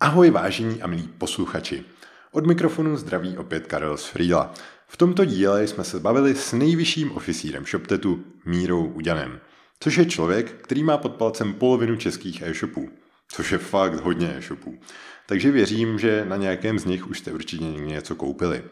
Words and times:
Ahoj 0.00 0.30
vážení 0.30 0.82
a 0.82 0.86
milí 0.86 1.08
posluchači. 1.18 1.84
Od 2.32 2.46
mikrofonu 2.46 2.96
zdraví 2.96 3.36
opět 3.36 3.66
Karel 3.66 3.96
z 3.96 4.06
Frýla. 4.06 4.54
V 4.88 4.96
tomto 4.96 5.24
díle 5.24 5.66
jsme 5.66 5.84
se 5.84 6.00
bavili 6.00 6.34
s 6.34 6.52
nejvyšším 6.52 7.12
oficírem 7.12 7.64
ShopTetu 7.66 8.24
Mírou 8.44 8.86
Uďanem, 8.86 9.40
což 9.80 9.98
je 9.98 10.06
člověk, 10.06 10.52
který 10.52 10.82
má 10.82 10.98
pod 10.98 11.14
palcem 11.14 11.54
polovinu 11.54 11.96
českých 11.96 12.42
e-shopů, 12.42 12.90
což 13.28 13.52
je 13.52 13.58
fakt 13.58 13.94
hodně 13.94 14.34
e-shopů. 14.36 14.78
Takže 15.26 15.50
věřím, 15.50 15.98
že 15.98 16.24
na 16.28 16.36
nějakém 16.36 16.78
z 16.78 16.84
nich 16.84 17.06
už 17.06 17.18
jste 17.18 17.32
určitě 17.32 17.64
něco 17.64 18.14
koupili. 18.14 18.64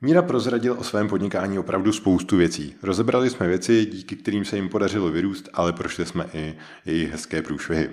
Míra 0.00 0.22
prozradil 0.22 0.76
o 0.78 0.84
svém 0.84 1.08
podnikání 1.08 1.58
opravdu 1.58 1.92
spoustu 1.92 2.36
věcí. 2.36 2.74
Rozebrali 2.82 3.30
jsme 3.30 3.48
věci, 3.48 3.86
díky 3.86 4.16
kterým 4.16 4.44
se 4.44 4.56
jim 4.56 4.68
podařilo 4.68 5.10
vyrůst, 5.10 5.48
ale 5.54 5.72
prošli 5.72 6.06
jsme 6.06 6.26
i 6.32 6.54
jejich 6.86 7.10
hezké 7.10 7.42
průšvihy. 7.42 7.90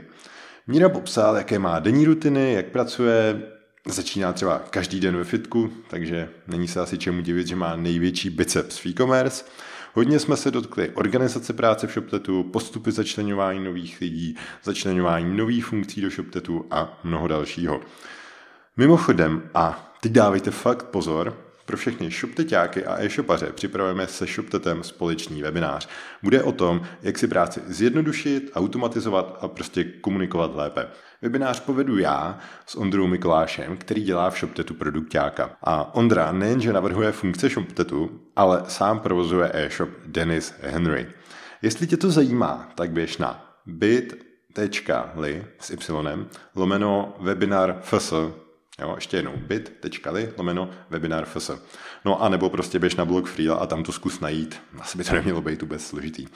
Míra 0.67 0.89
popsal, 0.89 1.35
jaké 1.35 1.59
má 1.59 1.79
denní 1.79 2.05
rutiny, 2.05 2.53
jak 2.53 2.65
pracuje, 2.65 3.41
začíná 3.87 4.33
třeba 4.33 4.59
každý 4.59 4.99
den 4.99 5.17
ve 5.17 5.23
fitku, 5.23 5.73
takže 5.89 6.29
není 6.47 6.67
se 6.67 6.79
asi 6.79 6.97
čemu 6.97 7.21
divit, 7.21 7.47
že 7.47 7.55
má 7.55 7.75
největší 7.75 8.29
biceps 8.29 8.77
v 8.77 8.85
e-commerce. 8.85 9.45
Hodně 9.93 10.19
jsme 10.19 10.37
se 10.37 10.51
dotkli 10.51 10.89
organizace 10.89 11.53
práce 11.53 11.87
v 11.87 11.91
ShopTetu, 11.91 12.43
postupy 12.43 12.91
začlenování 12.91 13.63
nových 13.63 14.01
lidí, 14.01 14.37
začlenování 14.63 15.37
nových 15.37 15.65
funkcí 15.65 16.01
do 16.01 16.09
ShopTetu 16.09 16.65
a 16.71 16.99
mnoho 17.03 17.27
dalšího. 17.27 17.81
Mimochodem, 18.77 19.49
a 19.53 19.93
teď 20.01 20.11
dávejte 20.11 20.51
fakt 20.51 20.83
pozor, 20.83 21.42
pro 21.65 21.77
všechny 21.77 22.09
shopteťáky 22.11 22.85
a 22.85 23.03
e-shopaře 23.03 23.51
připravujeme 23.53 24.07
se 24.07 24.25
ShopTetem 24.25 24.83
společný 24.83 25.41
webinář. 25.41 25.89
Bude 26.23 26.43
o 26.43 26.51
tom, 26.51 26.81
jak 27.01 27.17
si 27.17 27.27
práci 27.27 27.61
zjednodušit, 27.67 28.51
automatizovat 28.55 29.37
a 29.41 29.47
prostě 29.47 29.83
komunikovat 29.83 30.55
lépe. 30.55 30.87
Webinář 31.21 31.59
povedu 31.59 31.97
já 31.97 32.39
s 32.65 32.75
Ondrou 32.75 33.07
Mikolášem, 33.07 33.77
který 33.77 34.03
dělá 34.03 34.29
v 34.29 34.39
ShopTetu 34.39 34.73
produktáka. 34.73 35.57
A 35.63 35.95
Ondra 35.95 36.31
nejenže 36.31 36.73
navrhuje 36.73 37.11
funkce 37.11 37.49
ShopTetu, 37.49 38.21
ale 38.35 38.63
sám 38.67 38.99
provozuje 38.99 39.51
e-shop 39.53 39.89
Dennis 40.05 40.53
Henry. 40.61 41.07
Jestli 41.61 41.87
tě 41.87 41.97
to 41.97 42.11
zajímá, 42.11 42.71
tak 42.75 42.91
běž 42.91 43.17
na 43.17 43.55
bit.ly 43.65 45.45
s 45.59 45.69
y 45.69 46.27
lomeno 46.55 47.15
webinar 47.19 47.79
FS 47.81 48.13
Jo, 48.83 48.91
ještě 48.95 49.17
jednou 49.17 49.33
bit.ly 49.37 50.33
lomeno 50.37 50.69
webinar 50.89 51.25
FS. 51.25 51.51
No 52.05 52.23
a 52.23 52.29
nebo 52.29 52.49
prostě 52.49 52.79
běž 52.79 52.95
na 52.95 53.05
blog 53.05 53.27
Freela 53.27 53.55
a 53.55 53.65
tam 53.65 53.83
to 53.83 53.91
zkus 53.91 54.19
najít. 54.19 54.61
Asi 54.79 54.97
by 54.97 55.03
to 55.03 55.13
nemělo 55.13 55.41
být 55.41 55.61
vůbec 55.61 55.85
složitý. 55.85 56.27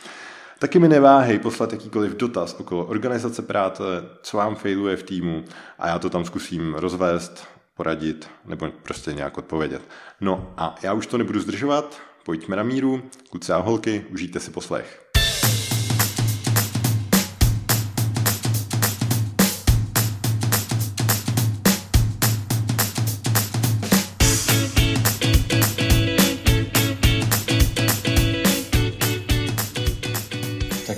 Taky 0.59 0.79
mi 0.79 0.87
neváhej 0.87 1.39
poslat 1.39 1.71
jakýkoliv 1.71 2.15
dotaz 2.15 2.55
okolo 2.59 2.85
organizace 2.85 3.41
práce, 3.41 3.83
co 4.21 4.37
vám 4.37 4.55
failuje 4.55 4.97
v 4.97 5.03
týmu 5.03 5.43
a 5.79 5.87
já 5.87 5.99
to 5.99 6.09
tam 6.09 6.25
zkusím 6.25 6.73
rozvést, 6.73 7.47
poradit 7.75 8.29
nebo 8.45 8.69
prostě 8.83 9.13
nějak 9.13 9.37
odpovědět. 9.37 9.81
No 10.21 10.53
a 10.57 10.75
já 10.83 10.93
už 10.93 11.07
to 11.07 11.17
nebudu 11.17 11.39
zdržovat, 11.39 12.01
pojďme 12.25 12.55
na 12.55 12.63
míru, 12.63 13.01
kluci 13.29 13.51
a 13.51 13.57
holky, 13.57 14.05
užijte 14.09 14.39
si 14.39 14.51
poslech. 14.51 15.06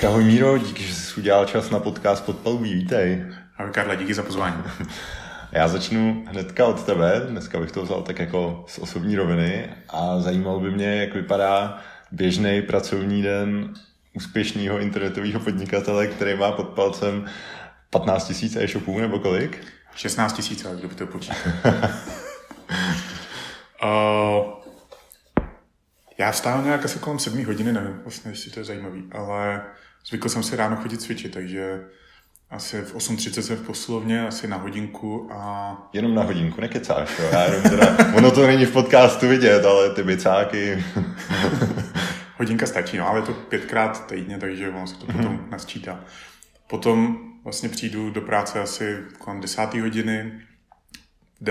Ahoj 0.10 0.24
Míro, 0.24 0.58
díky, 0.58 0.84
že 0.84 0.94
jsi 0.96 1.20
udělal 1.20 1.46
čas 1.46 1.70
na 1.70 1.80
podcast 1.80 2.26
Podpalubí, 2.26 2.74
vítej. 2.74 3.26
Ahoj 3.58 3.72
Karle, 3.72 3.98
díky 3.98 4.14
za 4.14 4.24
pozvání. 4.24 4.64
Já 5.52 5.68
začnu 5.68 6.26
hnedka 6.28 6.66
od 6.66 6.84
tebe, 6.84 7.22
dneska 7.30 7.60
bych 7.60 7.72
to 7.72 7.84
vzal 7.84 8.02
tak 8.02 8.20
jako 8.20 8.66
z 8.68 8.80
osobní 8.80 9.16
roviny 9.16 9.70
a 9.90 10.20
zajímalo 10.20 10.60
by 10.60 10.72
mě, 10.72 10.96
jak 10.96 11.14
vypadá 11.14 11.78
běžný 12.12 12.62
pracovní 12.62 13.22
den 13.22 13.74
úspěšného 14.14 14.80
internetového 14.80 15.40
podnikatele, 15.40 16.08
který 16.08 16.38
má 16.38 16.52
pod 16.52 16.68
palcem 16.70 17.26
15 17.90 18.44
000 18.54 18.64
e-shopů 18.64 19.00
nebo 19.00 19.20
kolik? 19.20 19.64
16 19.96 20.64
000, 20.64 20.76
kdo 20.76 20.88
by 20.88 20.96
to 20.96 21.08
počítal. 21.08 21.38
uh, 21.66 21.72
já 26.30 26.34
vstávám 26.34 26.66
nějak 26.66 26.86
asi 26.86 27.00
kolem 27.00 27.20
7 27.20 27.46
hodiny, 27.46 27.74
nevím 27.74 28.00
vlastně, 28.04 28.32
jestli 28.32 28.52
to 28.52 28.60
je 28.60 28.64
zajímavý, 28.64 29.04
ale 29.12 29.62
Zvykl 30.06 30.30
jsem 30.30 30.44
si 30.44 30.56
ráno 30.56 30.76
chodit 30.76 31.02
cvičit, 31.02 31.34
takže 31.34 31.86
asi 32.50 32.82
v 32.82 32.96
8.30 32.96 33.42
jsem 33.42 33.58
v 33.58 33.66
poslovně, 33.66 34.28
asi 34.28 34.48
na 34.48 34.58
hodinku 34.58 35.30
a... 35.32 35.76
Jenom 35.94 36.16
na 36.16 36.24
hodinku, 36.24 36.62
nekecáš, 36.62 37.20
jo? 37.20 37.26
Já 37.32 37.44
jenom 37.44 37.64
teda, 37.64 37.98
ono 38.16 38.32
to 38.32 38.48
není 38.48 38.66
v 38.66 38.72
podcastu 38.72 39.28
vidět, 39.28 39.66
ale 39.66 39.90
ty 39.90 40.04
bicáky... 40.04 40.86
Hodinka 42.38 42.66
stačí, 42.66 42.98
no, 42.98 43.08
ale 43.08 43.20
je 43.20 43.24
to 43.24 43.34
pětkrát 43.34 44.08
týdně, 44.08 44.38
takže 44.38 44.70
ono 44.70 44.88
se 44.88 44.96
to 44.96 45.06
potom 45.06 45.38
mm-hmm. 45.38 45.50
nasčítá. 45.50 46.00
Potom 46.68 47.18
vlastně 47.44 47.70
přijdu 47.70 48.10
do 48.10 48.22
práce 48.22 48.60
asi 48.60 48.98
kolem 49.18 49.42
desáté 49.42 49.82
hodiny, 49.82 50.32
v 51.42 51.44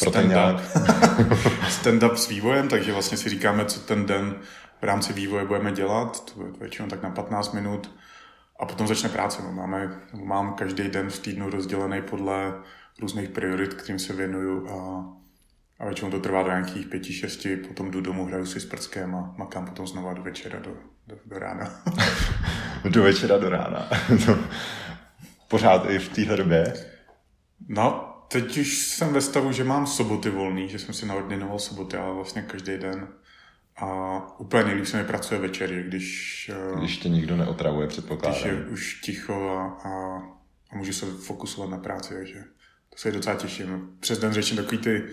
deset 0.00 0.14
máme 0.14 0.34
stand-up, 0.34 0.60
stand-up 1.68 2.14
s 2.14 2.28
vývojem, 2.28 2.68
takže 2.68 2.92
vlastně 2.92 3.18
si 3.18 3.28
říkáme, 3.28 3.64
co 3.64 3.80
ten 3.80 4.06
den 4.06 4.34
v 4.80 4.84
rámci 4.84 5.12
vývoje 5.12 5.44
budeme 5.44 5.72
dělat, 5.72 6.34
to 6.34 6.42
je 6.42 6.52
většinou 6.60 6.88
tak 6.88 7.02
na 7.02 7.10
15 7.10 7.52
minut, 7.52 7.90
a 8.60 8.66
potom 8.66 8.86
začne 8.86 9.08
práce. 9.08 9.42
No, 9.42 9.52
máme, 9.52 10.00
mám 10.24 10.54
každý 10.54 10.88
den 10.88 11.10
v 11.10 11.18
týdnu 11.18 11.50
rozdělený 11.50 12.02
podle 12.02 12.52
různých 13.00 13.28
priorit, 13.28 13.74
kterým 13.74 13.98
se 13.98 14.12
věnuju 14.12 14.68
a, 14.68 15.04
a 15.78 15.84
většinou 15.86 16.10
to 16.10 16.20
trvá 16.20 16.42
do 16.42 16.48
nějakých 16.48 16.86
pěti, 16.86 17.12
šesti, 17.12 17.56
potom 17.56 17.90
jdu 17.90 18.00
domů, 18.00 18.26
hraju 18.26 18.46
si 18.46 18.60
s 18.60 18.66
prckem 18.66 19.14
a 19.14 19.34
makám 19.38 19.66
potom 19.66 19.86
znova 19.86 20.14
do 20.14 20.22
večera, 20.22 20.58
do, 20.58 20.70
do, 21.06 21.16
do 21.26 21.38
rána. 21.38 21.70
do 22.88 23.02
večera, 23.02 23.38
do 23.38 23.48
rána. 23.48 23.88
Pořád 25.48 25.90
i 25.90 25.98
v 25.98 26.08
téhle 26.08 26.36
době? 26.36 26.74
No, 27.68 28.13
teď 28.34 28.58
už 28.58 28.78
jsem 28.78 29.12
ve 29.12 29.20
stavu, 29.20 29.52
že 29.52 29.64
mám 29.64 29.86
soboty 29.86 30.30
volný, 30.30 30.68
že 30.68 30.78
jsem 30.78 30.94
si 30.94 31.06
naordinoval 31.06 31.58
soboty, 31.58 31.96
ale 31.96 32.14
vlastně 32.14 32.42
každý 32.42 32.78
den 32.78 33.08
a 33.76 34.40
úplně 34.40 34.64
nejlíp 34.64 34.86
se 34.86 34.96
mi 34.96 35.04
pracuje 35.04 35.40
večer, 35.40 35.82
když... 35.82 36.50
Eh, 36.54 36.78
když 36.78 36.96
tě 36.98 37.08
nikdo 37.08 37.36
neotravuje, 37.36 37.88
předpokládám. 37.88 38.40
Když 38.40 38.52
je 38.52 38.66
už 38.66 39.00
ticho 39.00 39.48
a, 39.48 39.88
a, 39.88 40.16
a 40.70 40.76
můžu 40.76 40.92
se 40.92 41.06
fokusovat 41.06 41.70
na 41.70 41.78
práci, 41.78 42.14
takže 42.14 42.44
to 42.90 42.98
se 42.98 43.12
docela 43.12 43.36
těším. 43.36 43.96
Přes 44.00 44.18
den 44.18 44.32
řeším 44.32 44.56
takový 44.56 44.78
ty, 44.78 45.04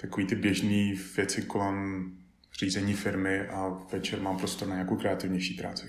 takový 0.00 0.26
ty 0.26 0.34
běžné 0.34 0.94
věci 1.16 1.42
kolem 1.42 2.10
řízení 2.58 2.94
firmy 2.94 3.40
a 3.40 3.68
večer 3.92 4.20
mám 4.20 4.38
prostor 4.38 4.68
na 4.68 4.74
nějakou 4.74 4.96
kreativnější 4.96 5.54
práci. 5.54 5.86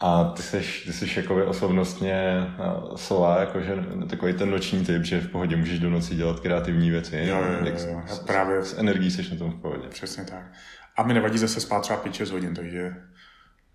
A 0.00 0.24
ty 0.24 0.42
jsi, 0.42 0.64
ty 0.86 0.92
jsi 0.92 1.10
jako 1.16 1.46
osobnostně 1.46 2.12
eh, 2.12 2.96
sova, 2.96 3.40
jakože 3.40 3.76
takový 4.10 4.32
ten 4.32 4.50
noční 4.50 4.84
typ, 4.84 5.04
že 5.04 5.20
v 5.20 5.28
pohodě 5.28 5.56
můžeš 5.56 5.78
do 5.78 5.90
noci 5.90 6.14
dělat 6.14 6.40
kreativní 6.40 6.90
věci. 6.90 7.16
Jo, 7.16 7.36
jo, 7.36 7.66
jo, 7.66 7.88
jo. 7.88 8.02
S, 8.06 8.18
právě... 8.18 8.64
S 8.64 8.78
energií 8.78 9.10
jsi 9.10 9.30
na 9.30 9.36
tom 9.36 9.50
v 9.50 9.60
pohodě. 9.60 9.88
Přesně 9.88 10.24
tak. 10.24 10.52
A 10.96 11.02
mi 11.02 11.14
nevadí 11.14 11.38
zase 11.38 11.60
spát 11.60 11.80
třeba 11.80 12.04
5-6 12.04 12.32
hodin, 12.32 12.54
takže, 12.54 12.94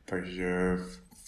takže 0.05 0.77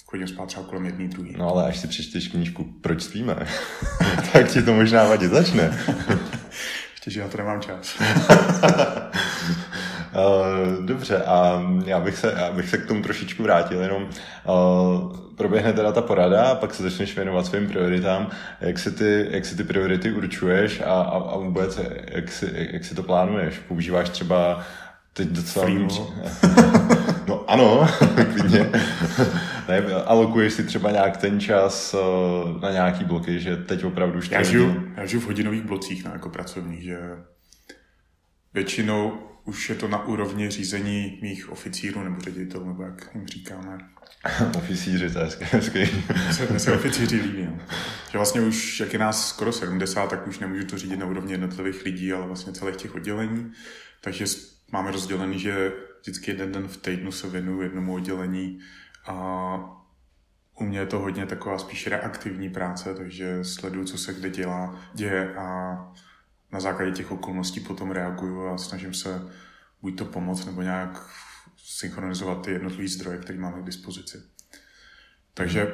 chodím 0.06 0.28
spát 0.28 0.46
třeba 0.46 0.66
kolem 0.66 0.86
jedný, 0.86 1.08
druhý. 1.08 1.36
No 1.38 1.50
ale 1.50 1.66
až 1.66 1.78
si 1.78 1.88
přečteš 1.88 2.28
knížku 2.28 2.64
Proč 2.82 3.04
spíme, 3.04 3.36
tak 4.34 4.52
ti 4.52 4.62
to 4.62 4.74
možná 4.74 5.04
vadit 5.04 5.32
začne. 5.32 5.64
Ještě, 6.92 7.12
že 7.12 7.20
já 7.20 7.28
to 7.28 7.38
nemám 7.38 7.62
čas. 7.62 8.02
Uh, 10.12 10.86
dobře, 10.86 11.24
a 11.24 11.64
já 11.86 12.00
bych, 12.00 12.18
se, 12.18 12.34
já 12.38 12.52
bych 12.52 12.70
se 12.70 12.78
k 12.78 12.86
tomu 12.86 13.02
trošičku 13.02 13.44
vrátil, 13.44 13.82
jenom 13.82 14.04
uh, 14.04 15.18
proběhne 15.36 15.74
teda 15.74 15.92
ta 15.92 16.02
porada 16.02 16.44
a 16.44 16.56
pak 16.56 16.74
se 16.74 16.84
začneš 16.84 17.16
věnovat 17.16 17.46
svým 17.46 17.68
prioritám. 17.68 18.30
Jak 18.62 18.80
si 18.80 18.92
ty, 18.92 19.28
jak 19.32 19.46
si 19.46 19.56
ty 19.56 19.64
priority 19.64 20.12
určuješ 20.12 20.82
a, 20.82 20.94
a, 20.94 21.18
a 21.18 21.38
vůbec 21.38 21.80
jak 22.08 22.32
si, 22.32 22.70
jak 22.72 22.86
si 22.86 22.96
to 22.96 23.04
plánuješ? 23.04 23.60
Používáš 23.68 24.10
třeba 24.10 24.66
teď 25.14 25.28
docela... 25.28 25.66
no 27.28 27.44
ano, 27.48 27.88
klidně. 28.34 28.72
ne, 29.68 29.82
alokuješ 30.06 30.54
si 30.54 30.64
třeba 30.64 30.92
nějak 30.92 31.18
ten 31.18 31.40
čas 31.40 31.94
uh, 31.94 32.62
na 32.62 32.72
nějaký 32.72 33.04
bloky, 33.04 33.40
že 33.40 33.58
teď 33.58 33.84
opravdu 33.84 34.18
už... 34.18 34.32
Já 34.32 34.44
žiju, 34.44 34.84
já 34.98 35.06
žiju 35.06 35.22
v 35.22 35.26
hodinových 35.26 35.64
blocích 35.64 36.06
no, 36.06 36.12
jako 36.14 36.30
pracovních, 36.30 36.84
že 36.84 37.00
většinou 38.54 39.31
už 39.46 39.70
je 39.70 39.76
to 39.76 39.88
na 39.88 40.06
úrovni 40.06 40.50
řízení 40.50 41.20
mých 41.22 41.50
oficírů 41.50 42.04
nebo 42.04 42.22
ředitelů, 42.22 42.68
nebo 42.68 42.84
jak 42.84 43.16
jim 43.16 43.28
říkáme. 43.28 43.78
Oficíři, 44.58 45.10
to 45.10 45.20
je 45.20 45.30
hezky. 45.40 45.90
se, 46.32 46.60
se 46.60 46.74
oficíři 46.74 47.16
líbí. 47.16 47.46
No. 47.46 47.60
Že 48.12 48.18
vlastně 48.18 48.42
už, 48.42 48.80
jak 48.80 48.94
je 48.94 49.00
nás 49.00 49.30
skoro 49.30 49.52
70, 49.52 50.10
tak 50.10 50.28
už 50.28 50.40
nemůžu 50.40 50.66
to 50.66 50.78
řídit 50.78 50.98
na 50.98 51.06
úrovni 51.06 51.32
jednotlivých 51.32 51.86
lidí, 51.86 52.14
ale 52.14 52.28
vlastně 52.28 52.54
celých 52.54 52.76
těch 52.76 52.96
oddělení. 52.96 53.52
Takže 54.02 54.26
máme 54.72 54.92
rozdělený, 54.92 55.40
že 55.40 55.72
vždycky 56.02 56.32
jeden 56.32 56.52
den 56.52 56.68
v 56.68 56.78
týdnu 56.78 57.12
se 57.12 57.30
věnuju 57.30 57.62
jednomu 57.62 57.94
oddělení 57.94 58.60
a 59.08 59.82
u 60.60 60.64
mě 60.64 60.80
je 60.80 60.86
to 60.86 61.00
hodně 61.00 61.26
taková 61.26 61.58
spíš 61.58 61.88
reaktivní 61.88 62.50
práce, 62.50 62.94
takže 62.94 63.44
sleduju, 63.44 63.86
co 63.86 63.98
se 63.98 64.14
kde 64.14 64.30
dělá, 64.30 64.80
děje 64.94 65.36
a 65.36 65.78
na 66.52 66.60
základě 66.60 66.92
těch 66.92 67.12
okolností 67.12 67.60
potom 67.60 67.92
reaguju 67.92 68.48
a 68.48 68.58
snažím 68.58 68.94
se 68.94 69.22
buď 69.82 69.98
to 69.98 70.06
pomoct, 70.06 70.46
nebo 70.46 70.62
nějak 70.62 71.10
synchronizovat 71.58 72.46
ty 72.46 72.52
jednotlivé 72.52 72.88
zdroje, 72.88 73.18
které 73.18 73.40
máme 73.40 73.62
k 73.62 73.66
dispozici. 73.66 74.18
Takže 75.34 75.74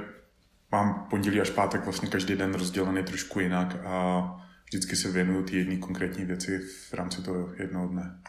mám 0.72 1.08
pondělí 1.10 1.42
až 1.42 1.50
pátek 1.50 1.84
vlastně 1.84 2.10
každý 2.10 2.36
den 2.36 2.54
rozdělený 2.54 3.04
trošku 3.04 3.40
jinak 3.40 3.76
a 3.86 4.26
vždycky 4.66 4.96
se 4.96 5.12
věnuju 5.12 5.44
ty 5.44 5.58
jedné 5.58 5.78
konkrétní 5.78 6.26
věci 6.26 6.60
v 6.60 6.94
rámci 6.94 7.22
toho 7.22 7.54
jednoho 7.60 7.88
dne. 7.88 8.20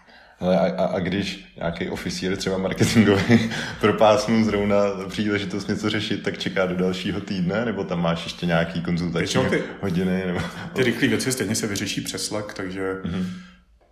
Hele, 0.40 0.58
a, 0.58 0.82
a, 0.82 0.86
a 0.86 0.98
když 0.98 1.54
nějaký 1.56 1.88
oficír 1.88 2.36
třeba 2.36 2.58
marketingový 2.58 3.50
propásnu 3.80 4.44
zrovna 4.44 4.76
příležitost 5.08 5.68
něco 5.68 5.90
řešit, 5.90 6.22
tak 6.22 6.38
čeká 6.38 6.66
do 6.66 6.76
dalšího 6.76 7.20
týdne, 7.20 7.64
nebo 7.64 7.84
tam 7.84 8.02
máš 8.02 8.24
ještě 8.24 8.46
nějaký 8.46 8.82
konzultační 8.82 9.44
ty, 9.50 9.62
hodiny? 9.80 10.22
Nebo... 10.26 10.40
Ty 10.72 10.82
rychlé 10.84 11.08
věci 11.08 11.32
stejně 11.32 11.54
se 11.54 11.66
vyřeší 11.66 12.00
přes 12.00 12.26
Slack, 12.26 12.54
takže, 12.54 12.92
mm-hmm. 12.92 13.24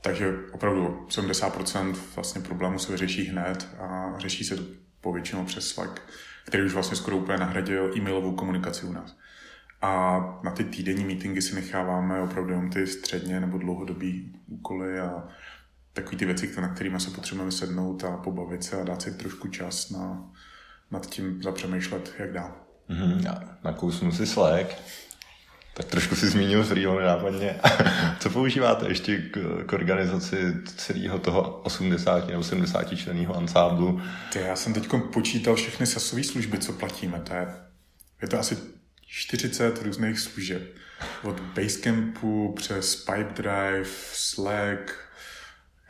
takže 0.01 0.35
opravdu 0.53 1.07
70% 1.09 1.95
vlastně 2.15 2.41
problémů 2.41 2.79
se 2.79 2.93
vyřeší 2.93 3.25
hned 3.25 3.69
a 3.79 4.15
řeší 4.19 4.45
se 4.45 4.57
to 4.57 4.63
povětšinou 5.01 5.45
přes 5.45 5.69
Slack, 5.69 6.01
který 6.45 6.63
už 6.63 6.75
vlastně 6.75 6.97
skoro 6.97 7.17
úplně 7.17 7.39
nahradil 7.39 7.93
e-mailovou 7.97 8.33
komunikaci 8.33 8.87
u 8.87 8.93
nás. 8.93 9.17
A 9.83 10.19
na 10.43 10.51
ty 10.51 10.65
týdenní 10.65 11.05
meetingy 11.05 11.43
si 11.43 11.55
necháváme 11.55 12.21
opravdu 12.21 12.51
jenom 12.51 12.71
ty 12.71 12.87
středně 12.87 13.41
nebo 13.41 13.59
dlouhodobý 13.59 14.33
úkoly 14.49 15.01
a 15.01 15.29
takové 15.97 16.17
ty 16.17 16.25
věci, 16.25 16.61
na 16.61 16.69
kterými 16.69 17.01
se 17.01 17.11
potřebujeme 17.11 17.53
sednout 17.53 18.05
a 18.05 18.17
pobavit 18.17 18.65
se 18.65 18.81
a 18.81 18.85
dát 18.85 19.03
si 19.03 19.11
trošku 19.11 19.49
čas 19.49 19.91
na, 19.91 20.31
nad 20.91 21.07
tím 21.07 21.43
zapřemýšlet, 21.43 22.15
jak 22.19 22.33
dál. 22.33 22.55
Mm-hmm. 22.91 23.49
Nakousnu 23.65 24.13
si 24.13 24.27
Slack. 24.27 24.67
Tak 25.75 25.87
trošku 25.87 26.17
si 26.17 26.29
zmínil 26.29 26.65
Freelo 26.65 27.01
nápadně. 27.01 27.61
Co 28.19 28.31
používáte 28.31 28.89
ještě 28.89 29.19
k, 29.19 29.65
k 29.67 29.73
organizaci 29.73 30.55
celého 30.77 31.19
toho 31.19 31.61
80 31.61 32.29
nebo 32.29 32.43
70 32.43 32.97
členného 32.97 33.37
ansáblu? 33.37 34.01
Ty, 34.33 34.39
já 34.39 34.57
jsem 34.57 34.75
teď 34.75 34.89
počítal 35.13 35.55
všechny 35.55 35.87
sasové 35.87 36.25
služby, 36.25 36.59
co 36.59 36.73
platíme. 36.73 37.21
To 37.21 37.35
je, 37.35 37.47
je 38.23 38.29
to 38.29 38.39
asi 38.39 38.57
40 39.07 39.83
různých 39.83 40.19
služeb. 40.19 40.63
Od 41.23 41.41
Basecampu 41.41 42.53
přes 42.57 42.97
Pipedrive, 42.97 43.85
Slack, 44.13 45.06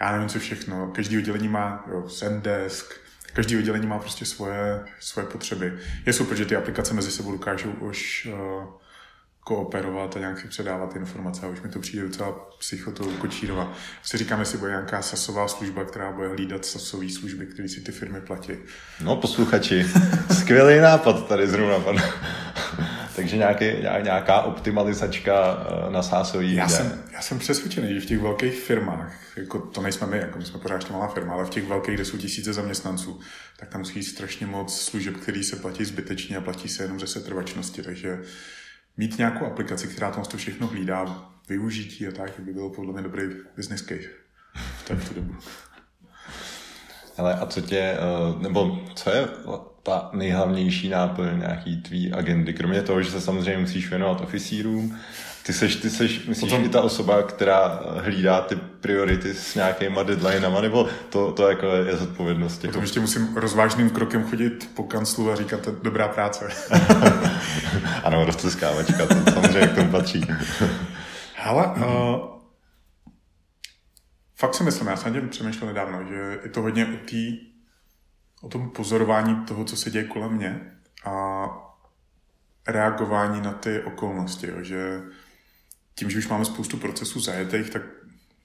já 0.00 0.12
nevím, 0.12 0.28
co 0.28 0.38
všechno. 0.38 0.90
Každý 0.94 1.18
oddělení 1.18 1.48
má 1.48 1.84
jo, 1.90 2.08
Zendesk, 2.08 2.94
každý 3.32 3.56
oddělení 3.56 3.86
má 3.86 3.98
prostě 3.98 4.24
svoje, 4.24 4.84
svoje 5.00 5.26
potřeby. 5.26 5.78
Je 6.06 6.12
super, 6.12 6.36
že 6.36 6.44
ty 6.44 6.56
aplikace 6.56 6.94
mezi 6.94 7.10
sebou 7.10 7.32
dokážou 7.32 7.70
už 7.70 8.28
uh, 8.32 8.64
kooperovat 9.40 10.16
a 10.16 10.18
nějak 10.18 10.38
si 10.38 10.48
předávat 10.48 10.96
informace 10.96 11.46
a 11.46 11.48
už 11.48 11.60
mi 11.60 11.68
to 11.68 11.78
přijde 11.78 12.02
docela 12.02 12.48
psychotou 12.58 13.10
kočírova. 13.10 13.72
Si 14.02 14.18
říkám, 14.18 14.40
jestli 14.40 14.58
bude 14.58 14.70
nějaká 14.70 15.02
sasová 15.02 15.48
služba, 15.48 15.84
která 15.84 16.12
bude 16.12 16.28
hlídat 16.28 16.64
sasové 16.64 17.10
služby, 17.10 17.46
které 17.46 17.68
si 17.68 17.80
ty 17.80 17.92
firmy 17.92 18.20
platí. 18.20 18.52
No, 19.00 19.16
posluchači, 19.16 19.86
skvělý 20.38 20.80
nápad 20.80 21.28
tady 21.28 21.48
zrovna 21.48 21.80
pan. 21.80 21.96
Takže 23.16 23.36
nějaký, 23.36 23.64
nějaká 24.02 24.42
optimalizačka 24.42 25.66
eh, 25.88 25.90
na 25.90 26.02
sásový 26.02 26.54
já 26.54 26.68
jsem, 26.68 27.02
já 27.12 27.22
jsem 27.22 27.38
přesvědčený, 27.38 27.94
že 27.94 28.00
v 28.00 28.06
těch 28.06 28.18
velkých 28.18 28.54
firmách, 28.54 29.36
jako 29.36 29.58
to 29.58 29.82
nejsme 29.82 30.06
my, 30.06 30.18
jako 30.18 30.38
my 30.38 30.44
jsme 30.44 30.58
pořád 30.60 30.90
malá 30.90 31.08
firma, 31.08 31.34
ale 31.34 31.44
v 31.44 31.50
těch 31.50 31.64
velkých, 31.64 31.94
kde 31.94 32.04
jsou 32.04 32.16
tisíce 32.16 32.52
zaměstnanců, 32.52 33.20
tak 33.56 33.68
tam 33.68 33.80
musí 33.80 34.02
strašně 34.02 34.46
moc 34.46 34.80
služeb, 34.80 35.16
který 35.16 35.44
se 35.44 35.56
platí 35.56 35.84
zbytečně 35.84 36.36
a 36.36 36.40
platí 36.40 36.68
se 36.68 36.82
jenom 36.82 37.00
ze 37.00 37.06
setrvačnosti. 37.06 37.82
Takže 37.82 38.22
mít 38.96 39.18
nějakou 39.18 39.46
aplikaci, 39.46 39.88
která 39.88 40.10
to 40.10 40.36
všechno 40.36 40.66
hlídá, 40.66 41.30
využití 41.48 42.06
a 42.06 42.10
tak, 42.10 42.32
by 42.38 42.52
bylo 42.52 42.70
podle 42.70 42.92
mě 42.92 43.02
dobrý 43.02 43.22
business 43.56 43.82
case 43.82 44.08
v 44.84 45.08
tu 45.08 45.14
dobu. 45.14 45.34
Ale 47.18 47.34
a 47.34 47.46
co 47.46 47.60
tě, 47.60 47.78
eh, 47.78 47.98
nebo 48.38 48.78
co 48.94 49.10
je 49.10 49.28
ta 49.82 50.10
nejhlavnější 50.12 50.88
náplň 50.88 51.38
nějaký 51.38 51.82
tvý 51.82 52.12
agendy, 52.12 52.52
kromě 52.52 52.82
toho, 52.82 53.02
že 53.02 53.10
se 53.10 53.20
samozřejmě 53.20 53.58
musíš 53.58 53.90
věnovat 53.90 54.20
oficírům, 54.20 54.98
ty 55.46 55.52
seš, 55.52 55.76
ty 55.76 55.90
seš, 55.90 56.26
myslíš, 56.26 56.50
Potom... 56.50 56.64
i 56.64 56.68
ta 56.68 56.80
osoba, 56.80 57.22
která 57.22 57.80
hlídá 58.02 58.40
ty 58.40 58.56
priority 58.56 59.34
s 59.34 59.54
nějakýma 59.54 60.02
deadlinama, 60.02 60.60
nebo 60.60 60.88
to, 61.10 61.32
to 61.32 61.48
jako 61.48 61.66
je 61.66 61.96
zodpovědnost? 61.96 62.62
Potom 62.62 62.82
ještě 62.82 63.00
musím 63.00 63.36
rozvážným 63.36 63.90
krokem 63.90 64.24
chodit 64.24 64.70
po 64.74 64.82
kanclu 64.82 65.30
a 65.30 65.36
říkat, 65.36 65.60
to 65.60 65.70
dobrá 65.82 66.08
práce. 66.08 66.48
ano, 68.04 68.24
roztleskávačka, 68.24 69.06
to 69.06 69.30
samozřejmě 69.32 69.68
k 69.68 69.74
tomu 69.74 69.90
patří. 69.90 70.26
Hele, 71.34 71.66
uh, 71.66 72.35
fakt 74.36 74.54
si 74.54 74.64
myslím, 74.64 74.86
já 74.86 74.96
jsem 74.96 75.12
tím 75.12 75.28
přemýšlel 75.28 75.66
nedávno, 75.68 76.04
že 76.08 76.40
je 76.42 76.48
to 76.50 76.62
hodně 76.62 76.86
o, 76.86 77.06
tý, 77.06 77.38
o 78.42 78.48
tom 78.48 78.70
pozorování 78.70 79.44
toho, 79.44 79.64
co 79.64 79.76
se 79.76 79.90
děje 79.90 80.04
kolem 80.04 80.32
mě 80.32 80.72
a 81.04 81.46
reagování 82.68 83.40
na 83.40 83.52
ty 83.52 83.80
okolnosti, 83.80 84.46
jo, 84.46 84.62
že 84.62 85.02
tím, 85.94 86.10
že 86.10 86.18
už 86.18 86.28
máme 86.28 86.44
spoustu 86.44 86.76
procesů 86.76 87.20
zajetých, 87.20 87.70
tak 87.70 87.82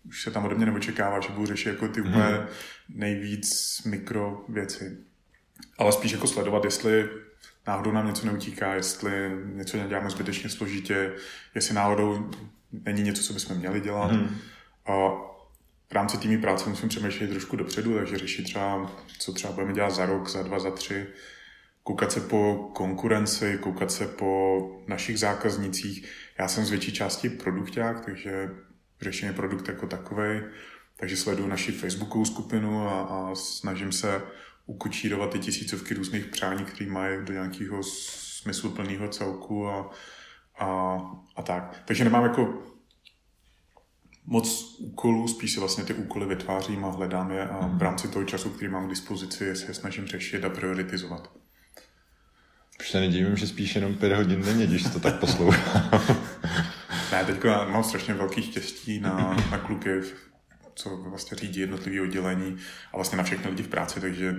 už 0.08 0.24
se 0.24 0.32
tam 0.32 0.46
ode 0.46 0.56
mě 0.56 0.66
neočekává, 0.66 1.20
že 1.20 1.30
budu 1.30 1.46
řešit 1.46 1.70
jako 1.70 1.88
ty 1.88 2.02
úplně 2.02 2.24
mm-hmm. 2.24 2.48
nejvíc 2.90 3.82
mikro 3.86 4.46
věci. 4.50 4.98
Ale 5.78 5.92
spíš 5.92 6.12
jako 6.12 6.28
sledovat, 6.28 6.66
jestli 6.66 7.10
náhodou 7.68 7.92
nám 7.92 8.08
něco 8.08 8.26
neutíká, 8.26 8.74
jestli 8.74 9.12
něco 9.46 9.78
neděláme 9.78 10.10
zbytečně 10.10 10.50
složitě, 10.50 11.14
jestli 11.56 11.76
náhodou 11.76 12.32
není 12.72 13.04
něco, 13.04 13.24
co 13.24 13.34
bychom 13.34 13.58
měli 13.58 13.82
dělat. 13.82 14.12
Mm. 14.12 14.38
A 14.86 15.12
v 15.92 15.94
rámci 15.94 16.18
týmí 16.18 16.38
práce 16.38 16.70
musím 16.70 16.90
přemýšlet 16.90 17.30
trošku 17.30 17.56
dopředu, 17.56 17.96
takže 17.96 18.18
řešit 18.18 18.44
třeba, 18.44 18.92
co 19.20 19.34
třeba 19.34 19.54
budeme 19.54 19.74
dělat 19.74 19.90
za 19.90 20.06
rok, 20.06 20.30
za 20.30 20.44
dva, 20.44 20.60
za 20.60 20.72
tři, 20.72 21.08
koukat 21.84 22.12
se 22.12 22.22
po 22.22 22.72
konkurenci, 22.74 23.58
koukat 23.62 23.92
se 23.92 24.08
po 24.08 24.62
našich 24.88 25.20
zákaznicích. 25.20 26.10
Já 26.40 26.48
jsem 26.48 26.66
z 26.66 26.70
větší 26.70 26.92
části 26.92 27.30
produkták, 27.30 28.06
takže 28.06 28.50
řeším 29.02 29.34
produkt 29.34 29.68
jako 29.68 29.88
takový, 29.88 30.42
takže 30.98 31.18
sleduju 31.18 31.48
naši 31.48 31.72
Facebookovou 31.72 32.26
skupinu 32.26 32.88
a, 32.88 33.02
a 33.02 33.36
snažím 33.36 33.92
se 33.92 34.22
ukočírovat 34.66 35.30
ty 35.30 35.40
tisícovky 35.40 35.94
různých 35.94 36.26
přání, 36.26 36.66
které 36.66 36.90
mají 36.90 37.26
do 37.26 37.34
nějakého 37.34 37.84
smysluplného 37.84 39.08
celku 39.08 39.68
a, 39.68 39.92
a, 40.60 40.98
a 41.36 41.42
tak. 41.42 41.82
Takže 41.86 42.04
nemám 42.04 42.24
jako 42.24 42.70
moc 44.31 44.76
úkolů, 44.80 45.28
spíš 45.28 45.52
si 45.52 45.59
vlastně 45.59 45.83
ty 45.83 45.94
úkoly 45.94 46.26
vytvářím 46.26 46.85
a 46.85 46.92
hledám 46.92 47.31
je 47.31 47.47
a 47.47 47.68
v 47.68 47.81
rámci 47.81 48.07
toho 48.07 48.26
času, 48.26 48.50
který 48.50 48.71
mám 48.71 48.88
k 48.88 48.90
dispozici, 48.90 49.56
se 49.56 49.73
snažím 49.73 50.07
řešit 50.07 50.45
a 50.45 50.50
prioritizovat. 50.50 51.31
Už 52.80 52.90
se 52.90 53.00
nedivím, 53.00 53.38
že 53.38 53.47
spíš 53.47 53.76
jenom 53.76 53.95
pět 53.95 54.14
hodin 54.14 54.42
denně, 54.42 54.68
když 54.68 54.83
to 54.83 55.00
tak 55.00 55.19
poslouchám. 55.19 55.90
ne, 57.11 57.26
teď 57.26 57.44
mám 57.44 57.83
strašně 57.83 58.14
velký 58.14 58.42
štěstí 58.44 59.00
na, 59.00 59.38
na 59.52 59.57
kluky, 59.57 59.90
co 60.76 60.97
vlastně 60.97 61.38
řídí 61.38 61.59
jednotlivé 61.59 62.02
oddělení 62.02 62.57
a 62.94 62.97
vlastně 62.97 63.18
na 63.18 63.23
všechny 63.23 63.50
lidi 63.50 63.64
v 63.64 63.68
práci, 63.68 64.00
takže 64.00 64.35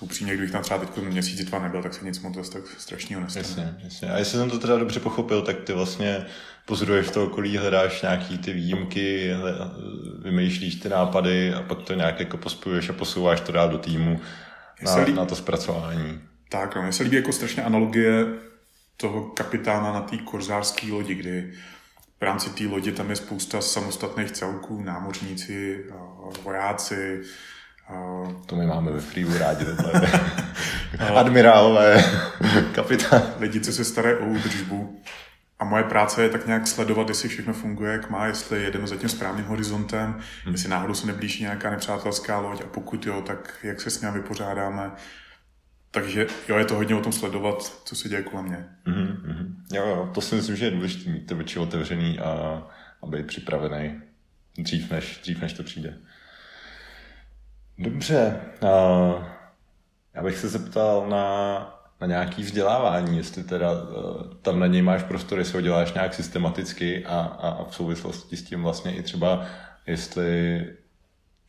upřímně, 0.00 0.32
kdybych 0.32 0.50
tam 0.50 0.62
třeba 0.62 0.80
teď 0.80 0.96
měsíc, 0.96 1.44
dva 1.44 1.58
nebyl, 1.58 1.82
tak 1.82 1.94
se 1.94 2.04
nic 2.04 2.20
moc 2.20 2.48
tak 2.48 2.62
strašného 2.78 3.22
nestane. 3.22 3.46
Jasně, 3.48 3.76
jasně. 3.84 4.10
A 4.10 4.18
jestli 4.18 4.38
jsem 4.38 4.50
to 4.50 4.58
teda 4.58 4.78
dobře 4.78 5.00
pochopil, 5.00 5.42
tak 5.42 5.60
ty 5.60 5.72
vlastně 5.72 6.26
pozoruješ 6.66 7.10
to 7.10 7.24
okolí, 7.24 7.56
hledáš 7.56 8.02
nějaký 8.02 8.38
ty 8.38 8.52
výjimky, 8.52 9.30
vymýšlíš 10.22 10.74
ty 10.74 10.88
nápady 10.88 11.54
a 11.54 11.62
pak 11.62 11.82
to 11.82 11.94
nějak 11.94 12.20
jako 12.20 12.36
pospojuješ 12.36 12.88
a 12.88 12.92
posouváš 12.92 13.40
to 13.40 13.52
dál 13.52 13.68
do 13.68 13.78
týmu 13.78 14.20
na, 14.82 14.96
líbí... 14.96 15.12
na 15.12 15.24
to 15.24 15.36
zpracování. 15.36 16.20
Tak, 16.48 16.76
no, 16.76 16.82
mně 16.82 16.92
se 16.92 17.02
líbí 17.02 17.16
jako 17.16 17.32
strašně 17.32 17.62
analogie 17.62 18.26
toho 18.96 19.22
kapitána 19.22 19.92
na 19.92 20.00
té 20.00 20.16
korzářské 20.16 20.86
lodi, 20.92 21.14
kdy 21.14 21.52
v 22.20 22.22
rámci 22.22 22.50
té 22.50 22.64
lodi 22.64 22.92
tam 22.92 23.10
je 23.10 23.16
spousta 23.16 23.60
samostatných 23.60 24.30
celků, 24.30 24.82
námořníci, 24.82 25.84
vojáci, 26.42 27.22
to 28.46 28.56
my 28.56 28.66
máme 28.66 28.92
ve 28.92 29.00
Freevu 29.00 29.38
rádi, 29.38 29.66
admirálové, 31.14 32.04
kapitán. 32.74 33.22
Lidi, 33.38 33.60
co 33.60 33.72
se 33.72 33.84
starají 33.84 34.16
o 34.16 34.26
údržbu. 34.26 35.00
A 35.58 35.64
moje 35.64 35.84
práce 35.84 36.22
je 36.22 36.28
tak 36.28 36.46
nějak 36.46 36.66
sledovat, 36.66 37.08
jestli 37.08 37.28
všechno 37.28 37.52
funguje, 37.52 37.92
jak 37.92 38.10
má, 38.10 38.26
jestli 38.26 38.62
jedeme 38.62 38.86
za 38.86 38.96
tím 38.96 39.08
správným 39.08 39.46
horizontem, 39.46 40.18
hmm. 40.44 40.54
jestli 40.54 40.68
náhodou 40.68 40.94
se 40.94 41.06
neblíží 41.06 41.42
nějaká 41.42 41.70
nepřátelská 41.70 42.38
loď 42.38 42.62
a 42.62 42.66
pokud 42.66 43.06
jo, 43.06 43.22
tak 43.26 43.58
jak 43.62 43.80
se 43.80 43.90
s 43.90 44.02
ní 44.02 44.08
vypořádáme. 44.12 44.90
Takže 45.90 46.26
jo, 46.48 46.58
je 46.58 46.64
to 46.64 46.74
hodně 46.74 46.94
o 46.94 47.00
tom 47.00 47.12
sledovat, 47.12 47.82
co 47.84 47.96
se 47.96 48.08
děje 48.08 48.22
kolem 48.22 48.44
mě. 48.44 48.68
Mm-hmm. 48.86 49.54
Jo, 49.72 49.86
jo, 49.86 50.10
to 50.14 50.20
si 50.20 50.34
myslím, 50.34 50.56
že 50.56 50.64
je 50.64 50.70
důležité 50.70 51.10
mít 51.10 51.26
to 51.26 51.36
oči 51.36 51.58
otevřený 51.58 52.18
a, 52.18 52.62
a 53.02 53.06
být 53.06 53.26
připravený 53.26 54.00
dřív 54.58 54.90
než, 54.90 55.20
dřív, 55.22 55.40
než 55.40 55.52
to 55.52 55.62
přijde. 55.62 55.98
Dobře. 57.78 58.40
Uh, 58.62 59.24
já 60.14 60.22
bych 60.22 60.38
se 60.38 60.48
zeptal 60.48 61.06
na, 61.08 61.58
na 62.00 62.06
nějaký 62.06 62.42
vzdělávání, 62.42 63.16
jestli 63.16 63.44
teda 63.44 63.72
uh, 63.72 64.22
tam 64.42 64.58
na 64.58 64.66
něj 64.66 64.82
máš 64.82 65.02
prostor, 65.02 65.38
jestli 65.38 65.54
ho 65.54 65.60
děláš 65.60 65.92
nějak 65.92 66.14
systematicky 66.14 67.06
a, 67.06 67.18
a, 67.18 67.48
a 67.48 67.64
v 67.64 67.74
souvislosti 67.74 68.36
s 68.36 68.42
tím 68.42 68.62
vlastně 68.62 68.96
i 68.96 69.02
třeba, 69.02 69.46
jestli 69.86 70.64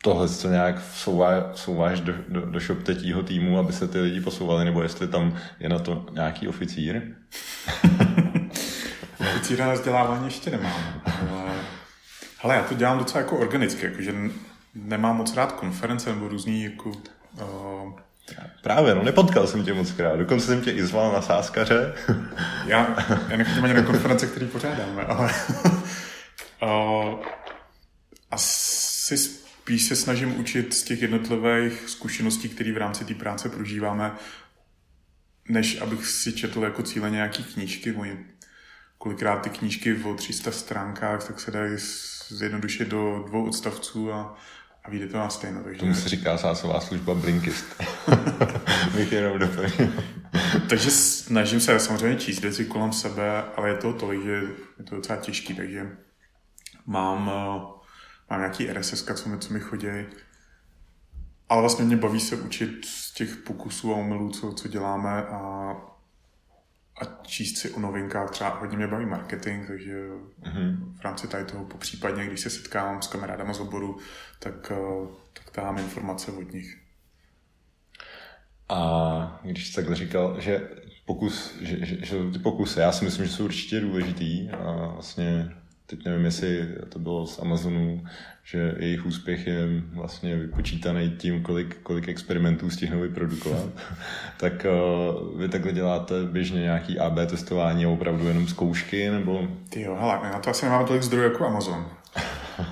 tohle 0.04 0.30
co 0.30 0.50
nějak 0.50 0.80
vsouvá, 0.80 1.52
vsouváš 1.52 2.00
do, 2.00 2.14
do, 2.28 2.46
do 2.46 2.60
šoptetího 2.60 3.24
týmu, 3.24 3.60
aby 3.60 3.74
se 3.74 3.88
ty 3.88 4.00
lidi 4.00 4.22
posouvali, 4.22 4.66
nebo 4.66 4.84
jestli 4.84 5.08
tam 5.08 5.38
je 5.60 5.70
na 5.70 5.80
to 5.80 6.06
nějaký 6.12 6.48
oficír? 6.48 7.02
Oficíra 9.20 9.68
na 9.68 9.74
vzdělávání 9.74 10.26
ještě 10.26 10.50
nemám, 10.50 11.02
ale 11.32 11.54
hele, 12.38 12.56
já 12.56 12.64
to 12.64 12.74
dělám 12.74 12.98
docela 12.98 13.22
jako 13.22 13.38
organicky, 13.38 13.86
jakože 13.86 14.14
nemám 14.76 15.18
moc 15.18 15.36
rád 15.36 15.52
konference 15.52 16.10
nebo 16.14 16.28
různý 16.28 16.64
jako 16.64 16.90
uh, 16.90 18.00
Právě, 18.62 18.96
no 18.96 19.04
nepotkal 19.04 19.48
jsem 19.48 19.64
tě 19.64 19.74
moc 19.74 19.92
krát, 19.92 20.16
dokonce 20.16 20.46
jsem 20.46 20.62
tě 20.62 20.72
i 20.72 20.86
zval 20.86 21.14
na 21.14 21.22
sáskaře. 21.22 21.94
já, 22.66 22.96
já 23.30 23.38
nechodím 23.38 23.64
ani 23.64 23.74
na 23.74 23.84
konference, 23.84 24.28
které 24.28 24.46
pořádáme, 24.46 25.04
ale 25.04 25.34
uh, 26.64 27.20
asi 28.32 29.18
spíš 29.18 29.84
se 29.84 29.96
snažím 29.96 30.40
učit 30.40 30.74
z 30.74 30.84
těch 30.84 31.02
jednotlivých 31.02 31.90
zkušeností, 31.90 32.50
které 32.50 32.74
v 32.74 32.78
rámci 32.78 33.06
té 33.06 33.14
práce 33.14 33.50
prožíváme, 33.50 34.12
než 35.50 35.82
abych 35.82 36.08
si 36.08 36.34
četl 36.34 36.64
jako 36.64 36.84
cíle 36.84 37.10
nějaký 37.10 37.44
knížky. 37.44 37.92
Moji 37.92 38.36
kolikrát 38.98 39.36
ty 39.36 39.50
knížky 39.50 40.04
o 40.04 40.14
300 40.14 40.52
stránkách, 40.52 41.28
tak 41.28 41.40
se 41.40 41.52
dají 41.52 41.72
zjednodušit 42.28 42.88
do 42.88 43.24
dvou 43.28 43.48
odstavců 43.48 44.14
a 44.14 44.38
a 44.88 44.90
vyjde 44.90 45.08
to 45.08 45.18
na 45.18 45.30
stejno. 45.30 45.64
Takže... 45.64 45.80
Tomu 45.80 45.94
se 45.94 46.10
říká 46.10 46.38
sásová 46.38 46.82
služba 46.82 47.14
Blinkist. 47.14 47.66
Bych 48.96 49.12
jenom 49.12 49.40
takže 50.70 50.92
snažím 50.92 51.60
se 51.60 51.80
samozřejmě 51.80 52.18
číst 52.18 52.42
věci 52.42 52.66
kolem 52.66 52.94
sebe, 52.94 53.44
ale 53.56 53.70
je 53.70 53.78
to 53.78 53.94
tolik, 53.94 54.24
že 54.24 54.42
je 54.78 54.84
to 54.90 54.96
docela 54.96 55.20
těžký, 55.20 55.54
takže 55.54 55.98
mám, 56.86 57.32
eh, 57.34 57.60
mám 58.30 58.40
nějaký 58.40 58.68
RSS, 58.74 59.04
co 59.16 59.30
mi, 59.30 59.38
co 59.38 59.54
mi 59.54 59.60
chodí. 59.60 59.88
Ale 61.50 61.62
vlastně 61.62 61.86
mě 61.86 61.98
baví 61.98 62.20
se 62.20 62.36
učit 62.36 62.86
z 62.86 63.14
těch 63.14 63.36
pokusů 63.36 63.94
a 63.94 63.98
omylů, 63.98 64.30
co, 64.30 64.54
co 64.54 64.68
děláme 64.68 65.24
a 65.24 65.72
a 67.02 67.06
číst 67.24 67.58
si 67.58 67.70
o 67.72 67.80
novinkách. 67.80 68.32
Třeba 68.32 68.50
hodně 68.50 68.78
mě 68.78 68.88
baví 68.88 69.06
marketing, 69.06 69.68
takže 69.68 70.08
mm-hmm. 70.44 70.94
v 71.00 71.02
rámci 71.02 71.28
tady 71.28 71.46
toho 71.46 71.66
popřípadně, 71.66 72.26
když 72.26 72.40
se 72.40 72.50
setkávám 72.50 73.02
s 73.02 73.08
kamarádama 73.08 73.54
z 73.54 73.60
oboru, 73.60 73.98
tak, 74.40 74.72
eh, 74.72 75.08
tak 75.34 75.50
tahám 75.50 75.78
informace 75.78 76.32
od 76.32 76.54
nich. 76.54 76.78
A 78.70 79.40
když 79.44 79.68
jsi 79.68 79.76
takhle 79.76 79.96
říkal, 79.96 80.42
že 80.42 80.70
pokus, 81.06 81.58
že, 81.62 81.86
že, 81.86 82.06
že 82.06 82.16
ty 82.34 82.40
pokusy, 82.40 82.80
já 82.80 82.92
si 82.92 83.06
myslím, 83.06 83.26
že 83.26 83.32
jsou 83.32 83.46
určitě 83.46 83.80
důležitý 83.80 84.50
a 84.50 84.88
vlastně 84.88 85.56
teď 85.88 86.06
nevím, 86.06 86.26
jestli 86.26 86.68
to 86.90 87.00
bylo 87.00 87.28
z 87.28 87.40
Amazonu, 87.40 88.04
že 88.44 88.76
jejich 88.80 89.06
úspěch 89.06 89.48
je 89.48 89.68
vlastně 89.94 90.36
vypočítaný 90.36 91.16
tím, 91.18 91.44
kolik, 91.44 91.78
kolik 91.84 92.08
experimentů 92.08 92.70
stihnou 92.70 93.02
vyprodukovat, 93.02 93.66
tak 94.40 94.66
uh, 94.66 95.40
vy 95.40 95.50
takhle 95.50 95.72
děláte 95.72 96.24
běžně 96.24 96.62
nějaký 96.62 97.00
AB 97.00 97.16
testování 97.30 97.86
a 97.86 97.90
opravdu 97.90 98.28
jenom 98.28 98.48
zkoušky, 98.48 99.10
nebo? 99.10 99.48
Ty 99.70 99.82
jo, 99.82 99.98
hele, 100.00 100.20
na 100.24 100.40
to 100.40 100.50
asi 100.50 100.66
nemáme 100.66 100.86
tolik 100.86 101.04
zdrojů 101.04 101.32
jako 101.32 101.46
Amazon. 101.48 101.88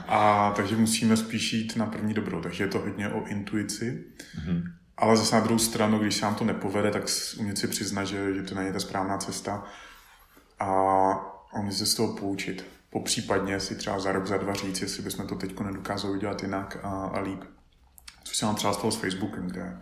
A 0.08 0.52
takže 0.56 0.76
musíme 0.76 1.18
spíš 1.18 1.54
jít 1.54 1.76
na 1.76 1.86
první 1.86 2.14
dobrou, 2.14 2.42
takže 2.42 2.64
je 2.64 2.68
to 2.68 2.80
hodně 2.80 3.10
o 3.10 3.26
intuici. 3.28 4.04
Mm-hmm. 4.38 4.64
Ale 4.98 5.18
zase 5.18 5.36
na 5.36 5.42
druhou 5.42 5.60
stranu, 5.60 6.00
když 6.00 6.16
se 6.16 6.26
nám 6.26 6.36
to 6.36 6.44
nepovede, 6.44 6.92
tak 6.92 7.04
umět 7.40 7.58
si 7.58 7.68
přiznat, 7.68 8.04
že, 8.04 8.34
že 8.34 8.44
to 8.44 8.56
není 8.56 8.74
ta 8.74 8.80
správná 8.80 9.18
cesta 9.18 9.64
a 10.60 10.70
umět 11.60 11.74
se 11.74 11.86
z 11.86 11.96
toho 11.96 12.16
poučit 12.16 12.66
popřípadně 12.94 13.60
si 13.60 13.76
třeba 13.76 14.00
za 14.00 14.12
rok, 14.12 14.28
za 14.28 14.38
dva 14.38 14.54
říct, 14.54 14.82
jestli 14.82 15.04
bychom 15.04 15.28
to 15.28 15.36
teď 15.36 15.60
nedokázali 15.60 16.18
udělat 16.18 16.44
jinak 16.44 16.78
a, 16.84 16.90
a 16.90 17.20
líp. 17.20 17.44
Což 18.24 18.38
se 18.38 18.46
nám 18.46 18.56
třeba 18.56 18.74
stalo 18.74 18.92
s 18.92 18.96
Facebookem, 18.96 19.48
kde 19.48 19.82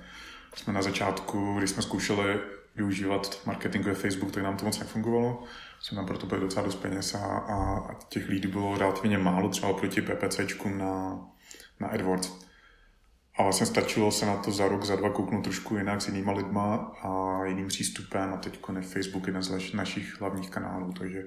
jsme 0.56 0.74
na 0.74 0.82
začátku, 0.82 1.56
když 1.58 1.70
jsme 1.70 1.82
zkoušeli 1.82 2.40
využívat 2.76 3.40
marketingový 3.46 3.96
Facebook, 3.96 4.32
tak 4.32 4.44
nám 4.44 4.58
to 4.58 4.66
moc 4.66 4.80
nefungovalo. 4.80 5.44
Jsme 5.82 5.96
tam 5.96 6.06
proto 6.06 6.26
byli 6.26 6.42
docela 6.42 6.66
dost 6.66 6.76
peněz 6.76 7.16
a, 7.16 7.26
a 7.38 7.88
těch 8.10 8.30
lidí 8.30 8.48
bylo 8.48 8.78
relativně 8.78 9.18
málo, 9.18 9.50
třeba 9.50 9.74
proti 9.74 10.02
PPCčkům 10.02 10.78
na, 10.78 11.20
na 11.80 11.88
AdWords. 11.88 12.32
A 13.38 13.44
vlastně 13.44 13.66
stačilo 13.66 14.12
se 14.12 14.26
na 14.26 14.38
to 14.38 14.52
za 14.52 14.68
rok, 14.68 14.84
za 14.84 14.96
dva 14.96 15.10
kouknout 15.10 15.44
trošku 15.44 15.78
jinak 15.78 16.02
s 16.02 16.08
jinýma 16.08 16.32
lidma 16.32 16.76
a 17.04 17.42
jiným 17.46 17.68
přístupem 17.68 18.34
a 18.34 18.38
teď 18.38 18.60
je 18.76 18.82
Facebook 18.82 19.28
jeden 19.28 19.44
z 19.44 19.74
našich 19.74 20.22
hlavních 20.22 20.50
kanálů, 20.50 20.94
takže 20.94 21.24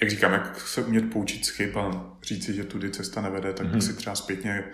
jak 0.00 0.10
říkám, 0.10 0.32
jak 0.32 0.60
se 0.60 0.82
umět 0.82 1.12
poučit 1.12 1.46
z 1.46 1.48
chyb 1.48 1.78
a 1.78 2.16
říci, 2.22 2.54
že 2.54 2.64
tudy 2.64 2.90
cesta 2.90 3.20
nevede, 3.20 3.52
tak 3.52 3.66
mm-hmm. 3.66 3.78
si 3.78 3.94
třeba 3.94 4.16
zpětně 4.16 4.64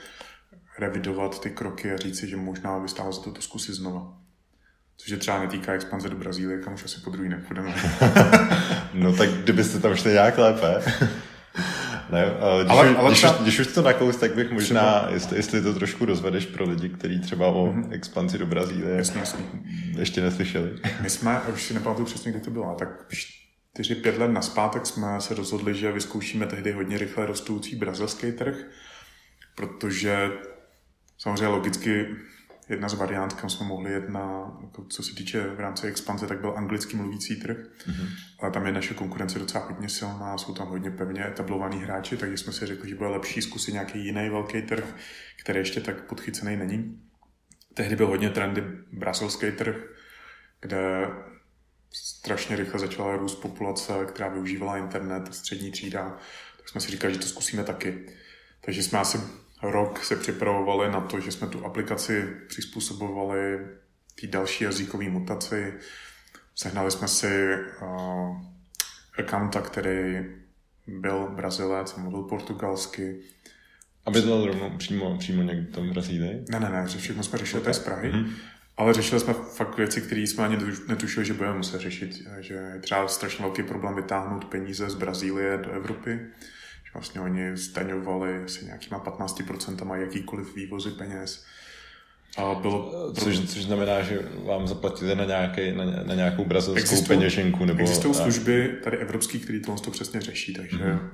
revidovat 0.79 1.41
ty 1.41 1.51
kroky 1.51 1.93
a 1.93 1.97
říci, 1.97 2.29
že 2.29 2.37
možná 2.37 2.79
by 2.79 2.89
stálo 2.89 3.13
za 3.13 3.23
to, 3.23 3.31
to 3.31 3.43
zkusit 3.43 3.75
znova. 3.75 4.15
Což 4.97 5.11
je 5.11 5.17
třeba 5.17 5.41
netýká 5.41 5.73
expanze 5.73 6.09
do 6.09 6.17
Brazílie, 6.17 6.59
kam 6.59 6.75
už 6.75 6.85
asi 6.85 7.01
po 7.01 7.11
druhý 7.11 7.29
nepůjdeme. 7.29 7.75
no 8.95 9.17
tak 9.17 9.31
kdybyste 9.31 9.79
tam 9.79 9.97
šli 9.97 10.13
nějak 10.13 10.39
lépe. 10.39 10.83
ne, 12.11 12.25
když, 12.61 12.71
ale, 12.71 12.97
ale 12.97 13.11
když, 13.11 13.19
třeba... 13.19 13.39
když, 13.43 13.59
už 13.61 13.67
to 13.67 13.83
nakous, 13.83 14.17
tak 14.17 14.35
bych 14.35 14.51
možná, 14.51 14.99
třeba... 14.99 15.15
jestli, 15.15 15.37
jestli 15.37 15.63
to 15.63 15.75
trošku 15.75 16.05
rozvedeš 16.05 16.47
pro 16.47 16.65
lidi, 16.65 16.89
kteří 16.89 17.21
třeba 17.21 17.47
o 17.47 17.67
mm-hmm. 17.67 17.93
expanzi 17.93 18.39
do 18.39 18.47
Brazílie 18.47 18.97
jasně, 18.97 19.21
jasně. 19.21 19.45
ještě 19.99 20.21
neslyšeli. 20.21 20.71
My 21.01 21.11
jsme, 21.11 21.41
už 21.55 21.63
si 21.63 21.75
nepamatuju 21.75 22.07
přesně, 22.07 22.33
kdy 22.33 22.41
to 22.41 22.51
bylo, 22.51 22.77
tak 22.79 23.07
4-5 23.79 24.19
let 24.19 24.29
naspátek 24.29 24.87
jsme 24.87 25.21
se 25.21 25.35
rozhodli, 25.35 25.75
že 25.75 25.93
vyzkoušíme 25.93 26.47
tehdy 26.47 26.73
hodně 26.73 26.99
rychle 26.99 27.27
rostoucí 27.27 27.77
brazilský 27.77 28.33
trh, 28.33 28.57
protože 29.55 30.31
samozřejmě 31.19 31.47
logicky 31.47 32.07
jedna 32.69 32.89
z 32.89 32.95
variant, 32.95 33.33
kam 33.33 33.51
jsme 33.51 33.67
mohli 33.67 33.93
jet 33.93 34.09
na, 34.09 34.59
jako 34.63 34.85
co 34.85 35.03
se 35.03 35.15
týče 35.15 35.41
v 35.47 35.61
rámci 35.61 35.87
expanze, 35.87 36.27
tak 36.27 36.41
byl 36.41 36.55
anglicky 36.57 36.97
mluvící 36.97 37.37
trh, 37.37 37.57
mm-hmm. 37.57 38.09
ale 38.41 38.51
tam 38.51 38.67
je 38.67 38.73
naše 38.73 38.95
konkurence 38.95 39.39
docela 39.39 39.65
hodně 39.65 39.89
silná, 39.89 40.39
jsou 40.39 40.55
tam 40.55 40.69
hodně 40.69 40.91
pevně 40.91 41.27
etablovaní 41.27 41.83
hráči, 41.83 42.17
takže 42.17 42.37
jsme 42.37 42.53
si 42.53 42.67
řekli, 42.67 42.89
že 42.89 42.95
bude 42.95 43.09
lepší 43.09 43.43
zkusit 43.43 43.73
nějaký 43.73 44.05
jiný 44.05 44.29
velký 44.29 44.63
trh, 44.63 44.97
který 45.41 45.59
ještě 45.59 45.81
tak 45.81 46.03
podchycený 46.03 46.57
není. 46.57 47.01
Tehdy 47.75 47.97
byl 47.97 48.07
hodně 48.07 48.31
trendy 48.31 48.63
brazilský 48.93 49.53
trh, 49.53 49.77
kde 50.61 51.09
strašně 51.93 52.57
rychle 52.57 52.81
začala 52.81 53.17
růst 53.17 53.35
populace, 53.35 53.93
která 54.07 54.29
využívala 54.29 54.77
internet, 54.77 55.35
střední 55.35 55.71
třída, 55.71 56.19
tak 56.57 56.69
jsme 56.69 56.81
si 56.81 56.91
říkali, 56.91 57.13
že 57.13 57.21
to 57.21 57.27
zkusíme 57.27 57.65
taky. 57.65 58.07
Takže 58.61 58.83
jsme 58.83 58.99
asi 58.99 59.19
rok 59.63 60.05
se 60.05 60.17
připravovali 60.17 60.93
na 60.93 61.01
to, 61.01 61.21
že 61.21 61.33
jsme 61.33 61.47
tu 61.47 61.67
aplikaci 61.67 62.27
přizpůsobovali 62.49 63.59
té 64.21 64.27
další 64.27 64.65
jazykové 64.65 65.09
mutaci. 65.09 65.75
Sehnali 66.55 66.91
jsme 66.91 67.09
si 67.09 67.57
uh, 67.83 68.37
accounta, 69.19 69.61
který 69.61 70.25
byl 70.87 71.29
Brazilec, 71.29 71.95
mluvil 71.95 72.23
portugalsky. 72.23 73.21
A 74.07 74.11
bydlel 74.11 74.47
rovnou 74.47 74.77
přímo, 74.79 75.19
přímo 75.19 75.43
někde 75.43 75.73
tam 75.73 75.89
v 75.89 75.93
Brazílii? 75.93 76.45
Ne, 76.51 76.61
ne, 76.61 76.71
ne, 76.71 76.87
všechno 76.87 77.23
jsme 77.23 77.39
řešili 77.39 77.63
okay. 77.63 77.75
z 77.75 77.79
Prahy. 77.79 78.13
Mm-hmm. 78.13 78.33
Ale 78.77 78.95
řešili 78.95 79.21
jsme 79.21 79.35
fakt 79.35 79.77
věci, 79.77 80.01
které 80.01 80.21
jsme 80.21 80.45
ani 80.45 80.59
netušili, 80.89 81.27
že 81.27 81.33
budeme 81.33 81.57
muset 81.57 81.81
řešit. 81.81 82.29
Že 82.41 82.55
je 82.55 82.81
třeba 82.81 83.09
strašně 83.09 83.43
velký 83.43 83.63
problém 83.63 83.95
vytáhnout 83.95 84.45
peníze 84.45 84.91
z 84.91 84.95
Brazílie 84.95 85.59
do 85.59 85.71
Evropy. 85.71 86.21
Že 86.85 86.91
vlastně 86.95 87.21
oni 87.21 87.57
zdaňovali 87.57 88.45
asi 88.45 88.65
nějakýma 88.65 89.05
15% 89.05 89.95
jakýkoliv 89.95 90.55
vývozy 90.55 90.91
peněz. 90.91 91.45
A 92.37 92.55
bylo, 92.55 93.13
což, 93.13 93.41
což 93.41 93.65
znamená, 93.65 94.03
že 94.03 94.19
vám 94.45 94.69
zaplatili 94.69 95.17
na, 95.17 95.25
nějaké, 95.25 95.73
na, 95.73 95.85
na 95.85 96.15
nějakou 96.15 96.45
brazilskou 96.45 96.81
existují, 96.81 97.19
peněženku? 97.19 97.65
Nebo, 97.65 97.81
existují 97.81 98.15
služby 98.15 98.77
tady 98.85 98.97
evropský, 98.97 99.39
které 99.39 99.61
to, 99.61 99.77
to 99.77 99.91
přesně 99.91 100.21
řeší, 100.21 100.55
takže 100.55 100.77
mm-hmm. 100.77 101.11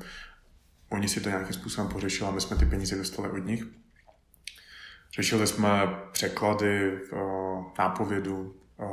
oni 0.88 1.08
si 1.08 1.20
to 1.20 1.28
nějakým 1.28 1.54
způsobem 1.54 1.90
pořešili 1.90 2.28
a 2.28 2.32
my 2.32 2.40
jsme 2.40 2.56
ty 2.56 2.66
peníze 2.66 2.96
dostali 2.96 3.30
od 3.30 3.46
nich. 3.46 3.64
Řešili 5.14 5.46
jsme 5.46 5.70
překlady, 6.12 6.92
eh, 6.92 7.16
nápovědu 7.78 8.56
eh, 8.80 8.84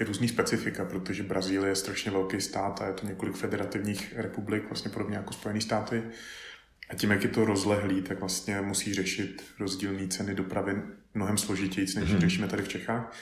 i 0.00 0.04
různý 0.04 0.28
specifika, 0.28 0.84
protože 0.84 1.22
Brazílie 1.22 1.68
je 1.68 1.76
strašně 1.76 2.10
velký 2.10 2.40
stát 2.40 2.82
a 2.82 2.86
je 2.86 2.92
to 2.92 3.06
několik 3.06 3.34
federativních 3.34 4.16
republik, 4.16 4.68
vlastně 4.68 4.90
podobně 4.90 5.16
jako 5.16 5.32
Spojené 5.32 5.60
státy. 5.60 6.02
A 6.90 6.94
tím, 6.94 7.10
jak 7.10 7.22
je 7.22 7.28
to 7.28 7.44
rozlehlý, 7.44 8.02
tak 8.02 8.20
vlastně 8.20 8.60
musí 8.60 8.94
řešit 8.94 9.44
rozdílné 9.60 10.08
ceny 10.08 10.34
dopravy 10.34 10.82
mnohem 11.14 11.38
složitěji, 11.38 11.86
než 11.96 12.10
mm-hmm. 12.10 12.18
řešíme 12.18 12.48
tady 12.48 12.62
v 12.62 12.68
Čechách. 12.68 13.16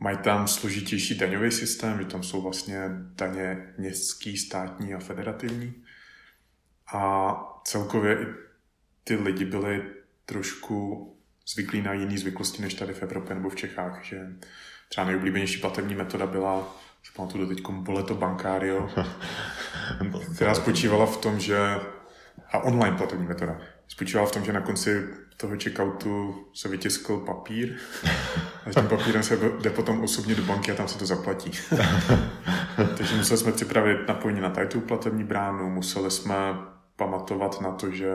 Mají 0.00 0.16
tam 0.16 0.48
složitější 0.48 1.18
daňový 1.18 1.50
systém, 1.50 1.98
že 1.98 2.04
tam 2.04 2.22
jsou 2.22 2.42
vlastně 2.42 2.80
daně 3.14 3.74
městský, 3.78 4.36
státní 4.36 4.94
a 4.94 4.98
federativní. 4.98 5.74
A 6.94 7.34
celkově 7.64 8.22
i 8.22 8.26
ty 9.04 9.16
lidi 9.16 9.44
byli 9.44 9.82
trošku 10.28 11.08
zvyklí 11.48 11.82
na 11.82 11.92
jiné 11.92 12.18
zvyklosti 12.18 12.62
než 12.62 12.74
tady 12.74 12.94
v 12.94 13.02
Evropě 13.02 13.34
nebo 13.34 13.48
v 13.48 13.56
Čechách, 13.56 14.04
že 14.04 14.26
třeba 14.88 15.06
nejoblíbenější 15.06 15.60
platební 15.60 15.94
metoda 15.94 16.26
byla, 16.26 16.76
si 17.02 17.12
pamatuju 17.16 17.46
do 17.46 17.54
teď, 17.54 17.68
Boleto 17.70 18.14
Bancario, 18.14 18.90
která 20.34 20.54
spočívala 20.54 21.06
v 21.06 21.16
tom, 21.16 21.40
že 21.40 21.58
a 22.52 22.58
online 22.58 22.96
platební 22.96 23.26
metoda. 23.26 23.60
Spočívala 23.88 24.28
v 24.28 24.32
tom, 24.32 24.44
že 24.44 24.52
na 24.52 24.60
konci 24.60 25.08
toho 25.36 25.56
checkoutu 25.62 26.34
se 26.54 26.68
vytiskl 26.68 27.16
papír 27.16 27.76
a 28.66 28.70
tím 28.74 28.88
papírem 28.88 29.22
se 29.22 29.36
jde 29.60 29.70
potom 29.70 30.00
osobně 30.00 30.34
do 30.34 30.42
banky 30.42 30.72
a 30.72 30.74
tam 30.74 30.88
se 30.88 30.98
to 30.98 31.06
zaplatí. 31.06 31.50
Takže 32.98 33.16
museli 33.16 33.38
jsme 33.38 33.52
připravit 33.52 34.08
napojení 34.08 34.40
na 34.40 34.50
tady 34.50 34.66
tu 34.66 34.80
platební 34.80 35.24
bránu, 35.24 35.70
museli 35.70 36.10
jsme 36.10 36.36
pamatovat 36.96 37.60
na 37.60 37.72
to, 37.72 37.90
že, 37.90 38.10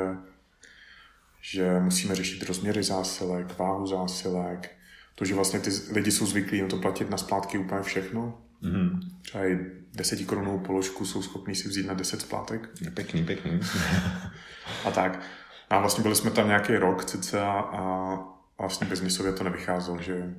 že 1.45 1.79
musíme 1.79 2.15
řešit 2.15 2.43
rozměry 2.43 2.83
zásilek, 2.83 3.59
váhu 3.59 3.87
zásilek, 3.87 4.71
to, 5.15 5.25
že 5.25 5.35
vlastně 5.35 5.59
ty 5.59 5.69
lidi 5.91 6.11
jsou 6.11 6.25
zvyklí 6.25 6.61
na 6.61 6.67
to 6.67 6.77
platit 6.77 7.09
na 7.09 7.17
splátky 7.17 7.57
úplně 7.57 7.81
všechno. 7.81 8.41
Mm-hmm. 8.63 8.99
Třeba 9.21 9.45
i 9.45 9.59
desetikorunnou 9.93 10.59
položku 10.59 11.05
jsou 11.05 11.21
schopní 11.21 11.55
si 11.55 11.67
vzít 11.67 11.87
na 11.87 11.93
deset 11.93 12.21
splátek. 12.21 12.69
Pěkný, 12.93 13.25
pěkný. 13.25 13.59
a 14.85 14.91
tak. 14.91 15.19
A 15.69 15.79
vlastně 15.79 16.01
byli 16.01 16.15
jsme 16.15 16.31
tam 16.31 16.47
nějaký 16.47 16.75
rok 16.75 17.05
cice 17.05 17.41
a, 17.41 17.51
a 17.51 18.19
vlastně 18.59 18.87
biznisově 18.87 19.33
to 19.33 19.43
nevycházelo, 19.43 20.01
že 20.01 20.35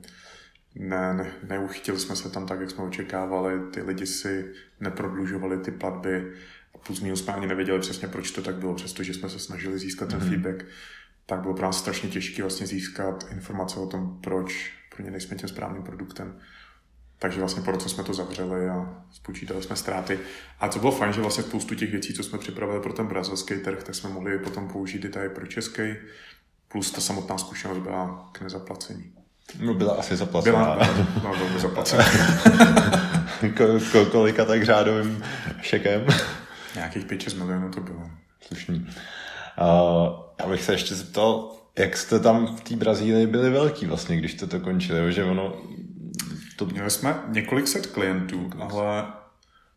ne, 0.74 1.14
ne, 1.14 1.32
neuchytili 1.48 1.98
jsme 1.98 2.16
se 2.16 2.30
tam 2.30 2.46
tak, 2.46 2.60
jak 2.60 2.70
jsme 2.70 2.84
očekávali, 2.84 3.70
ty 3.70 3.82
lidi 3.82 4.06
si 4.06 4.52
neprodlužovali 4.80 5.58
ty 5.58 5.70
platby 5.70 6.32
a 6.74 6.78
plus 6.78 7.00
minus 7.00 7.24
jsme 7.24 7.32
ani 7.32 7.46
nevěděli 7.46 7.78
přesně, 7.78 8.08
proč 8.08 8.30
to 8.30 8.42
tak 8.42 8.54
bylo, 8.54 8.74
přestože 8.74 9.14
jsme 9.14 9.28
se 9.28 9.38
snažili 9.38 9.78
získat 9.78 10.08
ten 10.08 10.20
mm-hmm. 10.20 10.28
feedback, 10.28 10.64
tak 11.26 11.40
bylo 11.40 11.54
pro 11.54 11.66
nás 11.66 11.78
strašně 11.78 12.08
těžké 12.08 12.42
vlastně 12.42 12.66
získat 12.66 13.26
informace 13.32 13.80
o 13.80 13.86
tom, 13.86 14.20
proč 14.20 14.72
pro 14.96 15.04
ně 15.04 15.10
nejsme 15.10 15.36
tím 15.36 15.48
správným 15.48 15.82
produktem. 15.82 16.38
Takže 17.18 17.38
vlastně 17.40 17.62
po 17.62 17.70
roce 17.70 17.88
jsme 17.88 18.04
to 18.04 18.14
zavřeli 18.14 18.68
a 18.68 19.04
spočítali 19.10 19.62
jsme 19.62 19.76
ztráty. 19.76 20.18
A 20.60 20.68
co 20.68 20.78
bylo 20.78 20.92
fajn, 20.92 21.12
že 21.12 21.20
vlastně 21.20 21.44
spoustu 21.44 21.74
těch 21.74 21.90
věcí, 21.90 22.14
co 22.14 22.22
jsme 22.22 22.38
připravili 22.38 22.80
pro 22.80 22.92
ten 22.92 23.06
brazilský 23.06 23.54
trh, 23.54 23.82
tak 23.82 23.94
jsme 23.94 24.10
mohli 24.10 24.38
potom 24.38 24.68
použít 24.68 25.04
i 25.04 25.08
tady 25.08 25.28
pro 25.28 25.46
český, 25.46 25.82
plus 26.68 26.90
ta 26.90 27.00
samotná 27.00 27.38
zkušenost 27.38 27.78
byla 27.78 28.30
k 28.32 28.40
nezaplacení. 28.40 29.23
No 29.60 29.74
byla 29.74 29.94
asi 29.94 30.16
zaplacená. 30.16 30.58
Byla, 30.58 30.74
byla, 30.74 31.06
byla 31.20 31.32
velmi 31.32 31.60
zaplacená. 31.60 32.04
kolika 34.10 34.44
tak 34.44 34.64
řádovým 34.64 35.24
šekem? 35.62 36.06
Nějakých 36.74 37.06
5-6 37.06 37.38
milionů 37.38 37.70
to 37.70 37.80
bylo. 37.80 38.10
Slušný. 38.40 38.86
Uh, 39.60 40.24
já 40.40 40.48
bych 40.48 40.62
se 40.62 40.72
ještě 40.72 40.94
zeptal, 40.94 41.50
jak 41.78 41.96
jste 41.96 42.20
tam 42.20 42.56
v 42.56 42.60
té 42.60 42.76
Brazílii 42.76 43.26
byli 43.26 43.50
velký 43.50 43.86
vlastně, 43.86 44.16
když 44.16 44.32
jste 44.32 44.46
to 44.46 44.60
končili, 44.60 45.12
že 45.12 45.24
ono 45.24 45.56
to... 46.56 46.66
Měli 46.66 46.90
jsme 46.90 47.14
několik 47.28 47.68
set 47.68 47.86
klientů, 47.86 48.50
ale 48.60 49.04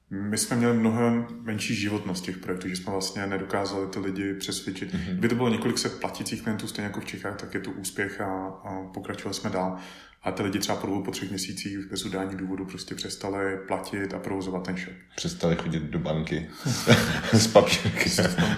my 0.09 0.37
jsme 0.37 0.55
měli 0.55 0.77
mnohem 0.77 1.27
menší 1.41 1.75
životnost 1.75 2.23
těch 2.23 2.37
projektů, 2.37 2.69
že 2.69 2.75
jsme 2.75 2.91
vlastně 2.91 3.27
nedokázali 3.27 3.87
ty 3.87 3.99
lidi 3.99 4.33
přesvědčit. 4.33 4.93
Mm-hmm. 4.93 5.11
Kdyby 5.11 5.27
to 5.27 5.35
bylo 5.35 5.49
několik 5.49 5.77
set 5.77 5.99
platících 5.99 6.41
klientů, 6.41 6.67
stejně 6.67 6.87
jako 6.87 7.01
v 7.01 7.05
Čechách, 7.05 7.35
tak 7.35 7.53
je 7.53 7.59
to 7.59 7.71
úspěch 7.71 8.21
a, 8.21 8.47
a 8.47 8.83
pokračovali 8.93 9.33
jsme 9.33 9.49
dál. 9.49 9.77
A 10.23 10.31
ty 10.31 10.43
lidi 10.43 10.59
třeba 10.59 10.77
po 10.77 11.01
po 11.01 11.11
třech 11.11 11.29
měsících 11.29 11.77
bez 11.89 12.05
udání 12.05 12.35
důvodu 12.35 12.65
prostě 12.65 12.95
přestali 12.95 13.57
platit 13.67 14.13
a 14.13 14.19
provozovat 14.19 14.65
ten 14.65 14.77
shop. 14.77 14.93
Přestali 15.15 15.55
chodit 15.55 15.83
do 15.83 15.99
banky 15.99 16.49
s 17.33 17.47
papírky. 17.47 18.11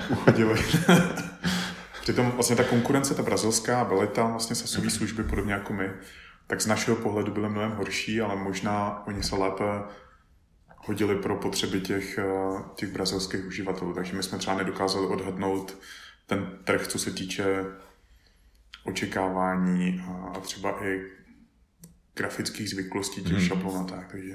Uchodili. 0.09 0.59
Přitom 2.01 2.31
vlastně 2.31 2.55
ta 2.55 2.63
konkurence, 2.63 3.15
ta 3.15 3.23
brazilská, 3.23 3.83
byly 3.85 4.07
tam 4.07 4.31
vlastně 4.31 4.55
sasové 4.55 4.89
služby, 4.89 5.23
podobně 5.23 5.53
jako 5.53 5.73
my, 5.73 5.89
tak 6.47 6.61
z 6.61 6.65
našeho 6.65 6.97
pohledu 6.97 7.31
byly 7.31 7.49
mnohem 7.49 7.71
horší, 7.71 8.21
ale 8.21 8.35
možná 8.35 9.07
oni 9.07 9.23
se 9.23 9.35
lépe 9.35 9.63
hodili 10.89 11.15
pro 11.15 11.35
potřeby 11.35 11.81
těch, 11.81 12.17
eh, 12.17 12.23
těch 12.75 12.91
brazilských 12.91 13.45
uživatelů. 13.45 13.93
Takže 13.93 14.13
my 14.13 14.23
jsme 14.23 14.37
třeba 14.37 14.57
nedokázali 14.57 15.07
odhadnout 15.07 15.77
ten 16.25 16.49
trh, 16.63 16.87
co 16.87 16.99
se 16.99 17.11
týče 17.11 17.65
očekávání 18.83 20.01
a 20.35 20.39
třeba 20.39 20.85
i 20.85 21.01
grafických 22.15 22.69
zvyklostí 22.69 23.21
těch 23.21 23.37
hmm. 23.37 23.47
šablon 23.47 23.77
a 23.77 23.83
tak. 23.83 24.11
Takže 24.11 24.33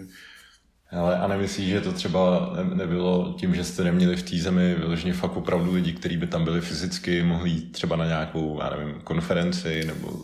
ale 0.91 1.19
a 1.19 1.27
nemyslíš, 1.27 1.69
že 1.69 1.81
to 1.81 1.93
třeba 1.93 2.53
nebylo 2.75 3.37
tím, 3.41 3.55
že 3.55 3.65
jste 3.65 3.85
neměli 3.85 4.17
v 4.17 4.23
té 4.23 4.37
zemi 4.37 4.75
vyloženě 4.75 5.13
fakt 5.13 5.37
opravdu 5.37 5.73
lidi, 5.73 5.93
kteří 5.93 6.17
by 6.17 6.27
tam 6.27 6.45
byli 6.45 6.61
fyzicky, 6.61 7.23
mohli 7.23 7.51
jít 7.51 7.73
třeba 7.73 7.97
na 7.97 8.07
nějakou, 8.07 8.61
já 8.63 8.71
nevím, 8.71 9.01
konferenci 9.01 9.85
nebo 9.87 10.23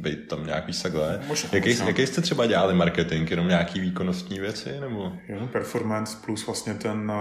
být 0.00 0.28
tam 0.28 0.46
nějaký 0.46 0.82
takhle. 0.82 1.20
jaký, 1.52 1.78
jaký 1.86 2.06
jste 2.06 2.20
třeba 2.20 2.46
dělali 2.46 2.74
marketing? 2.74 3.30
Jenom 3.30 3.48
nějaký 3.48 3.80
výkonnostní 3.80 4.40
věci? 4.40 4.80
Nebo? 4.80 5.12
Jenom 5.28 5.48
performance 5.48 6.18
plus 6.24 6.46
vlastně 6.46 6.74
ten, 6.74 7.12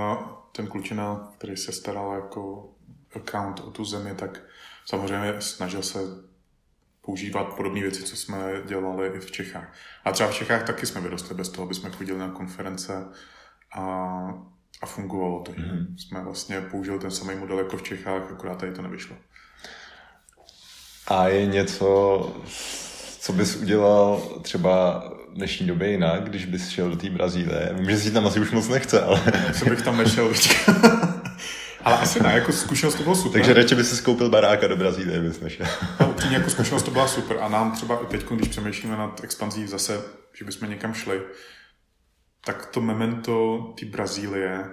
ten 0.51 0.67
klučina, 0.67 1.31
který 1.37 1.57
se 1.57 1.71
staral 1.71 2.13
jako 2.15 2.69
account 3.15 3.59
o 3.59 3.71
tu 3.71 3.85
zemi, 3.85 4.15
tak 4.15 4.41
samozřejmě 4.85 5.33
snažil 5.39 5.81
se 5.81 5.99
používat 7.05 7.43
podobné 7.43 7.81
věci, 7.81 8.03
co 8.03 8.15
jsme 8.15 8.37
dělali 8.65 9.07
i 9.07 9.19
v 9.19 9.31
Čechách. 9.31 9.73
A 10.05 10.11
třeba 10.11 10.29
v 10.29 10.35
Čechách 10.35 10.63
taky 10.63 10.85
jsme 10.85 11.01
vyrostli 11.01 11.35
bez 11.35 11.49
toho, 11.49 11.65
aby 11.65 11.73
jsme 11.73 11.89
chodili 11.89 12.19
na 12.19 12.29
konference 12.29 13.07
a, 13.75 13.83
a 14.81 14.85
fungovalo 14.85 15.41
to. 15.41 15.51
Mm-hmm. 15.51 15.95
Jsme 15.97 16.23
vlastně 16.23 16.61
použili 16.61 16.99
ten 16.99 17.11
samý 17.11 17.35
model 17.35 17.57
jako 17.57 17.77
v 17.77 17.83
Čechách, 17.83 18.31
akorát 18.31 18.59
tady 18.59 18.71
to 18.71 18.81
nevyšlo. 18.81 19.15
A 21.09 21.27
je 21.27 21.45
něco, 21.45 22.29
co 23.19 23.33
bys 23.33 23.55
udělal 23.55 24.21
třeba 24.41 25.03
v 25.29 25.33
dnešní 25.33 25.67
době 25.67 25.91
jinak, 25.91 26.23
když 26.23 26.45
bys 26.45 26.69
šel 26.69 26.89
do 26.89 26.95
té 26.95 27.09
Brazílie? 27.09 27.69
Vím, 27.73 27.89
že 27.89 27.97
si 27.97 28.11
tam 28.11 28.27
asi 28.27 28.39
už 28.39 28.51
moc 28.51 28.67
nechce, 28.67 29.01
ale... 29.01 29.21
Co 29.59 29.65
bych 29.65 29.81
tam 29.81 29.97
nešel, 29.97 30.33
Ale 31.83 31.97
asi 31.97 32.23
ne, 32.23 32.33
jako 32.33 32.51
zkušenost 32.51 32.95
to 32.95 33.03
bylo 33.03 33.15
super. 33.15 33.31
Takže 33.31 33.53
radši 33.53 33.75
by 33.75 33.83
si 33.83 33.97
skoupil 33.97 34.29
baráka 34.29 34.67
do 34.67 34.77
Brazílie, 34.77 35.19
bys 35.19 35.39
nešel. 35.39 35.65
A 35.99 36.05
upřímně 36.05 36.37
jako 36.37 36.49
zkušenost 36.49 36.83
to 36.83 36.91
byla 36.91 37.07
super. 37.07 37.37
A 37.41 37.49
nám 37.49 37.71
třeba 37.71 38.03
i 38.03 38.05
teď, 38.05 38.25
když 38.29 38.47
přemýšlíme 38.47 38.97
nad 38.97 39.23
expanzí 39.23 39.67
zase, 39.67 40.01
že 40.33 40.45
bychom 40.45 40.69
někam 40.69 40.93
šli, 40.93 41.21
tak 42.45 42.65
to 42.65 42.81
memento 42.81 43.59
té 43.79 43.85
Brazílie, 43.85 44.65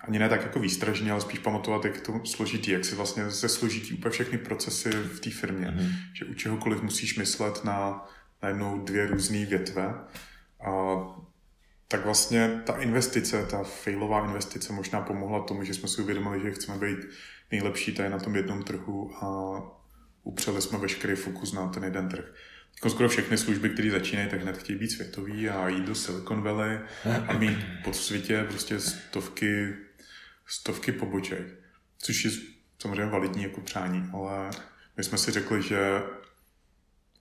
ani 0.00 0.18
ne 0.18 0.28
tak 0.28 0.42
jako 0.42 0.60
výstražně, 0.60 1.12
ale 1.12 1.20
spíš 1.20 1.38
pamatovat, 1.38 1.84
jak 1.84 1.94
je 1.94 2.00
to 2.00 2.20
složitý, 2.24 2.70
jak 2.70 2.84
si 2.84 2.94
vlastně 2.94 3.30
se 3.30 3.48
složitý 3.48 3.94
úplně 3.94 4.10
všechny 4.10 4.38
procesy 4.38 4.90
v 4.90 5.20
té 5.20 5.30
firmě. 5.30 5.66
Mm-hmm. 5.66 5.92
Že 6.12 6.24
u 6.24 6.34
čehokoliv 6.34 6.82
musíš 6.82 7.18
myslet 7.18 7.64
na, 7.64 8.08
na 8.42 8.48
jednou 8.48 8.84
dvě 8.84 9.06
různé 9.06 9.46
větve. 9.46 9.94
A 10.66 10.96
tak 11.88 12.04
vlastně 12.04 12.62
ta 12.66 12.72
investice, 12.72 13.46
ta 13.50 13.62
failová 13.62 14.24
investice 14.24 14.72
možná 14.72 15.00
pomohla 15.00 15.40
tomu, 15.40 15.64
že 15.64 15.74
jsme 15.74 15.88
si 15.88 16.02
uvědomili, 16.02 16.40
že 16.40 16.50
chceme 16.50 16.78
být 16.78 16.98
nejlepší 17.50 17.92
tady 17.94 18.08
na 18.08 18.18
tom 18.18 18.36
jednom 18.36 18.62
trhu 18.62 19.24
a 19.24 19.60
upřeli 20.22 20.62
jsme 20.62 20.78
veškerý 20.78 21.14
fokus 21.14 21.52
na 21.52 21.68
ten 21.68 21.84
jeden 21.84 22.08
trh. 22.08 22.24
Jako 22.74 22.90
skoro 22.90 23.08
všechny 23.08 23.38
služby, 23.38 23.70
které 23.70 23.90
začínají, 23.90 24.28
tak 24.28 24.42
hned 24.42 24.56
chtějí 24.56 24.78
být 24.78 24.90
světový 24.90 25.48
a 25.48 25.68
jít 25.68 25.84
do 25.84 25.94
Silicon 25.94 26.42
Valley 26.42 26.78
a 27.28 27.32
mít 27.32 27.58
po 27.84 27.92
světě 27.92 28.44
prostě 28.48 28.80
stovky, 28.80 29.74
stovky 30.48 30.92
poboček. 30.92 31.46
Což 31.98 32.24
je 32.24 32.30
samozřejmě 32.78 33.06
validní 33.06 33.42
jako 33.42 33.60
přání, 33.60 34.10
ale 34.12 34.50
my 34.96 35.04
jsme 35.04 35.18
si 35.18 35.30
řekli, 35.30 35.62
že 35.62 36.02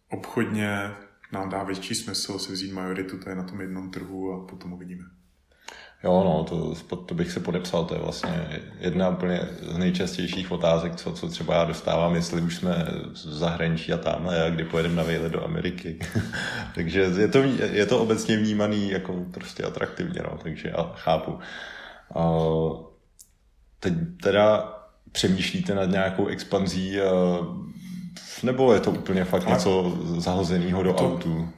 obchodně 0.09 0.91
nám 1.31 1.49
dá 1.49 1.63
větší 1.63 1.95
smysl 1.95 2.39
si 2.39 2.51
vzít 2.53 2.73
majoritu 2.73 3.17
tady 3.17 3.35
na 3.35 3.43
tom 3.43 3.61
jednom 3.61 3.91
trhu 3.91 4.33
a 4.33 4.47
potom 4.47 4.73
uvidíme. 4.73 5.03
Jo, 6.03 6.23
no, 6.23 6.43
to, 6.43 6.95
to 6.95 7.15
bych 7.15 7.31
se 7.31 7.39
podepsal, 7.39 7.85
to 7.85 7.93
je 7.93 7.99
vlastně 7.99 8.61
jedna 8.79 9.09
úplně 9.09 9.49
z 9.61 9.77
nejčastějších 9.77 10.51
otázek, 10.51 10.95
co, 10.95 11.11
co 11.13 11.27
třeba 11.27 11.55
já 11.55 11.63
dostávám, 11.63 12.15
jestli 12.15 12.41
už 12.41 12.55
jsme 12.55 12.87
v 13.11 13.17
zahraničí 13.17 13.93
a 13.93 13.97
tamhle, 13.97 14.45
a 14.45 14.49
kdy 14.49 14.63
pojedeme 14.63 14.95
na 14.95 15.03
výlet 15.03 15.31
do 15.31 15.43
Ameriky. 15.43 15.99
takže 16.75 16.99
je 16.99 17.27
to, 17.27 17.37
je 17.71 17.85
to 17.85 17.99
obecně 17.99 18.37
vnímaný 18.37 18.89
jako 18.89 19.25
prostě 19.31 19.63
atraktivně, 19.63 20.21
no, 20.23 20.39
takže 20.43 20.73
já 20.77 20.93
chápu. 20.95 21.39
A 22.15 22.31
teď 23.79 23.93
teda 24.23 24.73
přemýšlíte 25.11 25.75
nad 25.75 25.85
nějakou 25.85 26.27
expanzí 26.27 26.99
nebo 28.43 28.73
je 28.73 28.79
to 28.79 28.91
úplně 28.91 29.25
fakt 29.25 29.43
Ale 29.43 29.53
něco 29.53 29.97
zahozeného 30.17 30.83
do 30.83 30.93
to 30.93 31.13
autu? 31.13 31.49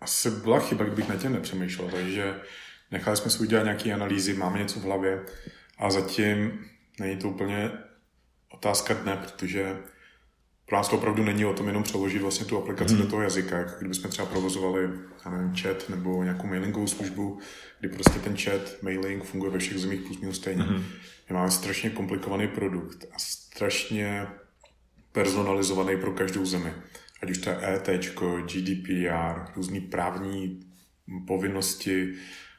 Asi 0.00 0.30
byla 0.30 0.58
chyba, 0.58 0.84
kdybych 0.84 1.08
na 1.08 1.16
tím 1.16 1.32
nepřemýšlel, 1.32 1.88
takže 1.88 2.34
nechali 2.90 3.16
jsme 3.16 3.30
si 3.30 3.42
udělat 3.42 3.62
nějaké 3.62 3.92
analýzy, 3.92 4.34
máme 4.34 4.58
něco 4.58 4.80
v 4.80 4.82
hlavě 4.82 5.20
a 5.78 5.90
zatím 5.90 6.64
není 7.00 7.16
to 7.16 7.28
úplně 7.28 7.70
otázka 8.54 8.94
dne, 8.94 9.16
protože 9.16 9.76
pro 10.66 10.76
nás 10.76 10.88
to 10.88 10.96
opravdu 10.96 11.24
není 11.24 11.44
o 11.44 11.52
tom 11.52 11.66
jenom 11.66 11.82
přeložit 11.82 12.22
vlastně 12.22 12.46
tu 12.46 12.58
aplikaci 12.58 12.94
hmm. 12.94 13.02
do 13.02 13.08
toho 13.10 13.22
jazyka, 13.22 13.58
jako 13.58 13.72
kdybychom 13.78 14.10
třeba 14.10 14.26
provozovali 14.26 14.88
já 15.24 15.30
nevím, 15.30 15.56
chat 15.56 15.88
nebo 15.88 16.22
nějakou 16.22 16.46
mailingovou 16.46 16.86
službu, 16.86 17.38
kdy 17.80 17.88
prostě 17.88 18.18
ten 18.18 18.36
chat, 18.36 18.82
mailing 18.82 19.24
funguje 19.24 19.52
ve 19.52 19.58
všech 19.58 19.78
zemích 19.78 20.00
plus 20.00 20.20
minus 20.20 20.36
stejně. 20.36 20.62
Hmm. 20.62 20.84
Máme 21.32 21.50
strašně 21.50 21.90
komplikovaný 21.90 22.48
produkt 22.48 23.04
a 23.12 23.18
strašně 23.18 24.26
personalizovaný 25.12 25.96
pro 25.96 26.12
každou 26.12 26.44
zemi. 26.44 26.72
ať 27.22 27.30
už 27.30 27.38
to 27.38 27.50
je 27.50 27.58
ET, 27.62 27.88
GDPR, 28.46 29.52
různé 29.56 29.80
právní 29.80 30.60
povinnosti, 31.26 32.14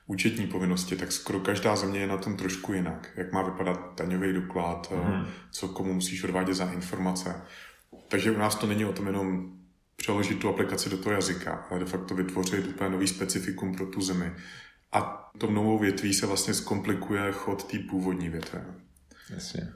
účetní 0.07 0.47
povinnosti, 0.47 0.95
tak 0.95 1.11
skoro 1.11 1.39
každá 1.39 1.75
země 1.75 1.99
je 1.99 2.07
na 2.07 2.17
tom 2.17 2.37
trošku 2.37 2.73
jinak. 2.73 3.11
Jak 3.15 3.31
má 3.31 3.41
vypadat 3.41 3.93
daňový 3.97 4.33
doklad, 4.33 4.91
mm. 4.91 5.25
co 5.51 5.67
komu 5.67 5.93
musíš 5.93 6.23
odvádět 6.23 6.55
za 6.55 6.71
informace. 6.71 7.41
Takže 8.07 8.31
u 8.31 8.37
nás 8.37 8.55
to 8.55 8.67
není 8.67 8.85
o 8.85 8.93
tom 8.93 9.07
jenom 9.07 9.53
přeložit 9.95 10.39
tu 10.39 10.49
aplikaci 10.49 10.89
do 10.89 10.97
toho 10.97 11.13
jazyka, 11.13 11.65
ale 11.69 11.79
de 11.79 11.85
facto 11.85 12.15
vytvořit 12.15 12.67
úplně 12.67 12.89
nový 12.89 13.07
specifikum 13.07 13.75
pro 13.75 13.85
tu 13.85 14.01
zemi. 14.01 14.31
A 14.93 15.31
tou 15.37 15.51
novou 15.51 15.79
větví 15.79 16.13
se 16.13 16.25
vlastně 16.25 16.53
zkomplikuje 16.53 17.31
chod 17.31 17.63
té 17.63 17.77
původní 17.89 18.29
větve. 18.29 18.65
Jasně. 19.29 19.73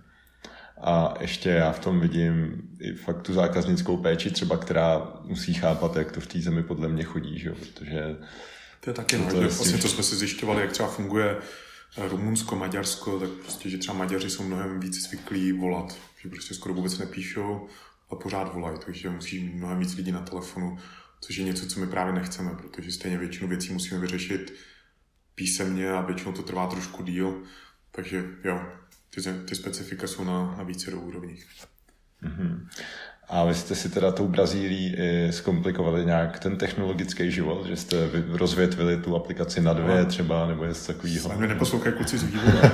A 0.81 1.13
ještě 1.19 1.49
já 1.49 1.71
v 1.71 1.79
tom 1.79 1.99
vidím 1.99 2.61
i 2.79 2.93
fakt 2.93 3.21
tu 3.21 3.33
zákaznickou 3.33 3.97
péči 3.97 4.31
třeba, 4.31 4.57
která 4.57 5.13
musí 5.23 5.53
chápat, 5.53 5.95
jak 5.95 6.11
to 6.11 6.19
v 6.19 6.27
té 6.27 6.39
zemi 6.39 6.63
podle 6.63 6.87
mě 6.87 7.03
chodí, 7.03 7.39
že? 7.39 7.51
protože... 7.51 8.17
To 8.79 8.89
je 8.89 8.93
taky, 8.93 9.17
to, 9.17 9.41
vlastně, 9.41 9.77
co 9.77 9.87
jsme 9.87 10.03
si 10.03 10.15
zjišťovali, 10.15 10.61
jak 10.61 10.71
třeba 10.71 10.89
funguje 10.89 11.37
eh, 11.97 12.07
Rumunsko, 12.07 12.55
Maďarsko, 12.55 13.19
tak 13.19 13.29
prostě, 13.29 13.69
že 13.69 13.77
třeba 13.77 13.97
Maďaři 13.97 14.29
jsou 14.29 14.43
mnohem 14.43 14.79
víc 14.79 15.07
zvyklí 15.07 15.51
volat, 15.51 15.97
že 16.21 16.29
prostě 16.29 16.53
skoro 16.53 16.73
vůbec 16.73 16.97
nepíšou 16.97 17.67
a 18.09 18.15
pořád 18.15 18.53
volají, 18.53 18.79
takže 18.85 19.09
musí 19.09 19.49
mnohem 19.55 19.79
víc 19.79 19.95
lidí 19.95 20.11
na 20.11 20.21
telefonu, 20.21 20.77
což 21.21 21.37
je 21.37 21.45
něco, 21.45 21.67
co 21.67 21.79
my 21.79 21.87
právě 21.87 22.13
nechceme, 22.13 22.55
protože 22.55 22.91
stejně 22.91 23.17
většinu 23.17 23.47
věcí 23.47 23.73
musíme 23.73 23.99
vyřešit 23.99 24.53
písemně 25.37 25.91
a 25.91 26.01
většinou 26.01 26.31
to 26.31 26.43
trvá 26.43 26.67
trošku 26.67 27.03
díl, 27.03 27.43
takže 27.91 28.23
jo, 28.43 28.61
ty, 29.09 29.21
ty 29.21 29.55
specifika 29.55 30.07
jsou 30.07 30.23
na, 30.23 30.55
na 30.57 30.63
více 30.63 30.91
úrovních. 30.91 31.47
Mm-hmm. 32.23 32.67
A 33.29 33.45
vy 33.45 33.55
jste 33.55 33.75
si 33.75 33.89
teda 33.89 34.11
tou 34.11 34.27
Brazílií 34.27 34.95
zkomplikovali 35.31 36.05
nějak 36.05 36.39
ten 36.39 36.57
technologický 36.57 37.31
život, 37.31 37.65
že 37.65 37.75
jste 37.75 38.09
rozvětvili 38.29 38.97
tu 38.97 39.15
aplikaci 39.15 39.61
na 39.61 39.73
dvě 39.73 40.05
třeba, 40.05 40.47
nebo 40.47 40.65
něco 40.65 40.93
takového? 40.93 41.37
Mě 41.37 41.47
neposlouchají 41.47 41.95
kluci 41.95 42.17
z 42.17 42.23
vývoje. 42.23 42.61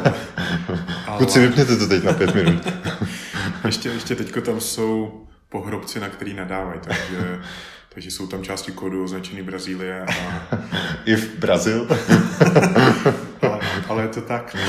Ale... 1.08 1.18
Kluci, 1.18 1.40
vypněte 1.40 1.78
to 1.78 1.88
teď 1.88 2.04
na 2.04 2.14
pět 2.14 2.36
minut. 2.36 2.68
ještě, 3.66 3.90
ještě 3.90 4.16
teďko 4.16 4.42
tam 4.42 4.62
jsou 4.62 5.24
pohrobci, 5.50 6.00
na 6.00 6.10
který 6.10 6.34
nadávají, 6.34 6.80
takže, 6.84 7.40
takže 7.94 8.12
jsou 8.12 8.28
tam 8.28 8.44
části 8.44 8.72
kódu 8.72 9.04
označený 9.04 9.42
Brazílie. 9.42 10.06
A... 10.06 10.12
I 11.06 11.16
v 11.16 11.40
Brazil? 11.40 11.88
ale, 13.42 13.60
ale 13.88 14.02
je 14.02 14.08
to 14.08 14.22
tak. 14.22 14.56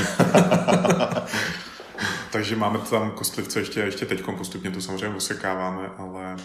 takže 2.31 2.55
máme 2.55 2.79
tam 2.89 3.11
kostlivce 3.11 3.59
ještě, 3.59 3.79
ještě 3.79 4.05
teď 4.05 4.23
postupně 4.37 4.71
to 4.71 4.81
samozřejmě 4.81 5.17
osekáváme, 5.17 5.89
ale 5.97 6.35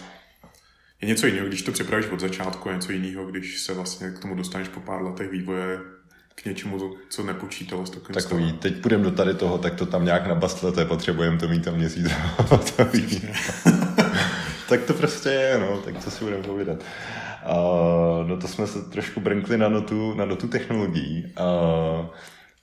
je 1.01 1.07
něco 1.07 1.27
jiného, 1.27 1.47
když 1.47 1.61
to 1.61 1.71
připravíš 1.71 2.07
od 2.07 2.19
začátku, 2.19 2.69
a 2.69 2.73
něco 2.73 2.91
jiného, 2.91 3.25
když 3.25 3.61
se 3.61 3.73
vlastně 3.73 4.09
k 4.09 4.19
tomu 4.19 4.35
dostaneš 4.35 4.67
po 4.67 4.79
pár 4.79 5.01
letech 5.01 5.29
vývoje 5.29 5.79
k 6.35 6.45
něčemu, 6.45 6.95
co 7.09 7.23
nepočítalo 7.23 7.85
s 7.85 7.89
takovým 7.89 8.23
Takový, 8.23 8.43
stavem. 8.43 8.59
teď 8.59 8.81
půjdeme 8.81 9.03
do 9.03 9.11
tady 9.11 9.33
toho, 9.33 9.57
tak 9.57 9.75
to 9.75 9.85
tam 9.85 10.05
nějak 10.05 10.27
nabastlete, 10.27 10.85
potřebujeme 10.85 11.37
to 11.37 11.47
mít 11.47 11.65
tam 11.65 11.75
měsíc. 11.75 12.07
Tak 14.71 14.81
to 14.81 14.93
prostě 14.93 15.29
je, 15.29 15.59
no, 15.59 15.77
tak 15.77 16.03
co 16.03 16.11
si 16.11 16.23
budeme 16.23 16.43
povídat. 16.43 16.79
Uh, 16.79 18.27
no 18.27 18.37
to 18.37 18.47
jsme 18.47 18.67
se 18.67 18.81
trošku 18.81 19.19
brnkli 19.19 19.57
na 19.57 19.69
notu, 19.69 20.13
na 20.13 20.25
notu 20.25 20.47
technologií. 20.47 21.33
Uh, 21.39 22.05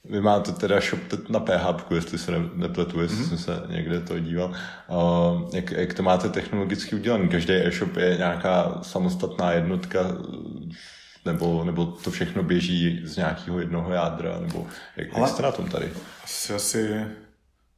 vy 0.04 0.20
máte 0.20 0.52
teda 0.52 0.80
shop 0.80 1.00
na 1.28 1.40
PHP, 1.40 1.90
jestli 1.90 2.18
se 2.18 2.32
nepletu, 2.54 3.00
jestli 3.00 3.16
mm-hmm. 3.16 3.28
jsem 3.28 3.38
se 3.38 3.62
někde 3.68 4.00
to 4.00 4.18
díval. 4.18 4.52
Uh, 4.88 5.50
jak, 5.54 5.70
jak 5.70 5.94
to 5.94 6.02
máte 6.02 6.28
technologicky 6.28 6.94
udělané? 6.94 7.28
Každý 7.28 7.54
e-shop 7.54 7.96
je 7.96 8.16
nějaká 8.16 8.78
samostatná 8.82 9.52
jednotka, 9.52 10.00
nebo, 11.24 11.64
nebo 11.64 11.86
to 11.86 12.10
všechno 12.10 12.42
běží 12.42 13.00
z 13.04 13.16
nějakého 13.16 13.60
jednoho 13.60 13.92
jádra, 13.92 14.40
nebo 14.40 14.66
jak, 14.96 15.16
jak 15.16 15.28
jste 15.28 15.42
na 15.42 15.52
tom 15.52 15.68
tady? 15.68 15.92
Asi, 16.24 16.54
asi 16.54 17.06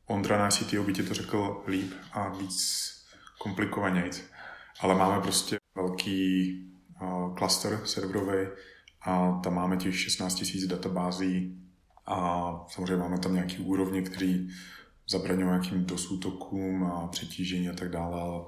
Ondra, 0.06 0.38
náš 0.38 0.54
CTO, 0.54 0.82
by 0.82 0.92
ti 0.92 1.02
to 1.02 1.14
řekl 1.14 1.62
líp 1.66 1.92
a 2.12 2.28
víc 2.28 2.90
komplikovanějc. 3.42 4.24
Ale 4.80 4.94
máme 4.94 5.22
prostě 5.22 5.56
velký 5.76 6.54
uh, 7.02 7.36
cluster 7.36 7.80
serverový 7.84 8.48
a 9.02 9.40
tam 9.44 9.54
máme 9.54 9.76
těch 9.76 10.00
16 10.00 10.44
000 10.54 10.66
databází 10.76 11.60
a 12.06 12.50
samozřejmě 12.68 12.96
máme 12.96 13.18
tam 13.18 13.34
nějaký 13.34 13.58
úrovně, 13.58 14.02
který 14.02 14.48
zabraňují 15.10 15.46
nějakým 15.46 15.84
dosútokům 15.84 16.84
a 16.84 17.06
přetížení 17.06 17.68
a 17.68 17.72
tak 17.72 17.90
dále. 17.90 18.20
Ale 18.20 18.44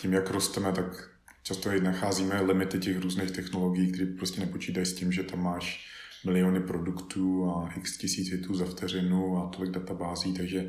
tím, 0.00 0.12
jak 0.12 0.30
rosteme, 0.30 0.72
tak 0.72 1.10
často 1.42 1.70
i 1.70 1.80
nacházíme 1.80 2.40
limity 2.40 2.78
těch 2.78 2.98
různých 2.98 3.30
technologií, 3.30 3.92
které 3.92 4.06
prostě 4.06 4.40
nepočítají 4.40 4.86
s 4.86 4.94
tím, 4.94 5.12
že 5.12 5.22
tam 5.22 5.42
máš 5.42 5.88
miliony 6.26 6.60
produktů 6.60 7.50
a 7.50 7.70
x 7.76 7.98
tisíc 7.98 8.28
hitů 8.28 8.54
za 8.54 8.64
vteřinu 8.64 9.38
a 9.38 9.48
tolik 9.48 9.70
databází, 9.70 10.34
takže 10.34 10.68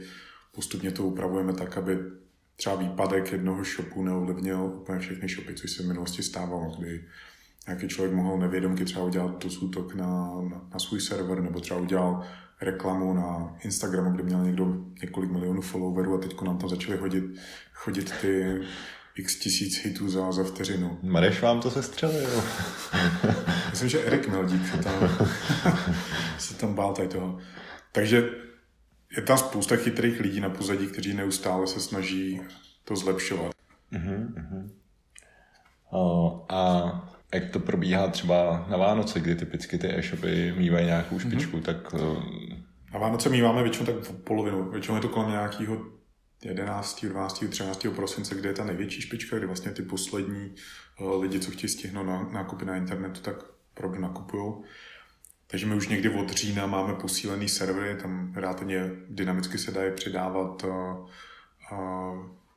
postupně 0.51 0.91
to 0.91 1.03
upravujeme 1.03 1.53
tak, 1.53 1.77
aby 1.77 1.97
třeba 2.59 2.75
výpadek 2.75 3.31
jednoho 3.31 3.63
shopu 3.63 4.03
neovlivnil 4.03 4.63
úplně 4.63 4.99
všechny 4.99 5.29
shopy, 5.29 5.53
což 5.53 5.71
se 5.71 5.83
v 5.83 5.87
minulosti 5.87 6.23
stávalo, 6.23 6.75
kdy 6.79 7.03
nějaký 7.67 7.87
člověk 7.87 8.15
mohl 8.15 8.37
nevědomky 8.37 8.85
třeba 8.85 9.05
udělat 9.05 9.37
to 9.37 9.47
útok 9.61 9.95
na, 9.95 10.07
na, 10.49 10.67
na 10.73 10.79
svůj 10.79 11.01
server, 11.01 11.41
nebo 11.41 11.59
třeba 11.59 11.79
udělal 11.79 12.23
reklamu 12.61 13.13
na 13.13 13.55
Instagramu, 13.63 14.11
kde 14.11 14.23
měl 14.23 14.43
někdo 14.43 14.75
několik 15.01 15.31
milionů 15.31 15.61
followerů 15.61 16.15
a 16.15 16.17
teď 16.17 16.41
nám 16.41 16.57
tam 16.57 16.69
začaly 16.69 16.97
hodit, 16.97 17.23
chodit 17.73 18.13
ty 18.21 18.61
x 19.15 19.35
tisíc 19.35 19.83
hitů 19.83 20.09
za, 20.09 20.31
za 20.31 20.43
vteřinu. 20.43 20.99
Mareš 21.03 21.41
vám 21.41 21.61
to 21.61 21.71
sestřelil. 21.71 22.43
Myslím, 23.71 23.89
že 23.89 24.03
Erik 24.05 24.27
Meldík 24.27 24.67
se 24.67 24.77
tam, 24.77 24.93
se 26.37 26.53
tam 26.53 26.73
bál 26.73 26.93
tady 26.93 27.07
toho. 27.07 27.39
Takže 27.91 28.29
je 29.17 29.21
tam 29.21 29.37
spousta 29.37 29.75
chytrých 29.75 30.19
lidí 30.19 30.39
na 30.39 30.49
pozadí, 30.49 30.87
kteří 30.87 31.13
neustále 31.13 31.67
se 31.67 31.79
snaží 31.79 32.41
to 32.83 32.95
zlepšovat. 32.95 33.51
Uh-huh, 33.93 34.33
uh-huh. 34.33 34.69
Uh, 35.91 36.45
a 36.49 36.91
jak 37.33 37.49
to 37.49 37.59
probíhá 37.59 38.07
třeba 38.07 38.65
na 38.69 38.77
Vánoce, 38.77 39.19
kdy 39.19 39.35
typicky 39.35 39.77
ty 39.77 39.87
e-shopy 39.97 40.53
mývají 40.57 40.85
nějakou 40.85 41.19
špičku, 41.19 41.57
mm-hmm. 41.57 41.61
tak... 41.61 41.93
Uh... 41.93 42.23
Na 42.93 42.99
Vánoce 42.99 43.29
míváme 43.29 43.63
většinou 43.63 43.85
tak 43.85 44.11
polovinu. 44.11 44.71
Většinou 44.71 44.95
je 44.95 45.01
to 45.01 45.09
kolem 45.09 45.29
nějakého 45.29 45.85
11., 46.43 47.05
12., 47.05 47.43
13. 47.49 47.87
prosince, 47.95 48.35
kde 48.35 48.49
je 48.49 48.53
ta 48.53 48.63
největší 48.63 49.01
špička, 49.01 49.37
kdy 49.37 49.45
vlastně 49.45 49.71
ty 49.71 49.81
poslední 49.81 50.55
lidi, 51.19 51.39
co 51.39 51.51
chtějí 51.51 51.69
stihnout 51.69 52.03
na 52.03 52.29
nákupy 52.33 52.65
na 52.65 52.75
internetu, 52.75 53.21
tak 53.21 53.35
opravdu 53.71 54.01
nakupují. 54.01 54.53
Takže 55.51 55.65
my 55.65 55.75
už 55.75 55.87
někdy 55.87 56.09
od 56.09 56.31
října 56.31 56.65
máme 56.65 56.93
posílený 56.93 57.49
servery, 57.49 58.01
tam 58.01 58.33
relativně 58.35 58.89
dynamicky 59.09 59.57
se 59.57 59.71
dají 59.71 59.91
předávat, 59.93 60.63
uh, 60.63 61.09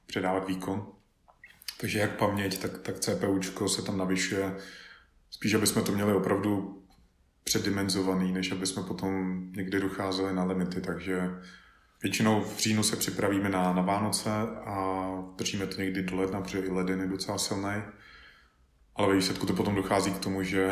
předávat 0.06 0.48
výkon. 0.48 0.86
Takže 1.80 1.98
jak 1.98 2.16
paměť, 2.16 2.58
tak, 2.58 2.78
tak 2.78 2.98
CPUčko 2.98 3.68
se 3.68 3.82
tam 3.82 3.98
navyšuje. 3.98 4.56
Spíš, 5.30 5.54
aby 5.54 5.66
jsme 5.66 5.82
to 5.82 5.92
měli 5.92 6.14
opravdu 6.14 6.82
předimenzovaný, 7.44 8.32
než 8.32 8.52
aby 8.52 8.66
jsme 8.66 8.82
potom 8.82 9.42
někdy 9.56 9.80
docházeli 9.80 10.34
na 10.34 10.44
limity. 10.44 10.80
Takže 10.80 11.30
většinou 12.02 12.40
v 12.40 12.58
říjnu 12.58 12.82
se 12.82 12.96
připravíme 12.96 13.48
na, 13.48 13.72
na 13.72 13.82
Vánoce 13.82 14.30
a 14.64 15.06
držíme 15.36 15.66
to 15.66 15.80
někdy 15.80 16.02
do 16.02 16.16
ledna, 16.16 16.40
protože 16.40 16.58
i 16.58 16.70
leden 16.70 17.00
je 17.00 17.06
docela 17.06 17.38
silný. 17.38 17.82
Ale 18.96 19.08
ve 19.08 19.14
výsledku 19.14 19.46
to 19.46 19.52
potom 19.52 19.74
dochází 19.74 20.12
k 20.12 20.18
tomu, 20.18 20.42
že 20.42 20.70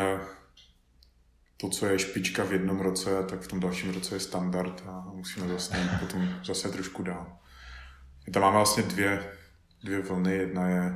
to, 1.61 1.68
co 1.68 1.87
je 1.87 1.99
špička 1.99 2.44
v 2.44 2.53
jednom 2.53 2.81
roce, 2.81 3.11
tak 3.29 3.40
v 3.40 3.49
tom 3.49 3.61
dalším 3.61 3.90
roce 3.90 4.14
je 4.14 4.20
standard 4.20 4.83
a 4.87 5.05
musíme 5.14 5.46
vlastně 5.46 5.79
potom 6.01 6.29
zase 6.44 6.68
trošku 6.68 7.03
dál. 7.03 7.38
My 8.27 8.33
tam 8.33 8.42
máme 8.42 8.57
vlastně 8.57 8.83
dvě 8.83 9.33
dvě 9.85 10.01
vlny. 10.01 10.35
Jedna 10.35 10.68
je 10.68 10.92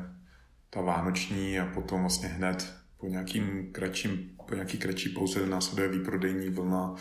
ta 0.70 0.80
vánoční 0.80 1.60
a 1.60 1.66
potom 1.66 2.00
vlastně 2.00 2.28
hned 2.28 2.74
po 3.00 3.06
nějakým 3.06 3.72
kratším, 3.72 4.30
po 4.48 4.54
nějaký 4.54 4.78
kratší 4.78 5.08
pauze 5.08 5.46
následuje 5.46 5.88
výprodejní 5.88 6.48
vlna 6.48 6.94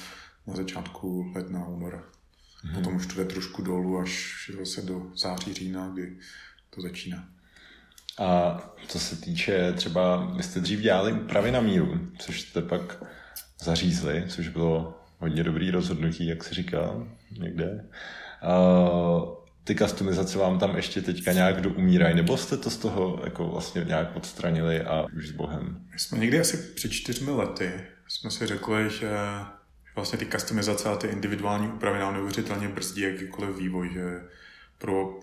na 0.47 0.55
začátku 0.55 1.31
ledna, 1.35 1.67
února. 1.67 2.03
Hmm. 2.63 2.75
Potom 2.75 2.95
už 2.95 3.05
to 3.05 3.13
jde 3.15 3.25
trošku 3.25 3.61
dolů 3.61 3.99
až 3.99 4.51
zase 4.59 4.81
do 4.81 5.11
září, 5.15 5.53
října, 5.53 5.89
kdy 5.89 6.17
to 6.69 6.81
začíná. 6.81 7.29
A 8.19 8.59
co 8.87 8.99
se 8.99 9.15
týče 9.15 9.73
třeba, 9.73 10.33
vy 10.35 10.43
jste 10.43 10.59
dřív 10.59 10.79
dělali 10.79 11.13
úpravy 11.13 11.51
na 11.51 11.61
míru, 11.61 11.99
což 12.19 12.41
jste 12.41 12.61
pak 12.61 13.03
zařízli, 13.63 14.23
což 14.27 14.47
bylo 14.47 14.99
hodně 15.19 15.43
dobrý 15.43 15.71
rozhodnutí, 15.71 16.27
jak 16.27 16.43
se 16.43 16.55
říká 16.55 17.07
někde. 17.39 17.85
Uh, 18.43 19.43
ty 19.63 19.75
customizace 19.75 20.37
vám 20.37 20.59
tam 20.59 20.75
ještě 20.75 21.01
teďka 21.01 21.31
nějak 21.31 21.61
doumírají, 21.61 22.15
nebo 22.15 22.37
jste 22.37 22.57
to 22.57 22.69
z 22.69 22.77
toho 22.77 23.21
jako 23.23 23.47
vlastně 23.47 23.83
nějak 23.83 24.15
odstranili 24.15 24.81
a 24.81 25.05
už 25.17 25.27
s 25.27 25.31
Bohem? 25.31 25.85
My 25.93 25.99
jsme 25.99 26.17
někdy 26.17 26.39
asi 26.39 26.57
před 26.57 26.91
čtyřmi 26.91 27.31
lety 27.31 27.71
jsme 28.07 28.31
si 28.31 28.47
řekli, 28.47 28.89
že 28.89 29.09
vlastně 29.95 30.19
ty 30.19 30.25
customizace 30.25 30.89
a 30.89 30.95
ty 30.95 31.07
individuální 31.07 31.67
úpravy 31.67 31.99
nám 31.99 32.13
neuvěřitelně 32.13 32.67
brzdí 32.67 33.01
jakýkoliv 33.01 33.57
vývoj, 33.57 33.89
že 33.93 34.21
pro 34.77 35.19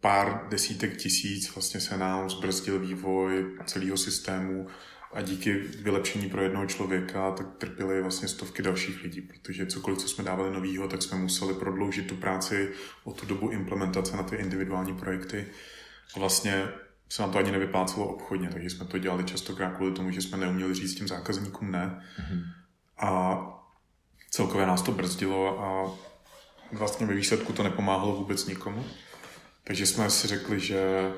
pár 0.00 0.46
desítek 0.48 0.96
tisíc 0.96 1.54
vlastně 1.54 1.80
se 1.80 1.96
nám 1.96 2.30
zbrzdil 2.30 2.78
vývoj 2.78 3.56
celého 3.66 3.96
systému 3.96 4.66
a 5.12 5.22
díky 5.22 5.52
vylepšení 5.58 6.30
pro 6.30 6.42
jednoho 6.42 6.66
člověka 6.66 7.30
tak 7.30 7.46
trpěly 7.58 8.02
vlastně 8.02 8.28
stovky 8.28 8.62
dalších 8.62 9.02
lidí, 9.02 9.20
protože 9.20 9.66
cokoliv, 9.66 9.98
co 9.98 10.08
jsme 10.08 10.24
dávali 10.24 10.50
novýho, 10.50 10.88
tak 10.88 11.02
jsme 11.02 11.18
museli 11.18 11.54
prodloužit 11.54 12.06
tu 12.06 12.16
práci 12.16 12.70
o 13.04 13.12
tu 13.12 13.26
dobu 13.26 13.48
implementace 13.48 14.16
na 14.16 14.22
ty 14.22 14.36
individuální 14.36 14.96
projekty. 14.96 15.46
A 16.16 16.18
vlastně 16.18 16.68
se 17.08 17.22
nám 17.22 17.30
to 17.30 17.38
ani 17.38 17.52
nevyplácelo 17.52 18.06
obchodně, 18.06 18.48
takže 18.48 18.70
jsme 18.70 18.84
to 18.84 18.98
dělali 18.98 19.24
častokrát 19.24 19.76
kvůli 19.76 19.92
tomu, 19.92 20.10
že 20.10 20.22
jsme 20.22 20.38
neuměli 20.38 20.74
říct 20.74 20.94
těm 20.94 21.08
zákazníkům 21.08 21.70
ne. 21.70 22.04
Mm-hmm. 22.20 22.42
A 22.98 23.38
celkově 24.30 24.66
nás 24.66 24.82
to 24.82 24.92
brzdilo 24.92 25.60
a 25.60 25.90
vlastně 26.72 27.06
ve 27.06 27.14
výsledku 27.14 27.52
to 27.52 27.62
nepomáhalo 27.62 28.16
vůbec 28.16 28.46
nikomu. 28.46 28.84
Takže 29.64 29.86
jsme 29.86 30.10
si 30.10 30.28
řekli, 30.28 30.60
že, 30.60 31.12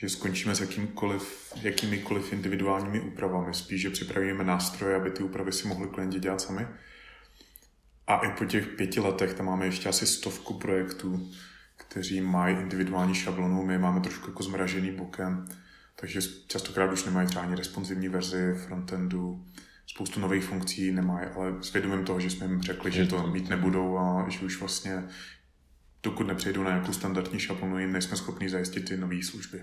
že 0.00 0.08
skončíme 0.08 0.54
s 0.54 0.60
jakýmkoliv, 0.60 1.52
jakýmikoliv 1.62 2.32
individuálními 2.32 3.00
úpravami. 3.00 3.54
Spíš, 3.54 3.80
že 3.80 3.90
připravíme 3.90 4.44
nástroje, 4.44 4.96
aby 4.96 5.10
ty 5.10 5.22
úpravy 5.22 5.52
si 5.52 5.68
mohli 5.68 5.88
klienti 5.88 6.20
dělat 6.20 6.40
sami. 6.40 6.66
A 8.06 8.16
i 8.16 8.32
po 8.32 8.44
těch 8.44 8.66
pěti 8.66 9.00
letech 9.00 9.34
tam 9.34 9.46
máme 9.46 9.66
ještě 9.66 9.88
asi 9.88 10.06
stovku 10.06 10.54
projektů, 10.54 11.30
kteří 11.76 12.20
mají 12.20 12.56
individuální 12.56 13.14
šablonu, 13.14 13.64
my 13.64 13.78
máme 13.78 14.00
trošku 14.00 14.30
jako 14.30 14.42
zmražený 14.42 14.90
bokem, 14.90 15.48
takže 15.96 16.20
častokrát 16.46 16.92
už 16.92 17.04
nemají 17.04 17.28
třeba 17.28 17.44
ani 17.44 17.56
responsivní 17.56 18.08
verzi 18.08 18.54
frontendu, 18.66 19.44
spoustu 19.86 20.20
nových 20.20 20.44
funkcí 20.44 20.92
nemají, 20.92 21.26
ale 21.26 21.54
s 21.60 21.72
vědomím 21.72 22.04
toho, 22.04 22.20
že 22.20 22.30
jsme 22.30 22.46
jim 22.46 22.62
řekli, 22.62 22.92
že 22.92 23.06
to 23.06 23.26
mít 23.26 23.48
nebudou 23.48 23.98
a 23.98 24.26
že 24.28 24.40
už 24.40 24.60
vlastně 24.60 25.04
dokud 26.02 26.26
nepřejdou 26.26 26.62
na 26.62 26.70
nějakou 26.70 26.92
standardní 26.92 27.40
šablonu, 27.40 27.78
jim 27.78 27.92
nejsme 27.92 28.16
schopni 28.16 28.50
zajistit 28.50 28.88
ty 28.88 28.96
nové 28.96 29.22
služby. 29.22 29.60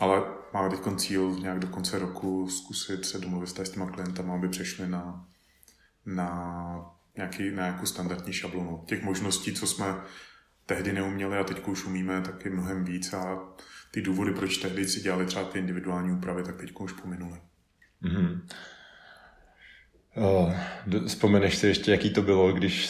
Ale 0.00 0.22
máme 0.52 0.70
teď 0.70 0.80
cíl 0.96 1.36
nějak 1.40 1.58
do 1.58 1.68
konce 1.68 1.98
roku 1.98 2.48
zkusit 2.48 3.06
se 3.06 3.18
domluvit 3.18 3.46
s 3.48 3.70
těma 3.70 3.90
klientama, 3.90 4.34
aby 4.34 4.48
přešli 4.48 4.88
na, 4.88 5.28
na, 6.06 6.92
nějaký, 7.16 7.50
na 7.50 7.62
nějakou 7.62 7.86
standardní 7.86 8.32
šablonu. 8.32 8.84
Těch 8.86 9.02
možností, 9.02 9.52
co 9.52 9.66
jsme 9.66 9.86
tehdy 10.66 10.92
neuměli 10.92 11.38
a 11.38 11.44
teď 11.44 11.66
už 11.66 11.84
umíme, 11.84 12.20
tak 12.20 12.44
je 12.44 12.50
mnohem 12.50 12.84
víc 12.84 13.12
a 13.12 13.38
ty 13.90 14.02
důvody, 14.02 14.32
proč 14.32 14.58
tehdy 14.58 14.88
si 14.88 15.00
dělali 15.00 15.26
třeba 15.26 15.44
ty 15.44 15.58
individuální 15.58 16.12
úpravy, 16.12 16.42
tak 16.42 16.56
teď 16.56 16.72
už 16.78 16.92
pominuli. 16.92 17.40
Mm-hmm. 18.02 18.40
Vzpomeneš 21.06 21.56
si 21.56 21.66
ještě, 21.66 21.90
jaký 21.90 22.10
to 22.10 22.22
bylo, 22.22 22.52
když 22.52 22.86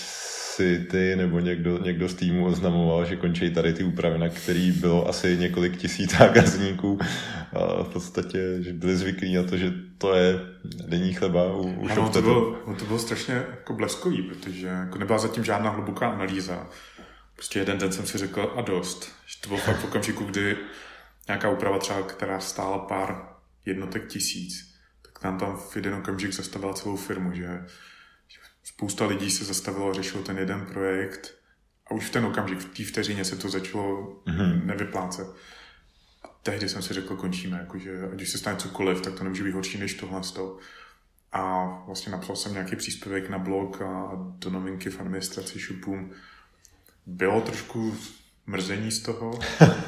ty 0.91 1.17
nebo 1.17 1.41
někdo, 1.41 1.79
někdo 1.79 2.09
z 2.09 2.15
týmu 2.15 2.47
oznamoval, 2.47 3.05
že 3.05 3.17
končí 3.17 3.51
tady 3.51 3.73
ty 3.73 3.85
úpravy, 3.85 4.19
na 4.19 4.29
který 4.29 4.73
bylo 4.73 5.09
asi 5.09 5.37
několik 5.37 5.77
tisíc 5.77 6.19
zákazníků. 6.19 6.99
A 7.53 7.83
v 7.83 7.89
podstatě, 7.89 8.57
že 8.61 8.73
byli 8.73 8.97
zvyklí 8.97 9.35
na 9.35 9.43
to, 9.43 9.57
že 9.57 9.73
to 9.99 10.15
je 10.15 10.41
denní 10.65 11.13
chleba 11.13 11.55
u, 11.55 11.63
u 11.63 11.89
ano, 11.91 12.09
to 12.09 12.23
bylo, 12.23 12.59
to 12.79 12.85
bylo 12.85 12.99
strašně 12.99 13.35
jako 13.35 13.73
bleskový, 13.73 14.23
protože 14.23 14.67
jako 14.67 14.99
nebyla 14.99 15.19
zatím 15.19 15.45
žádná 15.45 15.71
hluboká 15.71 16.09
analýza. 16.09 16.67
Prostě 17.35 17.59
jeden 17.59 17.79
den 17.79 17.93
jsem 17.93 18.07
si 18.07 18.19
řekl 18.19 18.53
a 18.57 18.61
dost. 18.61 19.13
Že 19.27 19.41
to 19.41 19.49
bylo 19.49 19.61
fakt 19.61 19.77
v 19.77 19.85
okamžiku, 19.85 20.25
kdy 20.25 20.57
nějaká 21.29 21.51
úprava 21.51 21.79
třeba, 21.79 22.03
která 22.03 22.41
stála 22.41 22.79
pár 22.79 23.29
jednotek 23.67 24.07
tisíc, 24.07 24.75
tak 25.03 25.25
nám 25.25 25.39
tam 25.39 25.57
v 25.57 25.77
jeden 25.77 25.95
okamžik 25.95 26.33
zastavila 26.33 26.75
celou 26.75 26.97
firmu, 26.97 27.33
že 27.35 27.65
spousta 28.75 29.07
lidí 29.07 29.31
se 29.31 29.45
zastavilo 29.45 29.91
a 29.91 29.95
řešilo 29.95 30.23
ten 30.23 30.39
jeden 30.39 30.67
projekt 30.67 31.35
a 31.87 31.95
už 31.95 32.07
v 32.07 32.11
ten 32.11 32.25
okamžik, 32.25 32.59
v 32.59 32.77
té 32.77 32.85
vteřině 32.85 33.25
se 33.25 33.37
to 33.37 33.49
začalo 33.49 34.23
mm-hmm. 34.27 34.65
nevyplácet. 34.65 35.27
A 36.23 36.29
tehdy 36.43 36.69
jsem 36.69 36.83
si 36.83 36.95
řekl, 36.95 37.17
končíme, 37.17 37.59
jakože 37.59 38.09
ať 38.13 38.23
už 38.23 38.31
se 38.31 38.39
stane 38.39 38.57
cokoliv, 38.57 39.01
tak 39.01 39.15
to 39.15 39.25
nemůže 39.25 39.45
být 39.45 39.55
horší 39.55 39.79
než 39.79 39.95
tohle 39.95 40.25
z 40.25 40.33
toho. 40.33 40.59
A 41.33 41.67
vlastně 41.87 42.13
napsal 42.13 42.37
jsem 42.37 42.53
nějaký 42.53 42.77
příspěvek 42.77 43.31
na 43.31 43.39
blog 43.39 43.83
a 43.83 44.11
do 44.15 44.51
novinky 44.51 44.91
v 44.91 45.01
administraci 45.01 45.59
shopům. 45.59 46.13
Bylo 47.07 47.41
trošku 47.41 47.97
mrzení 48.47 48.91
z 48.91 49.03
toho, 49.03 49.39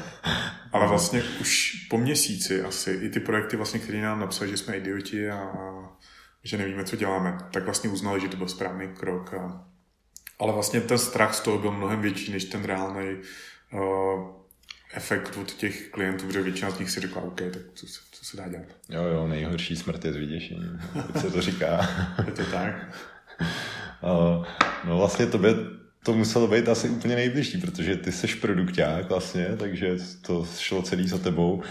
ale 0.71 0.87
vlastně 0.87 1.23
už 1.41 1.73
po 1.89 1.97
měsíci 1.97 2.63
asi 2.63 2.91
i 2.91 3.09
ty 3.09 3.19
projekty, 3.19 3.57
vlastně, 3.57 3.79
které 3.79 4.01
nám 4.01 4.19
napsali, 4.19 4.51
že 4.51 4.57
jsme 4.57 4.77
idioti 4.77 5.29
a 5.29 5.53
že 6.43 6.57
nevíme, 6.57 6.83
co 6.83 6.95
děláme, 6.95 7.37
tak 7.51 7.65
vlastně 7.65 7.89
uznali, 7.89 8.21
že 8.21 8.27
to 8.27 8.37
byl 8.37 8.47
správný 8.47 8.87
krok. 8.87 9.33
A, 9.33 9.67
ale 10.39 10.53
vlastně 10.53 10.81
ten 10.81 10.97
strach 10.97 11.35
z 11.35 11.39
toho 11.39 11.57
byl 11.57 11.71
mnohem 11.71 12.01
větší 12.01 12.31
než 12.31 12.45
ten 12.45 12.63
reálný 12.63 13.15
uh, 13.73 13.79
efekt 14.93 15.37
od 15.41 15.53
těch 15.53 15.89
klientů, 15.89 16.25
protože 16.25 16.41
většina 16.41 16.71
z 16.71 16.79
nich 16.79 16.89
si 16.89 16.99
řekla, 16.99 17.21
OK, 17.21 17.35
tak 17.35 17.61
co, 17.73 17.85
co 18.11 18.25
se 18.25 18.37
dá 18.37 18.47
dělat. 18.47 18.65
Jo, 18.89 19.03
jo, 19.03 19.27
nejhorší 19.27 19.75
smrt 19.75 20.05
je 20.05 20.13
z 20.13 20.15
vyděšení, 20.15 20.79
se 21.21 21.31
to 21.31 21.41
říká. 21.41 21.89
je 22.25 22.31
to 22.31 22.45
tak. 22.45 22.95
Uh, 24.01 24.45
no 24.87 24.97
vlastně 24.97 25.25
to 25.25 25.37
by 25.37 25.49
to 26.03 26.13
muselo 26.13 26.47
být 26.47 26.69
asi 26.69 26.89
úplně 26.89 27.15
nejbližší, 27.15 27.57
protože 27.57 27.95
ty 27.95 28.11
jsi 28.11 28.27
produkták 28.27 29.09
vlastně, 29.09 29.47
takže 29.59 29.97
to 30.21 30.47
šlo 30.57 30.81
celý 30.81 31.07
za 31.07 31.17
tebou 31.17 31.53
Uh, 31.55 31.63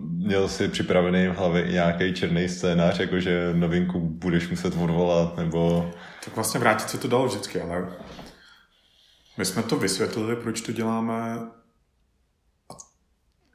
měl 0.00 0.48
si 0.48 0.68
připravený 0.68 1.28
v 1.28 1.36
hlavě 1.36 1.72
nějaký 1.72 2.14
černý 2.14 2.48
scénář, 2.48 2.98
jakože 2.98 3.50
novinku 3.54 4.00
budeš 4.00 4.48
muset 4.48 4.74
odvolat, 4.76 5.36
nebo... 5.36 5.90
Tak 6.24 6.34
vlastně 6.34 6.60
vrátit 6.60 6.90
se 6.90 6.98
to 6.98 7.08
dalo 7.08 7.26
vždycky, 7.26 7.60
ale 7.60 7.96
my 9.38 9.44
jsme 9.44 9.62
to 9.62 9.76
vysvětlili, 9.76 10.36
proč 10.36 10.60
to 10.60 10.72
děláme 10.72 11.14
a 11.14 11.38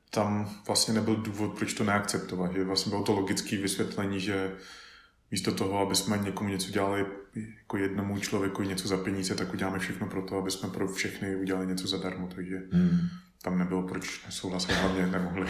tam 0.10 0.50
vlastně 0.68 0.94
nebyl 0.94 1.16
důvod, 1.16 1.54
proč 1.58 1.74
to 1.74 1.84
neakceptovat. 1.84 2.54
Že 2.54 2.64
vlastně 2.64 2.90
bylo 2.90 3.04
to 3.04 3.14
logické 3.14 3.58
vysvětlení, 3.58 4.20
že 4.20 4.52
místo 5.32 5.52
toho, 5.52 5.80
aby 5.80 5.96
jsme 5.96 6.18
někomu 6.18 6.50
něco 6.50 6.72
dělali 6.72 7.06
jako 7.58 7.78
jednomu 7.78 8.20
člověku 8.20 8.64
něco 8.64 8.88
za 8.88 8.98
peníze, 8.98 9.36
tak 9.36 9.54
uděláme 9.54 9.80
všechno 9.80 10.08
pro 10.08 10.22
to, 10.22 10.38
aby 10.38 10.52
jsme 10.52 10.70
pro 10.70 10.88
všechny 10.88 11.36
udělali 11.36 11.68
něco 11.68 11.88
zadarmo. 11.88 12.30
Takže 12.36 12.62
hmm 12.72 13.00
tam 13.44 13.60
nebylo 13.60 13.84
proč 13.84 14.26
nesouhlasit, 14.26 14.72
hlavně 14.72 15.08
nemohli. 15.08 15.46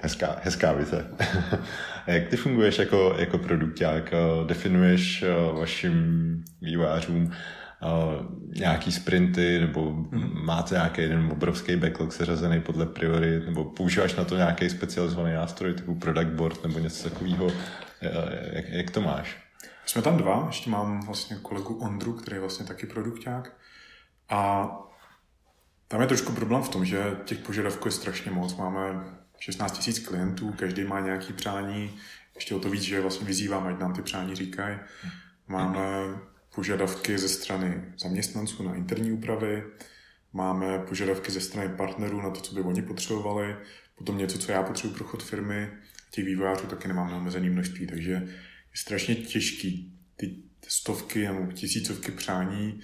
hezká, 0.00 0.36
hezká 0.42 0.72
vize. 0.72 1.10
Jak 2.06 2.28
ty 2.28 2.36
funguješ 2.36 2.78
jako, 2.78 3.14
jako 3.18 3.38
produkták? 3.38 4.12
Definuješ 4.46 5.22
eh, 5.22 5.52
vašim 5.52 5.94
vývojářům 6.60 7.32
eh, 7.32 7.86
nějaký 8.60 8.92
sprinty, 8.92 9.60
nebo 9.60 9.90
mm-hmm. 9.90 10.44
máte 10.44 10.74
nějaký 10.74 11.00
jeden 11.00 11.28
obrovský 11.32 11.76
backlog 11.76 12.12
seřazený 12.12 12.60
podle 12.60 12.86
priorit, 12.86 13.46
nebo 13.46 13.64
používáš 13.64 14.14
na 14.14 14.24
to 14.24 14.36
nějaký 14.36 14.70
specializovaný 14.70 15.34
nástroj 15.34 15.74
typu 15.74 15.94
product 15.94 16.30
board 16.30 16.62
nebo 16.62 16.78
něco 16.78 17.10
takového? 17.10 17.50
Eh, 18.02 18.50
jak, 18.52 18.68
jak 18.68 18.90
to 18.90 19.00
máš? 19.00 19.36
Jsme 19.86 20.02
tam 20.02 20.16
dva, 20.16 20.44
ještě 20.46 20.70
mám 20.70 21.06
vlastně 21.06 21.36
kolegu 21.42 21.74
Ondru, 21.74 22.12
který 22.12 22.36
je 22.36 22.40
vlastně 22.40 22.66
taky 22.66 22.86
produkták. 22.86 23.52
A 24.28 24.68
tam 25.88 26.00
je 26.00 26.06
trošku 26.06 26.32
problém 26.32 26.62
v 26.62 26.68
tom, 26.68 26.84
že 26.84 27.16
těch 27.24 27.38
požadavků 27.38 27.88
je 27.88 27.92
strašně 27.92 28.30
moc. 28.30 28.56
Máme 28.56 29.04
16 29.38 29.86
000 29.86 30.00
klientů, 30.08 30.52
každý 30.52 30.84
má 30.84 31.00
nějaký 31.00 31.32
přání, 31.32 31.96
ještě 32.34 32.54
o 32.54 32.58
to 32.58 32.70
víc, 32.70 32.82
že 32.82 33.00
vlastně 33.00 33.26
vyzýváme, 33.26 33.72
ať 33.72 33.78
nám 33.78 33.94
ty 33.94 34.02
přání 34.02 34.34
říkají. 34.34 34.78
Máme 35.48 35.80
požadavky 36.54 37.18
ze 37.18 37.28
strany 37.28 37.84
zaměstnanců 37.98 38.62
na 38.62 38.74
interní 38.74 39.12
úpravy, 39.12 39.64
máme 40.32 40.78
požadavky 40.78 41.32
ze 41.32 41.40
strany 41.40 41.68
partnerů 41.68 42.22
na 42.22 42.30
to, 42.30 42.40
co 42.40 42.54
by 42.54 42.60
oni 42.60 42.82
potřebovali, 42.82 43.56
potom 43.94 44.18
něco, 44.18 44.38
co 44.38 44.52
já 44.52 44.62
potřebuji 44.62 44.94
pro 44.94 45.04
chod 45.04 45.22
firmy, 45.22 45.70
těch 46.10 46.24
vývojářů 46.24 46.66
taky 46.66 46.88
nemám 46.88 47.10
neomezené 47.10 47.50
množství, 47.50 47.86
takže 47.86 48.10
je 48.10 48.28
strašně 48.74 49.14
těžký 49.14 49.98
ty 50.16 50.36
stovky 50.68 51.26
nebo 51.26 51.52
tisícovky 51.52 52.12
přání 52.12 52.80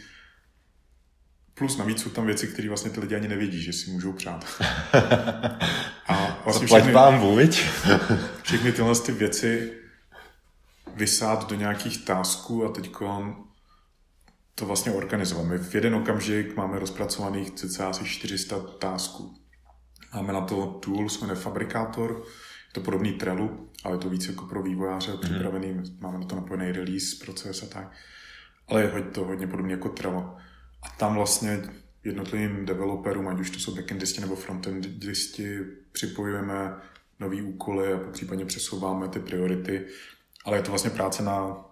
Plus 1.54 1.76
navíc 1.76 2.02
jsou 2.02 2.10
tam 2.10 2.26
věci, 2.26 2.46
které 2.48 2.68
vlastně 2.68 2.90
ty 2.90 3.00
lidi 3.00 3.14
ani 3.14 3.28
nevědí, 3.28 3.62
že 3.62 3.72
si 3.72 3.90
můžou 3.90 4.12
přát. 4.12 4.44
A 6.06 6.40
vlastně 6.44 6.66
všechny, 6.66 6.92
vám 6.92 7.20
buď. 7.20 7.62
všechny 8.42 8.72
tyhle 8.72 8.94
ty 8.94 9.12
věci 9.12 9.72
vysát 10.94 11.50
do 11.50 11.56
nějakých 11.56 12.04
tásků 12.04 12.66
a 12.66 12.72
teď 12.72 12.90
to 14.54 14.66
vlastně 14.66 14.92
organizovat. 14.92 15.46
My 15.46 15.58
v 15.58 15.74
jeden 15.74 15.94
okamžik 15.94 16.56
máme 16.56 16.78
rozpracovaných 16.78 17.50
cca 17.50 17.88
asi 17.88 18.04
400 18.04 18.60
tásků. 18.60 19.34
Máme 20.14 20.32
na 20.32 20.40
to 20.40 20.66
tool, 20.66 21.08
jsme 21.08 21.26
nefabrikátor, 21.26 22.10
je 22.68 22.72
to 22.72 22.80
podobný 22.80 23.12
Trello, 23.12 23.50
ale 23.84 23.94
je 23.94 23.98
to 23.98 24.08
víc 24.08 24.26
jako 24.28 24.46
pro 24.46 24.62
vývojáře 24.62 25.12
mm-hmm. 25.12 25.20
připravený, 25.20 25.82
máme 26.00 26.18
na 26.18 26.26
to 26.26 26.36
napojený 26.36 26.72
release 26.72 27.24
proces 27.24 27.62
a 27.62 27.66
tak. 27.66 27.92
Ale 28.68 28.82
je 28.82 29.02
to 29.02 29.24
hodně 29.24 29.46
podobný 29.46 29.72
jako 29.72 29.88
Trello. 29.88 30.36
A 30.84 30.88
tam 30.88 31.14
vlastně 31.14 31.62
jednotlivým 32.04 32.66
developerům, 32.66 33.28
ať 33.28 33.40
už 33.40 33.50
to 33.50 33.58
jsou 33.58 33.74
backendisti 33.74 34.20
nebo 34.20 34.36
frontendisti, 34.36 35.58
připojujeme 35.92 36.76
nový 37.20 37.42
úkoly 37.42 37.92
a 37.92 38.10
případně 38.10 38.44
přesouváme 38.44 39.08
ty 39.08 39.20
priority. 39.20 39.86
Ale 40.44 40.56
je 40.58 40.62
to 40.62 40.70
vlastně 40.70 40.90
práce 40.90 41.22
na 41.22 41.64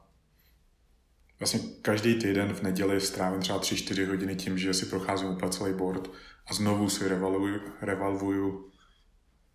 vlastně 1.39 1.61
každý 1.83 2.15
týden 2.15 2.55
v 2.55 2.63
neděli 2.63 3.01
strávím 3.01 3.41
třeba 3.41 3.61
3-4 3.61 4.09
hodiny 4.09 4.37
tím, 4.37 4.59
že 4.59 4.75
si 4.75 4.87
procházím 4.87 5.29
úplně 5.29 5.53
celý 5.53 5.75
board 5.75 6.11
a 6.47 6.55
znovu 6.55 6.89
si 6.89 7.09
revalvuju, 7.09 7.61
revalvuju 7.81 8.72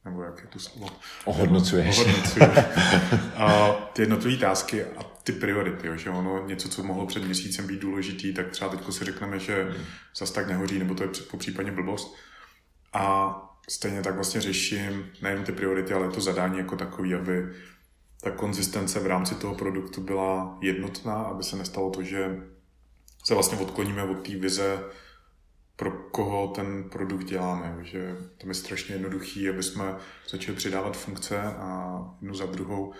nebo 0.09 0.23
jak 0.23 0.41
je 0.41 0.47
to 0.47 0.59
slovo? 0.59 0.87
Ohodnocuješ. 1.25 1.99
Ohodnocuju. 1.99 2.45
a 3.35 3.71
ty 3.93 4.01
jednotlivé 4.01 4.37
tásky 4.37 4.83
a 4.83 5.03
ty 5.23 5.31
priority, 5.31 5.87
jo, 5.87 5.97
že 5.97 6.09
ono 6.09 6.47
něco, 6.47 6.69
co 6.69 6.83
mohlo 6.83 7.05
před 7.05 7.23
měsícem 7.23 7.67
být 7.67 7.79
důležitý, 7.79 8.33
tak 8.33 8.49
třeba 8.49 8.71
teď 8.71 8.79
si 8.89 9.05
řekneme, 9.05 9.39
že 9.39 9.63
hmm. 9.63 9.83
zase 10.15 10.33
tak 10.33 10.47
nehoří, 10.47 10.79
nebo 10.79 10.95
to 10.95 11.03
je 11.03 11.09
po 11.31 11.37
případě 11.37 11.71
blbost. 11.71 12.15
A 12.93 13.35
stejně 13.69 14.01
tak 14.01 14.15
vlastně 14.15 14.41
řeším 14.41 15.11
nejen 15.21 15.43
ty 15.43 15.51
priority, 15.51 15.93
ale 15.93 16.11
to 16.11 16.21
zadání 16.21 16.57
jako 16.57 16.75
takový, 16.75 17.15
aby 17.15 17.43
ta 18.21 18.31
konzistence 18.31 18.99
v 18.99 19.05
rámci 19.05 19.35
toho 19.35 19.55
produktu 19.55 20.01
byla 20.01 20.57
jednotná, 20.61 21.13
aby 21.13 21.43
se 21.43 21.55
nestalo 21.55 21.89
to, 21.89 22.03
že 22.03 22.41
se 23.23 23.33
vlastně 23.33 23.57
odkloníme 23.57 24.03
od 24.03 24.27
té 24.27 24.35
vize, 24.35 24.79
pro 25.77 25.91
koho 25.91 26.47
ten 26.47 26.89
produkt 26.89 27.23
děláme. 27.23 27.77
Že 27.81 28.15
to 28.37 28.47
je 28.47 28.53
strašně 28.53 28.95
jednoduchý, 28.95 29.49
aby 29.49 29.63
jsme 29.63 29.95
začali 30.29 30.57
přidávat 30.57 30.97
funkce 30.97 31.41
a 31.41 31.99
jednu 32.21 32.35
za 32.35 32.45
druhou 32.45 32.93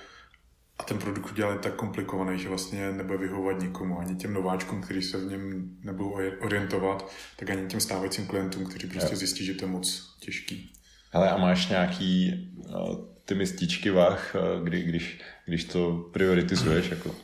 a 0.80 0.84
ten 0.84 0.98
produkt 0.98 1.32
udělali 1.32 1.60
tak 1.60 1.76
komplikovaný, 1.76 2.40
že 2.40 2.50
vlastně 2.50 2.92
nebude 2.92 3.18
vyhovovat 3.18 3.62
nikomu, 3.62 4.00
ani 4.00 4.16
těm 4.16 4.34
nováčkům, 4.34 4.82
kteří 4.82 5.02
se 5.02 5.18
v 5.18 5.32
něm 5.32 5.70
nebudou 5.84 6.18
orientovat, 6.42 7.12
tak 7.36 7.50
ani 7.50 7.68
těm 7.68 7.80
stávajícím 7.80 8.28
klientům, 8.28 8.66
kteří 8.66 8.88
prostě 8.88 9.16
zjistí, 9.16 9.46
že 9.46 9.54
to 9.54 9.66
je 9.66 9.72
moc 9.72 10.16
těžký. 10.20 10.74
Hele, 11.12 11.30
a 11.30 11.38
máš 11.38 11.70
nějaký 11.70 12.34
uh, 12.56 12.96
ty 13.26 13.36
mističky 13.36 13.90
vach, 13.90 14.36
uh, 14.36 14.64
kdy, 14.64 14.84
když, 14.84 15.22
když 15.46 15.64
to 15.64 16.10
prioritizuješ, 16.14 16.90
jako 16.90 17.16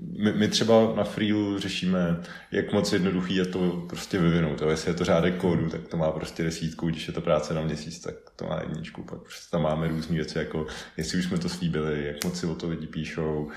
my, 0.00 0.32
my 0.32 0.48
třeba 0.48 0.92
na 0.96 1.04
Freelu 1.04 1.58
řešíme, 1.58 2.20
jak 2.52 2.72
moc 2.72 2.92
jednoduchý 2.92 3.36
je 3.36 3.44
to 3.44 3.84
prostě 3.88 4.18
vyvinout. 4.18 4.62
A 4.62 4.70
jestli 4.70 4.90
je 4.90 4.94
to 4.94 5.04
řádek 5.04 5.36
kódu, 5.36 5.70
tak 5.70 5.88
to 5.88 5.96
má 5.96 6.10
prostě 6.10 6.42
desítku, 6.42 6.88
když 6.88 7.06
je 7.06 7.12
to 7.12 7.20
práce 7.20 7.54
na 7.54 7.60
měsíc, 7.60 8.00
tak 8.00 8.14
to 8.36 8.44
má 8.44 8.60
jedničku. 8.60 9.02
Pak 9.02 9.20
prostě 9.20 9.50
tam 9.50 9.62
máme 9.62 9.88
různé 9.88 10.16
věci, 10.16 10.38
jako 10.38 10.66
jestli 10.96 11.18
už 11.18 11.24
jsme 11.24 11.38
to 11.38 11.48
slíbili, 11.48 12.06
jak 12.06 12.24
moc 12.24 12.40
si 12.40 12.46
o 12.46 12.54
to 12.54 12.68
lidi 12.68 12.86
píšou, 12.86 13.50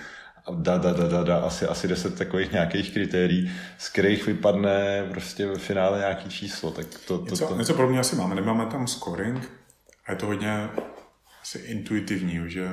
a 0.46 0.52
da, 0.52 0.78
da, 0.78 0.94
da, 0.94 1.08
da, 1.08 1.24
da, 1.24 1.38
asi, 1.38 1.66
asi 1.66 1.88
deset 1.88 2.18
takových 2.18 2.52
nějakých 2.52 2.94
kritérií, 2.94 3.52
z 3.78 3.90
kterých 3.90 4.28
vypadne 4.28 5.08
prostě 5.10 5.48
ve 5.48 5.58
finále 5.58 6.00
nějaký 6.00 6.30
číslo. 6.30 6.72
Tak 6.72 6.86
to, 7.08 7.18
to, 7.18 7.26
něco, 7.26 7.48
to... 7.48 7.56
něco 7.56 7.74
podobně 7.74 8.00
asi 8.00 8.16
máme. 8.16 8.36
Nemáme 8.36 8.66
tam 8.66 8.88
scoring 8.88 9.52
a 10.06 10.12
je 10.12 10.18
to 10.18 10.26
hodně 10.26 10.70
asi 11.42 11.58
intuitivní, 11.58 12.40
že 12.48 12.68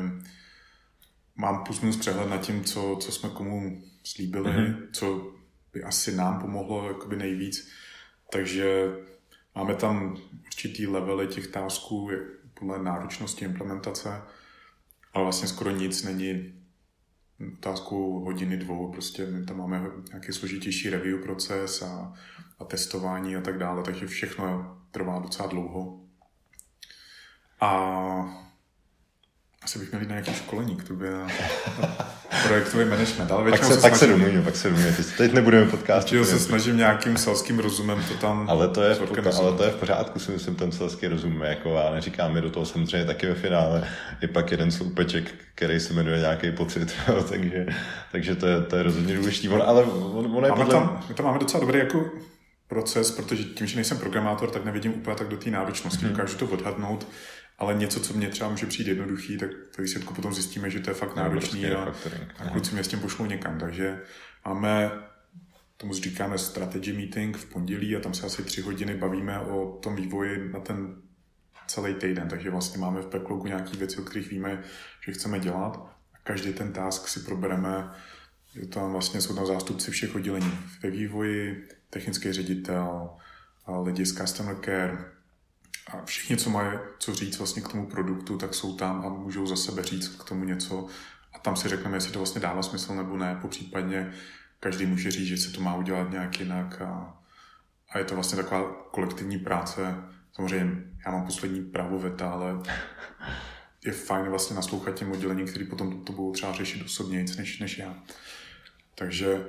mám 1.36 1.64
plus 1.64 1.80
minus 1.80 1.96
přehled 1.96 2.30
nad 2.30 2.38
tím, 2.38 2.64
co, 2.64 2.96
co 3.00 3.12
jsme 3.12 3.28
komu 3.28 3.82
slíbili, 4.02 4.50
mm-hmm. 4.50 4.86
co 4.92 5.32
by 5.72 5.82
asi 5.82 6.16
nám 6.16 6.40
pomohlo 6.40 6.88
jakoby 6.88 7.16
nejvíc. 7.16 7.68
Takže 8.32 8.92
máme 9.54 9.74
tam 9.74 10.16
určitý 10.46 10.86
levely 10.86 11.26
těch 11.26 11.46
tásků 11.46 12.10
podle 12.54 12.82
náročnosti 12.82 13.44
implementace, 13.44 14.22
ale 15.12 15.24
vlastně 15.24 15.48
skoro 15.48 15.70
nic 15.70 16.02
není 16.02 16.54
otázku 17.58 18.24
hodiny, 18.24 18.56
dvou, 18.56 18.92
prostě 18.92 19.26
my 19.26 19.46
tam 19.46 19.58
máme 19.58 19.90
nějaký 20.08 20.32
složitější 20.32 20.90
review 20.90 21.22
proces 21.22 21.82
a, 21.82 22.14
a 22.58 22.64
testování 22.64 23.36
a 23.36 23.40
tak 23.40 23.58
dále, 23.58 23.82
takže 23.82 24.06
všechno 24.06 24.76
trvá 24.90 25.18
docela 25.18 25.48
dlouho. 25.48 26.00
A 27.60 28.49
asi 29.64 29.78
bych 29.78 29.90
měl 29.90 30.02
jít 30.02 30.08
na 30.08 30.14
nějaký 30.14 30.34
školení 30.34 30.76
k 30.76 30.84
tobě 30.84 31.10
na, 31.10 31.26
projektový 32.46 32.84
management. 32.84 33.30
Ale 33.30 33.50
pak 33.50 33.64
se, 33.64 33.74
se, 33.74 33.80
pak 33.80 33.96
se 33.96 34.06
domluvíme, 34.06 34.42
pak 34.42 34.56
se 34.56 34.68
domluvíme. 34.68 34.96
Teď 35.16 35.32
nebudeme 35.32 35.66
podcast. 35.66 36.12
Já 36.12 36.24
se 36.24 36.38
snažím 36.38 36.76
nějakým 36.76 37.16
selským 37.16 37.58
rozumem 37.58 38.04
to 38.08 38.14
tam 38.14 38.46
ale 38.50 38.68
to, 38.68 38.82
je 38.82 38.94
v, 38.94 39.38
ale 39.38 39.56
to 39.56 39.64
je 39.64 39.70
v 39.70 39.76
pořádku, 39.76 40.18
si 40.18 40.32
myslím, 40.32 40.54
ten 40.54 40.72
selský 40.72 41.06
rozum. 41.06 41.42
Jako 41.42 41.78
a 41.78 41.94
neříkám 41.94 42.34
mi 42.34 42.40
do 42.40 42.50
toho 42.50 42.66
samozřejmě 42.66 43.06
taky 43.06 43.26
ve 43.26 43.34
finále. 43.34 43.88
Je 44.22 44.28
pak 44.28 44.50
jeden 44.50 44.70
sloupeček, 44.70 45.34
který 45.54 45.80
se 45.80 45.94
jmenuje 45.94 46.18
nějaký 46.18 46.50
pocit. 46.52 46.94
takže, 47.28 47.66
takže 48.12 48.34
to 48.34 48.46
je, 48.46 48.60
to 48.60 48.76
je 48.76 48.82
rozhodně 48.82 49.16
důležitý. 49.16 49.48
Ale 49.48 49.84
on, 49.84 50.36
on 50.36 50.44
je 50.44 50.50
máme 50.50 50.64
podle... 50.64 50.80
tam, 50.80 51.04
my 51.08 51.14
tam 51.14 51.26
máme 51.26 51.38
docela 51.38 51.60
dobrý 51.60 51.78
jako 51.78 52.10
proces, 52.68 53.10
protože 53.10 53.44
tím, 53.44 53.66
že 53.66 53.76
nejsem 53.76 53.98
programátor, 53.98 54.50
tak 54.50 54.64
nevidím 54.64 54.94
úplně 54.94 55.16
tak 55.16 55.28
do 55.28 55.36
té 55.36 55.50
náročnosti. 55.50 56.04
Hmm. 56.04 56.14
Dokážu 56.14 56.36
to 56.36 56.46
odhadnout 56.46 57.06
ale 57.60 57.74
něco, 57.74 58.00
co 58.00 58.14
mě 58.14 58.28
třeba 58.28 58.50
může 58.50 58.66
přijít 58.66 58.88
jednoduchý, 58.88 59.38
tak 59.38 59.50
to 59.76 59.82
výsledku 59.82 60.14
potom 60.14 60.34
zjistíme, 60.34 60.70
že 60.70 60.80
to 60.80 60.90
je 60.90 60.94
fakt 60.94 61.16
náročný 61.16 61.66
a, 61.66 61.94
a 62.38 62.50
kluci 62.50 62.74
mě 62.74 62.84
s 62.84 62.88
tím 62.88 63.00
pošlou 63.00 63.26
někam. 63.26 63.58
Takže 63.58 64.02
máme, 64.44 64.90
tomu 65.76 65.94
říkáme 65.94 66.38
strategy 66.38 66.92
meeting 66.92 67.36
v 67.36 67.52
pondělí 67.52 67.96
a 67.96 68.00
tam 68.00 68.14
se 68.14 68.26
asi 68.26 68.42
tři 68.42 68.60
hodiny 68.60 68.96
bavíme 68.96 69.40
o 69.40 69.78
tom 69.82 69.96
vývoji 69.96 70.50
na 70.52 70.60
ten 70.60 71.02
celý 71.66 71.94
týden. 71.94 72.28
Takže 72.28 72.50
vlastně 72.50 72.78
máme 72.78 73.02
v 73.02 73.10
backlogu 73.10 73.46
nějaké 73.46 73.76
věci, 73.76 74.00
o 74.00 74.02
kterých 74.02 74.30
víme, 74.30 74.62
že 75.06 75.12
chceme 75.12 75.38
dělat. 75.38 75.76
A 76.14 76.18
každý 76.24 76.52
ten 76.52 76.72
task 76.72 77.08
si 77.08 77.20
probereme, 77.20 77.90
že 78.54 78.66
tam 78.66 78.92
vlastně 78.92 79.20
jsou 79.20 79.34
tam 79.34 79.46
zástupci 79.46 79.90
všech 79.90 80.14
oddělení 80.14 80.52
ve 80.82 80.90
vývoji, 80.90 81.68
technický 81.90 82.32
ředitel, 82.32 83.10
lidi 83.84 84.06
z 84.06 84.16
customer 84.16 84.56
care, 84.64 85.19
a 85.92 86.04
všichni, 86.04 86.36
co 86.36 86.50
mají 86.50 86.78
co 86.98 87.14
říct 87.14 87.38
vlastně 87.38 87.62
k 87.62 87.68
tomu 87.68 87.86
produktu, 87.86 88.38
tak 88.38 88.54
jsou 88.54 88.76
tam 88.76 89.06
a 89.06 89.08
můžou 89.08 89.46
za 89.46 89.56
sebe 89.56 89.82
říct 89.82 90.08
k 90.08 90.24
tomu 90.24 90.44
něco 90.44 90.86
a 91.32 91.38
tam 91.38 91.56
si 91.56 91.68
řekneme, 91.68 91.96
jestli 91.96 92.12
to 92.12 92.18
vlastně 92.18 92.40
dává 92.40 92.62
smysl 92.62 92.94
nebo 92.94 93.16
ne, 93.16 93.38
po 93.42 93.48
případně 93.48 94.12
každý 94.60 94.86
může 94.86 95.10
říct, 95.10 95.26
že 95.26 95.36
se 95.36 95.50
to 95.50 95.60
má 95.60 95.76
udělat 95.76 96.10
nějak 96.10 96.40
jinak 96.40 96.80
a, 96.80 97.18
a 97.90 97.98
je 97.98 98.04
to 98.04 98.14
vlastně 98.14 98.42
taková 98.42 98.72
kolektivní 98.90 99.38
práce. 99.38 99.94
Samozřejmě 100.32 100.82
já 101.06 101.12
mám 101.12 101.24
poslední 101.26 101.60
právo 101.60 101.98
veta, 101.98 102.30
ale 102.30 102.62
je 103.84 103.92
fajn 103.92 104.28
vlastně 104.28 104.56
naslouchat 104.56 104.94
těm 104.94 105.12
oddělením, 105.12 105.46
který 105.46 105.66
potom 105.66 105.90
to, 105.92 105.98
to 106.04 106.12
budou 106.12 106.32
třeba 106.32 106.52
řešit 106.52 106.82
osobně 106.84 107.24
než, 107.36 107.58
než 107.58 107.78
já. 107.78 108.02
Takže 108.94 109.44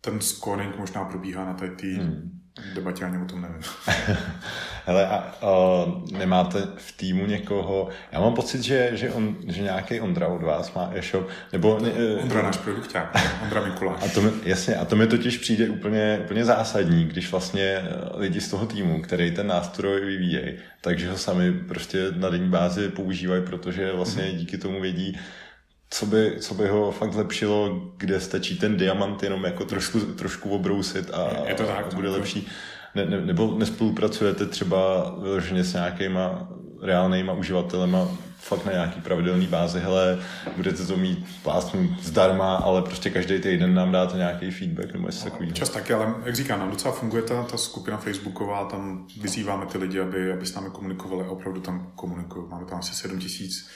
ten 0.00 0.20
scoring 0.20 0.76
možná 0.76 1.04
probíhá 1.04 1.44
na 1.44 1.54
té 1.54 1.66
hmm 1.86 2.45
debatě 2.74 3.04
ani 3.04 3.18
o 3.18 3.24
tom 3.24 3.42
nevím. 3.42 3.62
Hele, 4.86 5.06
a, 5.06 5.14
a 5.14 5.52
nemáte 6.12 6.62
v 6.76 6.92
týmu 6.96 7.26
někoho, 7.26 7.88
já 8.12 8.20
mám 8.20 8.34
pocit, 8.34 8.62
že, 8.62 8.90
že, 8.94 9.10
on, 9.10 9.36
že 9.46 9.62
nějaký 9.62 10.00
Ondra 10.00 10.28
od 10.28 10.42
vás 10.42 10.74
má 10.74 10.90
e-shop, 10.94 11.28
nebo... 11.52 11.78
Ne, 11.82 11.88
e, 11.88 12.16
Ondra 12.22 12.42
náš 12.42 12.56
produkták, 12.56 13.16
Ondra 13.42 13.64
Mikuláš. 13.64 14.02
A 14.04 14.08
to 14.08 14.22
mi, 14.22 14.30
jasně, 14.42 14.76
a 14.76 14.84
to 14.84 14.96
mi 14.96 15.06
totiž 15.06 15.38
přijde 15.38 15.68
úplně, 15.68 16.20
úplně 16.24 16.44
zásadní, 16.44 17.04
když 17.04 17.30
vlastně 17.30 17.62
e, 17.62 17.84
lidi 18.14 18.40
z 18.40 18.50
toho 18.50 18.66
týmu, 18.66 19.02
který 19.02 19.30
ten 19.30 19.46
nástroj 19.46 20.00
vyvíjejí, 20.04 20.54
takže 20.80 21.10
ho 21.10 21.18
sami 21.18 21.52
prostě 21.52 22.06
na 22.16 22.30
denní 22.30 22.48
bázi 22.48 22.88
používají, 22.88 23.42
protože 23.42 23.92
vlastně 23.92 24.22
mm-hmm. 24.22 24.36
díky 24.36 24.58
tomu 24.58 24.80
vědí, 24.80 25.18
co 25.90 26.06
by, 26.06 26.36
co 26.40 26.54
by 26.54 26.68
ho 26.68 26.92
fakt 26.92 27.12
zlepšilo, 27.12 27.82
kde 27.96 28.20
stačí 28.20 28.58
ten 28.58 28.76
diamant 28.76 29.22
jenom 29.22 29.44
jako 29.44 29.64
trošku, 29.64 30.00
trošku 30.00 30.50
obrousit 30.50 31.10
a, 31.14 31.48
je 31.48 31.54
to 31.54 31.66
tak, 31.66 31.92
a 31.92 31.96
bude 31.96 32.08
lepší. 32.08 32.48
Ne, 32.94 33.04
ne, 33.04 33.20
nebo 33.20 33.54
nespolupracujete 33.58 34.46
třeba 34.46 35.10
vyloženě 35.22 35.64
s 35.64 35.72
nějakýma 35.72 36.48
reálnýma 36.82 37.32
uživatelema 37.32 38.08
fakt 38.38 38.64
na 38.66 38.72
nějaký 38.72 39.00
pravidelný 39.00 39.46
bázi, 39.46 39.80
hele, 39.80 40.18
budete 40.56 40.86
to 40.86 40.96
mít 40.96 41.26
plásnu 41.42 41.96
zdarma, 42.02 42.56
ale 42.56 42.82
prostě 42.82 43.10
každý 43.10 43.38
týden 43.38 43.74
nám 43.74 43.92
dáte 43.92 44.16
nějaký 44.16 44.50
feedback 44.50 44.92
nebo 44.92 45.06
něco 45.06 45.24
takového. 45.24 45.52
Čas 45.52 45.68
taky, 45.68 45.92
ale 45.92 46.14
jak 46.24 46.34
říkám, 46.34 46.58
nám 46.58 46.70
docela 46.70 46.94
funguje 46.94 47.22
ta, 47.22 47.42
ta 47.42 47.56
skupina 47.56 47.96
Facebooková, 47.96 48.64
tam 48.64 49.06
vyzýváme 49.20 49.66
ty 49.66 49.78
lidi, 49.78 50.00
aby, 50.00 50.32
aby 50.32 50.46
s 50.46 50.54
námi 50.54 50.68
komunikovali 50.72 51.24
a 51.24 51.30
opravdu 51.30 51.60
tam 51.60 51.92
komunikují. 51.94 52.44
Máme 52.48 52.66
tam 52.66 52.78
asi 52.78 52.94
7 52.94 53.18
tisíc 53.18 53.68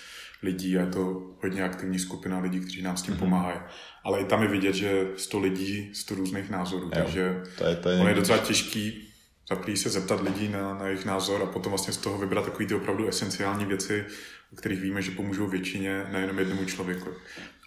lidí 0.43 0.79
a 0.79 0.81
je 0.81 0.87
to 0.87 1.23
hodně 1.43 1.65
aktivní 1.65 1.99
skupina 1.99 2.39
lidí, 2.39 2.61
kteří 2.61 2.83
nám 2.83 2.97
s 2.97 3.03
tím 3.03 3.15
mm-hmm. 3.15 3.19
pomáhají. 3.19 3.61
Ale 4.05 4.21
i 4.21 4.25
tam 4.25 4.43
je 4.43 4.49
vidět, 4.49 4.75
že 4.75 5.07
100 5.17 5.39
lidí, 5.39 5.91
100 5.95 6.15
různých 6.15 6.51
názorů, 6.51 6.85
jo, 6.85 6.91
takže 6.95 7.43
to 7.59 7.65
je, 7.65 7.77
to 7.77 7.89
je, 7.89 8.01
on 8.01 8.09
je 8.09 8.15
docela 8.15 8.39
těžký 8.39 9.11
zaprý 9.51 9.77
se 9.77 9.89
zeptat 9.89 10.23
lidí 10.23 10.49
na, 10.49 10.75
na 10.75 10.87
jejich 10.87 11.05
názor 11.05 11.43
a 11.43 11.47
potom 11.47 11.71
vlastně 11.71 11.93
z 11.93 11.97
toho 11.97 12.19
vybrat 12.19 12.45
takové 12.45 12.67
ty 12.67 12.75
opravdu 12.75 13.09
esenciální 13.09 13.65
věci, 13.65 14.05
o 14.53 14.57
kterých 14.57 14.81
víme, 14.81 15.03
že 15.03 15.11
pomůžou 15.11 15.47
většině, 15.47 16.05
nejenom 16.13 16.39
jednomu 16.39 16.65
člověku. 16.65 17.11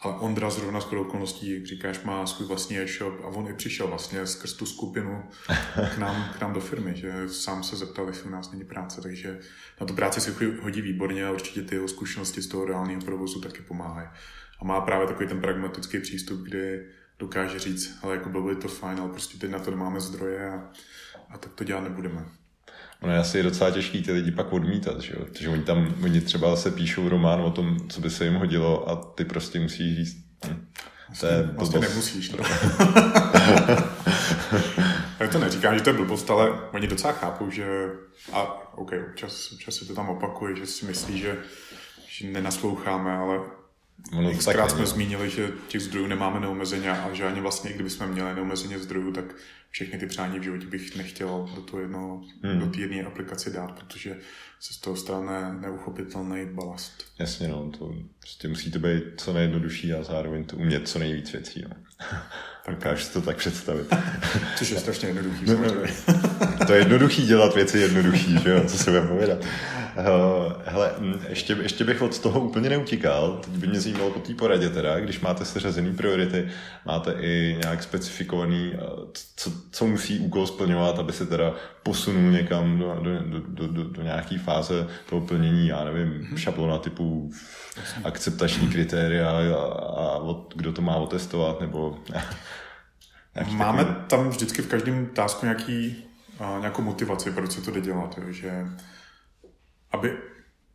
Ale 0.03 0.15
Ondra 0.19 0.49
zrovna 0.49 0.81
s 0.81 0.85
okolností, 0.85 1.53
jak 1.53 1.65
říkáš, 1.65 2.03
má 2.03 2.27
svůj 2.27 2.47
vlastní 2.47 2.79
e-shop 2.79 3.13
a 3.23 3.27
on 3.27 3.47
i 3.47 3.53
přišel 3.53 3.87
vlastně 3.87 4.27
skrz 4.27 4.53
tu 4.53 4.65
skupinu 4.65 5.23
k 5.95 5.97
nám, 5.97 6.33
k 6.37 6.41
nám 6.41 6.53
do 6.53 6.59
firmy, 6.59 6.93
že 6.95 7.29
sám 7.29 7.63
se 7.63 7.75
zeptal, 7.75 8.07
jestli 8.07 8.29
u 8.29 8.31
nás 8.31 8.51
není 8.51 8.63
práce, 8.63 9.01
takže 9.01 9.39
na 9.81 9.87
tu 9.87 9.93
práci 9.93 10.21
se 10.21 10.35
hodí 10.61 10.81
výborně 10.81 11.25
a 11.25 11.31
určitě 11.31 11.61
ty 11.61 11.75
jeho 11.75 11.87
zkušenosti 11.87 12.41
z 12.41 12.47
toho 12.47 12.65
reálného 12.65 13.01
provozu 13.01 13.41
taky 13.41 13.61
pomáhají. 13.61 14.07
A 14.59 14.65
má 14.65 14.81
právě 14.81 15.07
takový 15.07 15.27
ten 15.27 15.41
pragmatický 15.41 15.99
přístup, 15.99 16.41
kdy 16.41 16.85
dokáže 17.19 17.59
říct, 17.59 17.99
ale 18.01 18.15
jako 18.15 18.29
bylo 18.29 18.47
by 18.47 18.55
to 18.55 18.67
fajn, 18.67 18.99
ale 18.99 19.09
prostě 19.09 19.37
teď 19.37 19.51
na 19.51 19.59
to 19.59 19.71
nemáme 19.71 19.99
zdroje 19.99 20.49
a, 20.49 20.69
a 21.29 21.37
tak 21.37 21.53
to 21.53 21.63
dělat 21.63 21.81
nebudeme. 21.81 22.25
Ono 23.03 23.13
je 23.13 23.19
asi 23.19 23.43
docela 23.43 23.71
těžký 23.71 24.03
ty 24.03 24.11
lidi 24.11 24.31
pak 24.31 24.53
odmítat, 24.53 25.01
že 25.01 25.13
jo? 25.13 25.25
Protože 25.25 25.49
oni 25.49 25.63
tam, 25.63 25.95
oni 26.03 26.21
třeba 26.21 26.55
se 26.55 26.71
píšou 26.71 27.09
román 27.09 27.41
o 27.41 27.51
tom, 27.51 27.77
co 27.89 28.01
by 28.01 28.09
se 28.09 28.25
jim 28.25 28.33
hodilo 28.33 28.89
a 28.89 28.95
ty 28.95 29.25
prostě 29.25 29.59
musíš 29.59 29.95
říct, 29.95 30.17
hm, 30.47 30.67
to 31.19 31.25
je 31.25 31.49
vlastně 31.57 31.79
nemusíš. 31.79 32.31
No. 32.31 32.37
Já 35.19 35.27
to 35.27 35.39
neříkám, 35.39 35.77
že 35.77 35.83
to 35.83 35.89
je 35.89 35.95
blbost, 35.95 36.29
ale 36.29 36.51
oni 36.71 36.87
docela 36.87 37.13
chápou, 37.13 37.49
že... 37.49 37.65
A 38.33 38.43
OK, 38.77 38.91
občas, 39.09 39.51
občas 39.51 39.75
se 39.75 39.85
to 39.85 39.95
tam 39.95 40.09
opakuje, 40.09 40.55
že 40.55 40.65
si 40.65 40.85
myslí, 40.85 41.19
že, 41.19 41.37
že 42.07 42.27
nenasloucháme, 42.27 43.11
ale 43.11 43.39
Ono 44.11 44.37
Xkrát 44.37 44.71
jsme 44.71 44.85
zmínili, 44.85 45.29
že 45.29 45.51
těch 45.67 45.81
zdrojů 45.81 46.07
nemáme 46.07 46.39
neomezeně 46.39 46.91
a 46.91 47.13
že 47.13 47.23
ani 47.23 47.41
vlastně, 47.41 47.69
i 47.69 47.73
kdybychom 47.73 48.07
měli 48.07 48.35
neomezeně 48.35 48.79
zdrojů, 48.79 49.11
tak 49.11 49.25
všechny 49.69 49.99
ty 49.99 50.05
přání 50.05 50.39
v 50.39 50.43
životě 50.43 50.67
bych 50.67 50.95
nechtěl 50.95 51.49
do 51.55 51.61
toho 51.61 51.81
jednoho, 51.81 52.21
hmm. 52.43 52.59
do 52.59 52.65
té 52.65 52.79
jedné 52.79 53.03
aplikace 53.03 53.49
dát, 53.49 53.71
protože 53.71 54.17
se 54.59 54.73
z 54.73 54.77
toho 54.77 54.95
stane 54.95 55.53
neuchopitelný 55.61 56.45
balast. 56.45 57.05
Jasně, 57.19 57.47
no, 57.47 57.71
to 57.79 57.95
prostě 58.19 58.47
musíte 58.47 58.79
být 58.79 59.03
co 59.17 59.33
nejjednodušší 59.33 59.93
a 59.93 60.03
zároveň 60.03 60.43
to 60.43 60.55
umět 60.55 60.87
co 60.87 60.99
nejvíc 60.99 61.31
věcí. 61.31 61.63
No. 61.69 61.75
Tak 62.65 62.75
Dokážeš 62.75 63.07
to 63.07 63.21
tak 63.21 63.37
představit. 63.37 63.87
Což 64.57 64.69
je 64.69 64.79
strašně 64.79 65.07
jednoduchý. 65.07 65.45
No, 65.45 65.57
no, 65.57 65.75
no. 65.75 66.65
to 66.67 66.73
je 66.73 66.79
jednoduchý 66.79 67.25
dělat 67.25 67.55
věci 67.55 67.79
jednoduchý, 67.79 68.39
že 68.43 68.49
jo, 68.49 68.63
co 68.67 68.77
se 68.77 68.91
budeme 68.91 69.07
povědat. 69.07 69.45
Uh, 69.97 70.53
hele, 70.65 70.91
hm, 70.99 71.19
ještě, 71.29 71.57
ještě 71.61 71.83
bych 71.83 72.01
od 72.01 72.19
toho 72.19 72.39
úplně 72.39 72.69
neutíkal. 72.69 73.39
Teď 73.43 73.53
by 73.53 73.67
mě 73.67 73.79
zajímalo 73.79 74.11
po 74.11 74.19
té 74.19 74.33
poradě 74.33 74.69
teda, 74.69 74.99
když 74.99 75.19
máte 75.19 75.45
seřazený 75.45 75.95
priority, 75.95 76.47
máte 76.85 77.13
i 77.19 77.57
nějak 77.61 77.83
specifikovaný, 77.83 78.71
eh, 78.73 78.79
co, 79.35 79.51
co 79.71 79.87
musí 79.87 80.19
úkol 80.19 80.47
splňovat, 80.47 80.99
aby 80.99 81.13
se 81.13 81.25
teda 81.25 81.53
posunul 81.83 82.31
někam 82.31 82.79
do, 82.79 82.99
do, 83.01 83.39
do, 83.39 83.67
do, 83.67 83.83
do 83.83 84.01
nějaké 84.01 84.37
fáze 84.37 84.87
toho 85.09 85.21
plnění, 85.21 85.67
já 85.67 85.83
nevím, 85.83 86.13
mm-hmm. 86.13 86.37
šablona 86.37 86.77
typu 86.77 87.31
akceptační 88.03 88.67
kritéria 88.67 89.29
a, 89.29 89.63
a 90.01 90.17
od, 90.17 90.53
kdo 90.55 90.73
to 90.73 90.81
má 90.81 90.95
otestovat, 90.95 91.61
nebo... 91.61 91.97
Máme 93.51 93.85
takový... 93.85 94.05
tam 94.07 94.29
vždycky 94.29 94.61
v 94.61 94.67
každém 94.67 95.05
tásku 95.05 95.45
nějaký, 95.45 96.03
uh, 96.39 96.59
nějakou 96.59 96.81
motivaci, 96.81 97.31
proč 97.31 97.51
se 97.51 97.61
to 97.61 97.71
jde 97.71 97.81
dělat, 97.81 98.17
jo, 98.17 98.31
že 98.31 98.65
aby 99.93 100.17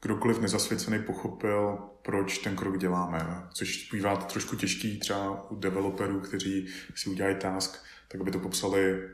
kdokoliv 0.03 0.41
nezasvěcený 0.41 1.03
pochopil, 1.03 1.79
proč 2.03 2.39
ten 2.39 2.57
krok 2.57 2.79
děláme. 2.79 3.49
Což 3.53 3.91
bývá 3.93 4.17
trošku 4.17 4.57
těžký 4.57 4.99
třeba 4.99 5.51
u 5.51 5.57
developerů, 5.57 6.21
kteří 6.21 6.67
si 6.95 7.11
udělají 7.11 7.37
task, 7.37 7.85
tak 8.09 8.21
aby 8.21 8.31
to 8.31 8.39
popsali 8.39 9.09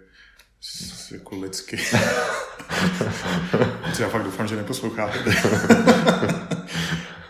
jako 1.13 1.41
lidsky. 1.41 1.77
já 4.01 4.09
fakt 4.09 4.25
doufám, 4.25 4.49
že 4.49 4.57
neposloucháte. 4.57 5.19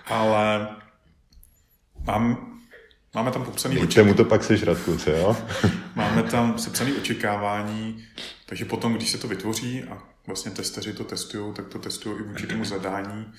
Ale 0.07 0.68
mám, 2.07 2.53
máme 3.14 3.31
tam 3.31 3.45
popsaný 3.45 3.79
očekávání. 3.79 4.11
mu 4.11 4.16
to 4.16 4.25
pak 4.25 4.45
sežrat, 4.45 4.79
kluci, 4.79 5.11
jo? 5.11 5.37
máme 5.95 6.22
tam 6.22 6.59
sepsaný 6.59 6.93
očekávání, 6.93 8.05
takže 8.47 8.64
potom, 8.64 8.95
když 8.95 9.11
se 9.11 9.18
to 9.18 9.29
vytvoří 9.29 9.85
a 9.85 10.14
vlastně 10.27 10.51
testeři 10.51 10.93
to 10.93 11.05
testují, 11.05 11.55
tak 11.55 11.68
to 11.68 11.79
testují 11.79 12.20
i 12.20 12.22
vůči 12.22 12.47
tomu 12.47 12.64
zadání. 12.75 13.33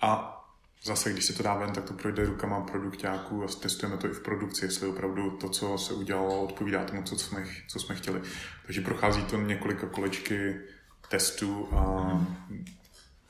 A 0.00 0.40
zase, 0.84 1.12
když 1.12 1.24
se 1.24 1.32
to 1.32 1.42
dá 1.42 1.54
ven, 1.54 1.72
tak 1.72 1.84
to 1.84 1.94
projde 1.94 2.24
rukama 2.24 2.60
produktáků 2.60 3.44
a 3.44 3.46
testujeme 3.46 3.96
to 3.96 4.06
i 4.06 4.10
v 4.10 4.22
produkci, 4.22 4.64
jestli 4.64 4.88
opravdu 4.88 5.30
to, 5.30 5.48
co 5.48 5.78
se 5.78 5.94
udělalo, 5.94 6.42
odpovídá 6.42 6.84
tomu, 6.84 7.02
co 7.02 7.18
jsme, 7.18 7.44
co 7.68 7.78
jsme 7.80 7.94
chtěli. 7.94 8.20
Takže 8.66 8.80
prochází 8.80 9.22
to 9.24 9.36
několika 9.36 9.86
kolečky 9.86 10.60
testů 11.08 11.68
a 11.72 12.10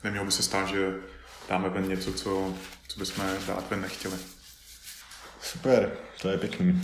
nemělo 0.05 0.27
by 0.27 0.33
se 0.33 0.43
stát, 0.43 0.69
že 0.69 0.95
dáme 1.49 1.69
ven 1.69 1.89
něco, 1.89 2.13
co, 2.13 2.55
co 2.89 2.99
bychom 3.01 3.25
dát 3.47 3.71
ven 3.71 3.81
nechtěli. 3.81 4.17
Super, 5.41 5.97
to 6.23 6.29
je 6.29 6.39
pěkný. 6.39 6.83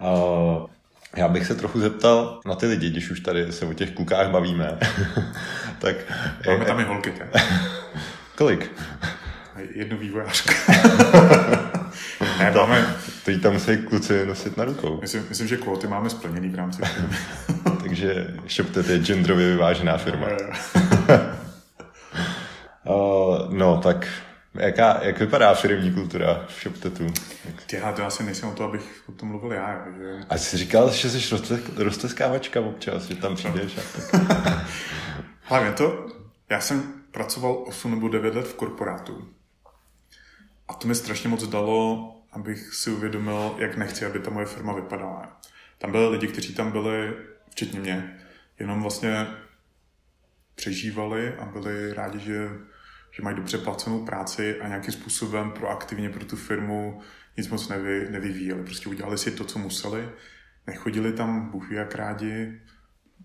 uh, 0.00 0.66
Já 1.16 1.28
bych 1.28 1.46
se 1.46 1.54
trochu 1.54 1.80
zeptal 1.80 2.40
na 2.46 2.54
ty 2.54 2.66
lidi, 2.66 2.90
když 2.90 3.10
už 3.10 3.20
tady 3.20 3.52
se 3.52 3.66
o 3.66 3.72
těch 3.72 3.90
klukách 3.90 4.30
bavíme. 4.30 4.78
tak, 5.78 5.96
Máme 6.46 6.64
tam 6.64 6.80
i 6.80 6.84
holky. 6.84 7.12
Kolik? 8.36 8.70
Jednu 9.74 9.98
vývojářku. 9.98 10.52
ne, 12.38 12.50
máme... 12.56 12.94
To 13.24 13.30
jí 13.30 13.40
tam 13.40 13.52
musí 13.52 13.76
kluci 13.76 14.26
nosit 14.26 14.56
na 14.56 14.64
rukou. 14.64 14.98
Myslím, 15.00 15.26
myslím 15.28 15.48
že 15.48 15.56
kvóty 15.56 15.86
máme 15.86 16.10
splněný 16.10 16.48
v 16.48 16.54
rámci 16.54 16.82
Takže 17.82 18.26
Shoptet 18.48 18.88
je 18.88 18.98
genderově 18.98 19.46
vyvážená 19.46 19.98
firma. 19.98 20.26
uh, 22.84 23.54
no, 23.54 23.78
tak 23.78 24.08
Jaká, 24.54 25.04
jak 25.04 25.18
vypadá 25.18 25.54
firmní 25.54 25.92
kultura 25.92 26.46
v 26.48 26.62
ShopTetu? 26.62 27.06
Já 27.72 27.92
to 27.92 28.06
asi 28.06 28.22
nejsem 28.22 28.48
o 28.48 28.52
to, 28.52 28.64
abych 28.64 29.02
o 29.08 29.12
tom 29.12 29.28
mluvil 29.28 29.52
já. 29.52 29.86
Že... 29.98 30.20
A 30.28 30.36
jsi 30.36 30.56
říkal, 30.56 30.90
že 30.90 31.10
jsi 31.10 31.58
rozteskávačka 31.76 32.60
občas, 32.60 33.04
že 33.04 33.16
tam 33.16 33.36
přijdeš. 33.36 33.78
A 33.78 33.80
tak. 34.10 34.66
Hlavně 35.42 35.72
to, 35.72 36.06
já 36.50 36.60
jsem 36.60 36.92
pracoval 37.10 37.64
8 37.66 37.90
nebo 37.90 38.08
9 38.08 38.34
let 38.34 38.46
v 38.46 38.54
korporátu. 38.54 39.28
A 40.68 40.74
to 40.74 40.88
mi 40.88 40.94
strašně 40.94 41.28
moc 41.28 41.46
dalo, 41.46 42.12
abych 42.32 42.74
si 42.74 42.90
uvědomil, 42.90 43.54
jak 43.58 43.76
nechci, 43.76 44.06
aby 44.06 44.18
ta 44.18 44.30
moje 44.30 44.46
firma 44.46 44.72
vypadala. 44.72 45.40
Tam 45.78 45.92
byli 45.92 46.08
lidi, 46.08 46.26
kteří 46.26 46.54
tam 46.54 46.72
byli, 46.72 47.14
včetně 47.50 47.80
mě, 47.80 48.18
jenom 48.58 48.82
vlastně 48.82 49.26
přežívali 50.54 51.34
a 51.34 51.44
byli 51.44 51.94
rádi, 51.94 52.18
že 52.18 52.48
že 53.12 53.22
mají 53.22 53.36
dobře 53.36 53.58
placenou 53.58 54.04
práci 54.04 54.60
a 54.60 54.68
nějakým 54.68 54.92
způsobem 54.92 55.50
proaktivně 55.50 56.10
pro 56.10 56.24
tu 56.24 56.36
firmu 56.36 57.00
nic 57.36 57.48
moc 57.48 57.68
nevy, 57.68 58.06
nevyvíjeli. 58.10 58.62
Prostě 58.62 58.88
udělali 58.88 59.18
si 59.18 59.30
to, 59.30 59.44
co 59.44 59.58
museli, 59.58 60.08
nechodili 60.66 61.12
tam 61.12 61.50
bůh 61.50 61.72
jak 61.72 61.94
rádi, 61.94 62.60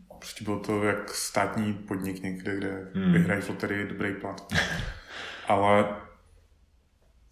prostě 0.07 0.43
bylo 0.43 0.59
to 0.59 0.83
jak 0.83 1.09
státní 1.09 1.73
podnik 1.73 2.23
někde, 2.23 2.55
kde 2.55 2.91
hmm. 2.93 3.13
vyhrají 3.13 3.41
v 3.41 3.49
loterii 3.49 3.88
dobrý 3.88 4.13
plat. 4.13 4.53
Ale 5.47 5.95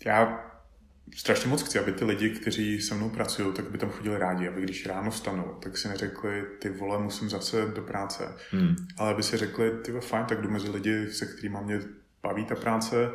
já 0.05 0.51
strašně 1.15 1.49
moc 1.49 1.63
chci, 1.63 1.79
aby 1.79 1.91
ty 1.91 2.05
lidi, 2.05 2.29
kteří 2.29 2.81
se 2.81 2.95
mnou 2.95 3.09
pracují, 3.09 3.53
tak 3.53 3.71
by 3.71 3.77
tam 3.77 3.89
chodili 3.89 4.17
rádi, 4.17 4.47
aby 4.47 4.61
když 4.61 4.85
ráno 4.85 5.11
vstanou, 5.11 5.57
tak 5.63 5.77
si 5.77 5.87
neřekli, 5.87 6.43
ty 6.59 6.69
vole, 6.69 6.99
musím 6.99 7.29
zase 7.29 7.65
do 7.75 7.81
práce. 7.81 8.35
Hmm. 8.51 8.75
Ale 8.97 9.11
aby 9.11 9.23
si 9.23 9.37
řekli, 9.37 9.71
ty 9.71 9.91
fajn, 9.91 10.25
tak 10.25 10.41
jdu 10.41 10.49
mezi 10.49 10.69
lidi, 10.69 11.11
se 11.11 11.25
kterými 11.25 11.57
mě 11.63 11.79
baví 12.25 12.45
ta 12.45 12.55
práce 12.55 13.11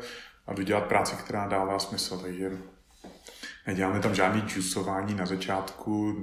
a 0.46 0.54
jdu 0.54 0.62
dělat 0.62 0.84
práci, 0.84 1.16
která 1.16 1.48
dává 1.48 1.78
smysl. 1.78 2.18
Takže 2.18 2.50
neděláme 3.66 4.00
tam 4.00 4.14
žádný 4.14 4.42
čusování 4.42 5.14
na 5.14 5.26
začátku, 5.26 6.16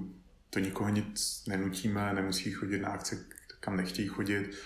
to 0.49 0.59
nikoho 0.59 0.89
nic 0.89 1.43
nenutíme, 1.47 2.13
nemusí 2.13 2.51
chodit 2.51 2.79
na 2.79 2.89
akce, 2.89 3.25
kam 3.59 3.77
nechtějí 3.77 4.07
chodit. 4.07 4.57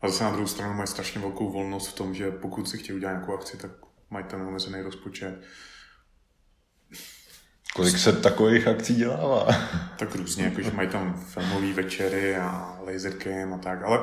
A 0.00 0.08
zase 0.08 0.24
na 0.24 0.30
druhou 0.30 0.46
stranu 0.46 0.74
mají 0.74 0.86
strašně 0.86 1.20
velkou 1.20 1.52
volnost 1.52 1.88
v 1.88 1.92
tom, 1.92 2.14
že 2.14 2.30
pokud 2.30 2.68
si 2.68 2.78
chtějí 2.78 2.96
udělat 2.96 3.12
nějakou 3.12 3.34
akci, 3.34 3.56
tak 3.56 3.70
mají 4.10 4.24
ten 4.24 4.42
omezený 4.42 4.82
rozpočet. 4.82 5.40
Kolik 7.74 7.98
se 7.98 8.12
takových 8.12 8.66
akcí 8.66 8.94
dělává? 8.94 9.46
Tak 9.98 10.14
různě, 10.14 10.44
jakože 10.44 10.70
mají 10.70 10.88
tam 10.88 11.24
filmové 11.24 11.72
večery 11.72 12.36
a 12.36 12.78
laser 12.86 13.12
a 13.54 13.58
tak, 13.58 13.82
ale 13.82 13.98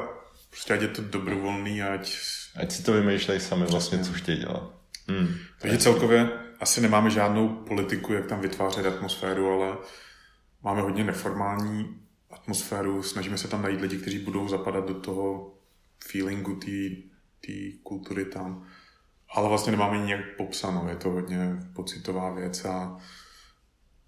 prostě 0.49 0.73
ať 0.73 0.81
je 0.81 0.87
to 0.87 1.01
dobrovolný, 1.01 1.83
ať 1.83 2.17
Ať 2.57 2.71
si 2.71 2.83
to 2.83 2.93
vymýšlejí 2.93 3.39
sami 3.39 3.65
vlastně, 3.65 3.99
co 3.99 4.13
chtějí 4.13 4.37
dělat. 4.37 4.73
Hmm. 5.07 5.27
Takže 5.59 5.77
celkově 5.77 6.29
asi 6.59 6.81
nemáme 6.81 7.09
žádnou 7.09 7.49
politiku, 7.49 8.13
jak 8.13 8.25
tam 8.25 8.41
vytvářet 8.41 8.85
atmosféru, 8.85 9.51
ale 9.51 9.77
máme 10.63 10.81
hodně 10.81 11.03
neformální 11.03 11.99
atmosféru, 12.29 13.03
snažíme 13.03 13.37
se 13.37 13.47
tam 13.47 13.61
najít 13.61 13.81
lidi, 13.81 13.97
kteří 13.97 14.19
budou 14.19 14.47
zapadat 14.47 14.87
do 14.87 14.93
toho 14.93 15.53
feelingu 16.07 16.59
té 17.45 17.51
kultury 17.83 18.25
tam. 18.25 18.65
Ale 19.29 19.49
vlastně 19.49 19.71
nemáme 19.71 19.97
nějak 20.05 20.21
popsanou, 20.37 20.87
je 20.87 20.95
to 20.95 21.09
hodně 21.09 21.59
pocitová 21.73 22.33
věc 22.33 22.65
a 22.65 22.97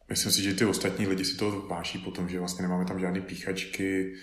myslím 0.09 0.31
si, 0.31 0.43
že 0.43 0.53
ty 0.53 0.65
ostatní 0.65 1.07
lidi 1.07 1.25
si 1.25 1.37
to 1.37 1.67
váží 1.69 1.99
potom, 1.99 2.29
že 2.29 2.39
vlastně 2.39 2.61
nemáme 2.61 2.85
tam 2.85 2.99
žádné 2.99 3.21
píchačky, 3.21 4.15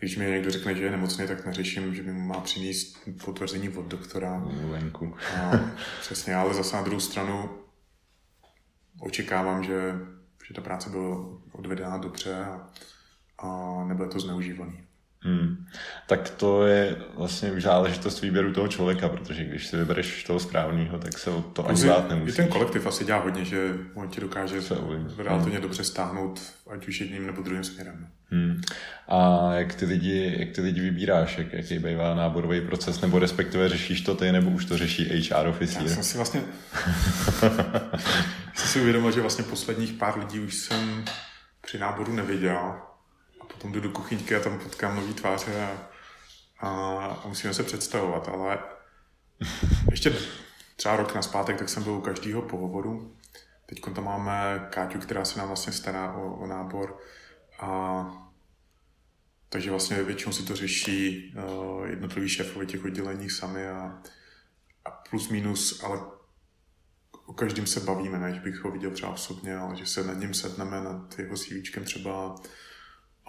když 0.00 0.16
mi 0.16 0.30
někdo 0.30 0.50
řekne, 0.50 0.74
že 0.74 0.84
je 0.84 0.90
nemocný, 0.90 1.26
tak 1.26 1.46
neřeším, 1.46 1.94
že 1.94 2.02
mi 2.02 2.12
má 2.12 2.40
přinést 2.40 3.08
potvrzení 3.24 3.68
od 3.68 3.86
doktora. 3.86 4.42
Venku. 4.70 5.16
A, 5.36 5.50
přesně, 6.00 6.34
ale 6.34 6.54
zase 6.54 6.76
na 6.76 6.82
druhou 6.82 7.00
stranu 7.00 7.50
očekávám, 9.00 9.64
že, 9.64 9.92
že 10.48 10.54
ta 10.54 10.60
práce 10.60 10.90
byla 10.90 11.16
odvedena 11.52 11.98
dobře 11.98 12.34
a, 12.34 12.70
a 13.38 13.84
nebylo 13.84 14.08
to 14.08 14.20
zneužívaný. 14.20 14.84
Hmm. 15.22 15.66
Tak 16.06 16.30
to 16.30 16.66
je 16.66 16.96
vlastně 17.16 17.60
záležitost 17.60 18.20
výběru 18.20 18.52
toho 18.52 18.68
člověka, 18.68 19.08
protože 19.08 19.44
když 19.44 19.66
si 19.66 19.76
vybereš 19.76 20.24
toho 20.24 20.40
správného, 20.40 20.98
tak 20.98 21.18
se 21.18 21.30
o 21.30 21.42
to 21.42 21.68
ani 21.68 21.82
dát 21.82 22.08
nemusí. 22.08 22.32
I 22.32 22.36
ten 22.36 22.48
kolektiv 22.48 22.86
asi 22.86 23.04
dělá 23.04 23.18
hodně, 23.18 23.44
že 23.44 23.74
on 23.94 24.08
ti 24.08 24.20
dokáže 24.20 24.62
se 24.62 24.74
relativně 25.18 25.52
hmm. 25.52 25.62
dobře 25.62 25.84
stáhnout, 25.84 26.40
ať 26.70 26.88
už 26.88 27.00
jedním 27.00 27.26
nebo 27.26 27.42
druhým 27.42 27.64
směrem. 27.64 28.08
Hmm. 28.30 28.60
A 29.08 29.50
jak 29.54 29.74
ty 29.74 29.84
lidi, 29.84 30.36
jak 30.38 30.50
ty 30.50 30.60
lidi 30.60 30.80
vybíráš, 30.80 31.38
jak, 31.38 31.52
jaký 31.52 31.78
bývá 31.78 32.14
náborový 32.14 32.60
proces, 32.60 33.00
nebo 33.00 33.18
respektive 33.18 33.68
řešíš 33.68 34.00
to 34.00 34.14
ty, 34.14 34.32
nebo 34.32 34.50
už 34.50 34.64
to 34.64 34.78
řeší 34.78 35.30
HR 35.30 35.46
officer? 35.46 35.82
Já 35.82 35.88
jsem 35.88 36.02
si 36.02 36.16
vlastně 36.16 36.40
jsem 38.54 38.68
si 38.68 38.80
uvědomil, 38.80 39.12
že 39.12 39.20
vlastně 39.20 39.44
posledních 39.44 39.92
pár 39.92 40.18
lidí 40.18 40.40
už 40.40 40.54
jsem 40.54 41.04
při 41.60 41.78
náboru 41.78 42.14
neviděl 42.14 42.74
potom 43.60 43.72
jdu 43.72 43.80
do 43.80 43.90
kuchyňky 43.90 44.36
a 44.36 44.40
tam 44.40 44.58
potkám 44.58 44.96
nový 44.96 45.14
tváře 45.14 45.68
a, 46.60 46.68
a 47.24 47.28
musíme 47.28 47.54
se 47.54 47.62
představovat, 47.62 48.28
ale 48.28 48.58
ještě 49.90 50.16
třeba 50.76 50.96
rok 50.96 51.14
na 51.14 51.22
zpátek, 51.22 51.58
tak 51.58 51.68
jsem 51.68 51.82
byl 51.82 51.92
u 51.92 52.00
každého 52.00 52.42
pohovoru. 52.42 53.16
Teď 53.66 53.80
tam 53.94 54.04
máme 54.04 54.68
Káťu, 54.70 54.98
která 54.98 55.24
se 55.24 55.38
nám 55.38 55.48
vlastně 55.48 55.72
stará 55.72 56.12
o, 56.12 56.34
o 56.34 56.46
nábor 56.46 56.98
a 57.60 58.30
takže 59.48 59.70
vlastně 59.70 60.02
většinou 60.02 60.32
si 60.32 60.42
to 60.42 60.56
řeší 60.56 61.34
uh, 61.36 61.86
jednotliví 61.86 62.28
šéfové 62.28 62.66
těch 62.66 62.84
oddělení 62.84 63.30
sami 63.30 63.68
a, 63.68 64.02
a 64.84 64.90
plus 64.90 65.28
minus, 65.28 65.84
ale 65.84 66.00
o 67.26 67.32
každém 67.32 67.66
se 67.66 67.80
bavíme, 67.80 68.18
než 68.18 68.38
bych 68.38 68.64
ho 68.64 68.70
viděl 68.70 68.90
třeba 68.90 69.12
osobně, 69.12 69.56
ale 69.56 69.76
že 69.76 69.86
se 69.86 70.04
nad 70.04 70.14
ním 70.14 70.34
sedneme, 70.34 70.80
nad 70.80 71.18
jeho 71.18 71.36
CVčkem 71.36 71.84
třeba 71.84 72.36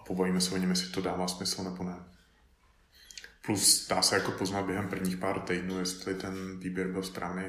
a 0.02 0.04
pobavíme 0.08 0.42
se 0.42 0.56
o 0.56 0.58
něm, 0.58 0.70
jestli 0.70 0.90
to 0.90 1.02
dává 1.02 1.28
smysl 1.28 1.64
nebo 1.64 1.84
ne. 1.84 1.96
Plus 3.46 3.88
dá 3.88 4.02
se 4.02 4.16
jako 4.16 4.32
poznat 4.32 4.66
během 4.66 4.88
prvních 4.88 5.18
pár 5.18 5.40
týdnů, 5.40 5.80
jestli 5.80 6.16
ten 6.16 6.60
výběr 6.60 6.88
byl 6.88 7.04
správný, 7.04 7.44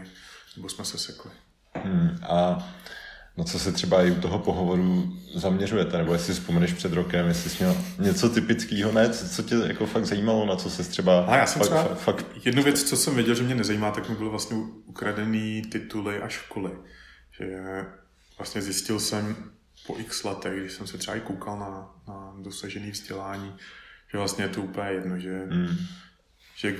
nebo 0.57 0.69
jsme 0.69 0.85
se 0.85 0.99
sekli. 0.99 1.31
Hmm, 1.75 2.19
a 2.23 2.69
na 3.37 3.45
co 3.45 3.59
se 3.59 3.73
třeba 3.73 4.03
i 4.03 4.11
u 4.11 4.21
toho 4.21 4.39
pohovoru 4.39 5.13
zaměřujete, 5.35 5.99
nebo 5.99 6.13
jestli 6.13 6.35
vzpomeneš 6.35 6.73
před 6.73 6.93
rokem, 6.93 7.29
jestli 7.29 7.51
jsi 7.51 7.65
měl 7.65 7.77
něco 7.99 8.29
typického, 8.29 8.93
ne, 8.93 9.11
co, 9.11 9.29
co 9.29 9.43
tě 9.43 9.55
jako 9.55 9.87
fakt 9.87 10.07
zajímalo, 10.07 10.47
na 10.47 10.57
co 10.57 10.71
se 10.71 10.85
třeba... 10.85 11.25
A 11.25 11.37
já 11.37 11.47
jsem 11.47 11.59
fakt, 11.59 11.69
třeba, 11.69 11.83
fakt, 11.83 11.99
fakt... 11.99 12.27
jednu 12.45 12.63
věc, 12.63 12.83
co 12.83 12.97
jsem 12.97 13.15
věděl, 13.15 13.35
že 13.35 13.43
mě 13.43 13.55
nezajímá, 13.55 13.91
tak 13.91 14.09
mi 14.09 14.15
byly 14.15 14.31
vlastně 14.31 14.57
ukradený 14.85 15.63
tituly 15.63 16.23
a 16.23 16.29
školy. 16.29 16.71
Že 17.41 17.61
vlastně 18.39 18.63
zjistil 18.63 19.01
jsem 19.01 19.37
po 19.87 19.99
x 19.99 20.25
letech, 20.25 20.61
když 20.61 20.73
jsem 20.73 20.87
se 20.87 20.99
třeba 20.99 21.17
i 21.17 21.21
koukal 21.21 21.59
na, 21.59 21.92
na 22.13 22.43
dosažený 22.43 22.91
vzdělání, 22.91 23.57
že 24.13 24.19
vlastně 24.19 24.45
je 24.45 24.49
to 24.49 24.63
úplně 24.63 24.91
jedno, 24.91 25.19
že, 25.19 25.47
mm. 25.51 25.77
že 26.57 26.77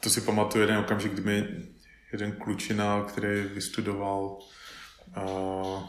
to 0.00 0.10
si 0.10 0.20
pamatuju 0.20 0.62
jeden 0.62 0.78
okamžik, 0.78 1.12
kdy 1.12 1.22
mi 1.22 1.48
jeden 2.12 2.32
klučina, 2.32 3.04
který 3.04 3.42
vystudoval 3.42 4.38
uh, 5.16 5.82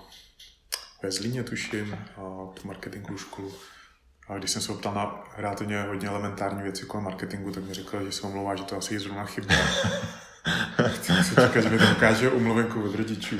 ve 1.03 1.11
Zlíně, 1.11 1.43
tuším, 1.43 1.97
uh, 2.17 2.53
tu 2.53 2.67
marketingovou 2.67 3.17
školu, 3.17 3.53
a 4.27 4.37
když 4.37 4.51
jsem 4.51 4.61
se 4.61 4.71
optal 4.71 4.93
na 4.93 5.23
relativně 5.37 5.81
hodně 5.81 6.07
elementární 6.07 6.63
věci 6.63 6.85
kolem 6.85 7.03
marketingu, 7.03 7.51
tak 7.51 7.63
mi 7.63 7.73
řekl, 7.73 8.05
že 8.05 8.11
se 8.11 8.27
omlouvá, 8.27 8.55
že 8.55 8.63
to 8.63 8.77
asi 8.77 8.93
je 8.93 8.99
zrovna 8.99 9.25
chyba. 9.25 9.55
Chci 10.87 11.13
se 11.23 11.35
čekat, 11.41 11.61
že 11.61 11.69
mi 11.69 11.77
to 11.77 11.85
ukáže 11.91 12.29
umluvenku 12.29 12.83
od 12.83 12.95
rodičů. 12.95 13.37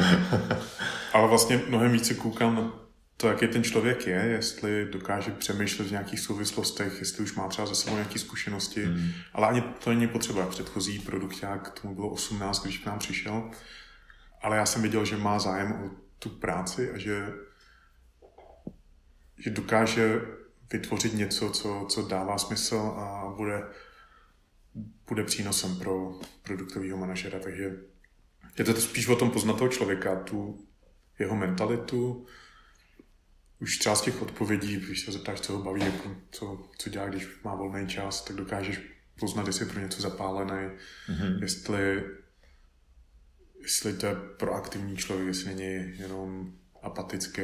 Ale 1.13 1.28
vlastně 1.28 1.61
mnohem 1.67 1.91
více 1.91 2.13
koukám 2.13 2.55
na 2.55 2.84
to, 3.18 3.28
jaký 3.28 3.47
ten 3.47 3.63
člověk 3.63 4.07
je, 4.07 4.26
jestli 4.26 4.86
dokáže 4.86 5.32
přemýšlet 5.32 5.88
v 5.88 5.91
nějakých 5.91 6.20
souvislostech, 6.20 6.99
jestli 6.99 7.24
už 7.24 7.36
má 7.36 7.47
třeba 7.47 7.68
za 7.68 7.76
sebou 7.76 7.95
nějaké 7.95 8.20
zkušenosti, 8.20 8.84
hmm. 8.84 9.11
ale 9.34 9.47
ani 9.47 9.61
to 9.61 9.89
není 9.89 10.07
potřeba. 10.07 10.45
Předchozí 10.45 10.99
produkták, 10.99 11.80
tomu 11.82 11.95
bylo 11.95 12.09
18, 12.09 12.63
když 12.63 12.78
k 12.78 12.86
nám 12.86 12.99
přišel, 12.99 13.51
ale 14.41 14.57
já 14.57 14.66
jsem 14.66 14.82
viděl, 14.82 15.05
že 15.05 15.18
má 15.18 15.39
zájem 15.39 15.72
o 15.72 15.89
tu 16.20 16.30
práci 16.30 16.91
a 16.91 16.97
že, 16.97 17.34
že 19.38 19.49
dokáže 19.49 20.22
vytvořit 20.72 21.13
něco, 21.13 21.49
co, 21.49 21.86
co 21.89 22.01
dává 22.01 22.38
smysl 22.38 22.76
a 22.76 23.34
bude, 23.36 23.63
bude 25.07 25.24
přínosem 25.24 25.76
pro 25.76 26.20
produktového 26.43 26.97
manažera. 26.97 27.39
Takže 27.39 27.78
je 28.57 28.66
to 28.66 28.74
spíš 28.74 29.07
o 29.07 29.16
tom 29.16 29.32
poznat 29.32 29.57
toho 29.57 29.70
člověka, 29.70 30.16
tu 30.16 30.59
jeho 31.20 31.36
mentalitu, 31.36 32.26
už 33.60 33.78
třeba 33.78 33.95
z 33.95 34.01
těch 34.01 34.22
odpovědí, 34.22 34.78
když 34.78 35.06
se 35.06 35.12
zeptáš, 35.12 35.41
co 35.41 35.53
ho 35.53 35.64
baví, 35.64 35.82
jako 35.86 36.16
co, 36.32 36.70
co 36.78 36.89
dělá, 36.89 37.10
když 37.10 37.28
má 37.43 37.56
volný 37.56 37.88
čas, 37.88 38.26
tak 38.26 38.36
dokážeš 38.36 38.82
poznat, 39.20 39.47
jestli 39.47 39.66
je 39.66 39.72
pro 39.72 39.82
něco 39.82 40.01
zapálený, 40.01 40.70
mm-hmm. 41.10 41.41
jestli, 41.41 42.03
jestli 43.62 43.93
to 43.93 44.06
je 44.06 44.16
proaktivní 44.16 44.97
člověk, 44.97 45.28
jestli 45.28 45.56
není 45.56 45.99
jenom 45.99 46.53
apatický. 46.82 47.41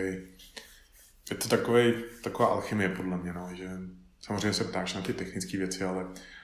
Je 1.29 1.37
to 1.37 1.47
takový, 1.47 1.93
taková 2.23 2.49
alchymie 2.49 2.89
podle 2.89 3.17
mě, 3.17 3.33
no, 3.33 3.49
že 3.53 3.69
samozřejmě 4.19 4.53
se 4.53 4.63
ptáš 4.63 4.93
na 4.93 5.01
ty 5.01 5.13
technické 5.13 5.57
věci, 5.57 5.83
ale 5.83 6.03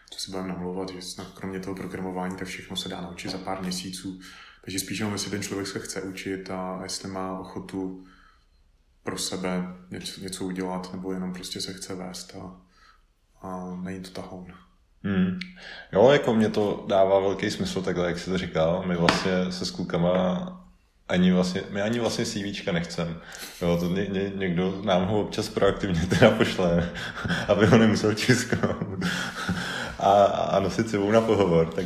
to 0.09 0.17
si 0.17 0.31
budeme 0.31 0.47
namlouvat, 0.47 0.89
že 0.89 1.01
snad 1.01 1.27
kromě 1.33 1.59
toho 1.59 1.75
programování, 1.75 2.35
tak 2.35 2.47
všechno 2.47 2.77
se 2.77 2.89
dá 2.89 3.01
naučit 3.01 3.31
za 3.31 3.37
pár 3.37 3.61
měsíců. 3.61 4.19
Takže 4.61 4.79
spíš 4.79 4.99
jenom, 4.99 5.13
jestli 5.13 5.31
ten 5.31 5.41
člověk 5.41 5.67
se 5.67 5.79
chce 5.79 6.01
učit 6.01 6.49
a 6.49 6.79
jestli 6.83 7.09
má 7.09 7.39
ochotu 7.39 8.07
pro 9.07 9.17
sebe 9.17 9.63
něco, 9.91 10.21
něco 10.21 10.45
udělat, 10.45 10.93
nebo 10.93 11.11
jenom 11.11 11.33
prostě 11.33 11.61
se 11.61 11.73
chce 11.73 11.95
vést 11.95 12.35
a, 12.35 12.55
a 13.47 13.79
není 13.83 14.01
to 14.01 14.09
tahoun. 14.09 14.53
Hmm. 15.03 15.39
Jo, 15.91 16.09
jako 16.09 16.33
mě 16.33 16.49
to 16.49 16.85
dává 16.87 17.19
velký 17.19 17.51
smysl 17.51 17.81
takhle, 17.81 18.07
jak 18.07 18.19
jsi 18.19 18.29
to 18.29 18.37
říkal. 18.37 18.83
My 18.87 18.95
vlastně 18.95 19.51
se 19.51 19.65
s 19.65 19.71
klukama 19.71 20.47
ani 21.07 21.31
vlastně, 21.31 21.61
my 21.69 21.81
ani 21.81 21.99
vlastně 21.99 22.25
CVčka 22.25 22.71
nechcem. 22.71 23.21
Jo, 23.61 23.77
to 23.77 23.89
ně, 23.89 24.05
ně, 24.05 24.31
někdo 24.35 24.81
nám 24.85 25.05
ho 25.05 25.21
občas 25.21 25.49
proaktivně 25.49 26.01
teda 26.01 26.31
pošle, 26.31 26.89
aby 27.47 27.65
ho 27.65 27.77
nemusel 27.77 28.13
tisknout 28.13 29.05
a, 29.99 30.23
a 30.23 30.59
nosit 30.59 30.89
sebou 30.89 31.11
na 31.11 31.21
pohovor. 31.21 31.73
Tak 31.73 31.85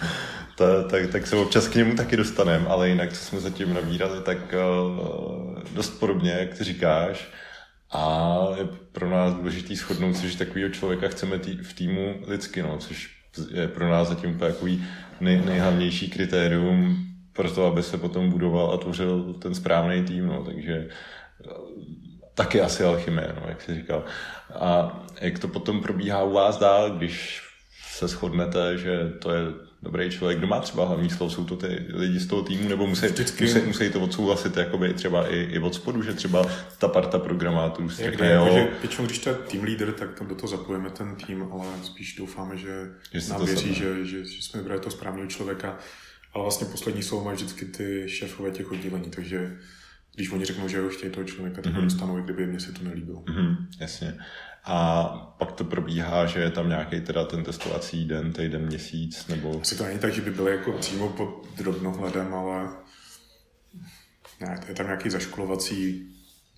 to, 0.56 0.88
tak, 0.88 1.06
tak 1.12 1.26
se 1.26 1.36
občas 1.36 1.68
k 1.68 1.74
němu 1.74 1.94
taky 1.94 2.16
dostaneme, 2.16 2.66
ale 2.68 2.88
jinak, 2.88 3.12
co 3.12 3.24
jsme 3.24 3.40
zatím 3.40 3.74
nabírali, 3.74 4.20
tak 4.20 4.38
uh, 4.38 5.51
dost 5.74 5.90
podobně, 5.90 6.30
jak 6.30 6.58
ty 6.58 6.64
říkáš. 6.64 7.28
A 7.90 8.38
je 8.58 8.64
pro 8.92 9.10
nás 9.10 9.34
důležitý 9.34 9.76
shodnout 9.76 10.16
si, 10.16 10.28
že 10.28 10.38
takového 10.38 10.70
člověka 10.70 11.08
chceme 11.08 11.38
tý, 11.38 11.56
v 11.56 11.72
týmu 11.72 12.22
lidsky, 12.26 12.62
no, 12.62 12.78
což 12.78 13.22
je 13.50 13.68
pro 13.68 13.88
nás 13.88 14.08
zatím 14.08 14.38
takový 14.38 14.84
nej, 15.20 15.42
nejhlavnější 15.46 16.10
kritérium 16.10 17.06
pro 17.32 17.50
to, 17.50 17.66
aby 17.66 17.82
se 17.82 17.98
potom 17.98 18.30
budoval 18.30 18.72
a 18.72 18.76
tvořil 18.76 19.34
ten 19.34 19.54
správný 19.54 20.04
tým. 20.04 20.26
No, 20.26 20.44
takže 20.44 20.72
eh, 20.72 21.50
taky 22.34 22.60
asi 22.60 22.84
alchymie, 22.84 23.34
no, 23.40 23.48
jak 23.48 23.62
jsi 23.62 23.74
říkal. 23.74 24.04
A 24.54 25.00
jak 25.20 25.38
to 25.38 25.48
potom 25.48 25.82
probíhá 25.82 26.22
u 26.22 26.32
vás 26.32 26.58
dál, 26.58 26.90
když 26.90 27.42
se 27.82 28.08
shodnete, 28.08 28.78
že 28.78 29.10
to 29.20 29.30
je 29.30 29.42
dobrý 29.82 30.10
člověk. 30.10 30.38
Kdo 30.38 30.46
má 30.46 30.60
třeba 30.60 30.86
hlavní 30.86 31.10
slovo? 31.10 31.30
Jsou 31.30 31.44
to 31.44 31.56
ty 31.56 31.86
lidi 31.88 32.18
z 32.18 32.26
toho 32.26 32.42
týmu, 32.42 32.68
nebo 32.68 32.86
musí, 32.86 33.06
Vždycky. 33.06 33.44
musí, 33.44 33.58
musí 33.60 33.90
to 33.90 34.00
odsouhlasit 34.00 34.56
jakoby 34.56 34.94
třeba 34.94 35.28
i, 35.28 35.36
i 35.36 35.58
od 35.58 35.74
spodu, 35.74 36.02
že 36.02 36.12
třeba 36.14 36.46
ta 36.78 36.88
parta 36.88 37.18
programátorů 37.18 37.90
si 37.90 38.02
řekne, 38.02 38.32
jo. 38.32 38.48
Že 38.54 38.68
většinou, 38.80 39.06
když 39.06 39.18
to 39.18 39.28
je 39.28 39.34
tým 39.34 39.64
leader, 39.64 39.92
tak 39.92 40.14
tam 40.14 40.26
do 40.26 40.34
toho 40.34 40.48
zapojíme 40.48 40.90
ten 40.90 41.16
tým, 41.16 41.46
ale 41.52 41.66
spíš 41.82 42.16
doufáme, 42.16 42.56
že, 42.56 42.90
že 43.14 43.28
nám 43.28 43.44
věří, 43.44 43.74
že, 43.74 44.06
že, 44.06 44.24
že, 44.24 44.42
jsme 44.42 44.60
vybrali 44.60 44.80
toho 44.80 44.92
správného 44.92 45.28
člověka. 45.28 45.78
Ale 46.34 46.42
vlastně 46.44 46.66
poslední 46.66 47.02
slovo 47.02 47.24
mají 47.24 47.36
vždycky 47.36 47.64
ty 47.64 48.04
šéfové 48.08 48.50
těch 48.50 48.72
oddělení, 48.72 49.10
takže 49.10 49.56
když 50.14 50.30
oni 50.30 50.44
řeknou, 50.44 50.68
že 50.68 50.80
ho 50.80 50.88
chtějí 50.88 51.12
toho 51.12 51.24
člověka, 51.24 51.62
tak 51.62 51.72
mm-hmm. 51.72 51.76
ho 51.76 51.82
dostanou, 51.82 52.18
i 52.18 52.22
kdyby 52.22 52.46
mě 52.46 52.60
se 52.60 52.72
to 52.72 52.84
nelíbilo. 52.84 53.20
Mm-hmm, 53.22 53.56
jasně. 53.80 54.18
A 54.64 55.04
pak 55.38 55.52
to 55.52 55.64
probíhá, 55.64 56.26
že 56.26 56.40
je 56.40 56.50
tam 56.50 56.68
nějaký 56.68 57.00
teda 57.00 57.24
ten 57.24 57.44
testovací 57.44 58.04
den, 58.04 58.32
týden, 58.32 58.66
měsíc, 58.66 59.26
nebo... 59.26 59.60
Asi 59.60 59.76
to 59.76 59.84
není 59.84 59.98
tak, 59.98 60.12
že 60.12 60.20
by 60.20 60.30
byly 60.30 60.52
jako 60.52 60.72
přímo 60.72 61.08
pod 61.08 61.46
drobnohledem, 61.56 62.34
ale 62.34 62.68
ne, 64.40 64.60
je 64.68 64.74
tam 64.74 64.86
nějaký 64.86 65.10
zaškolovací, 65.10 66.08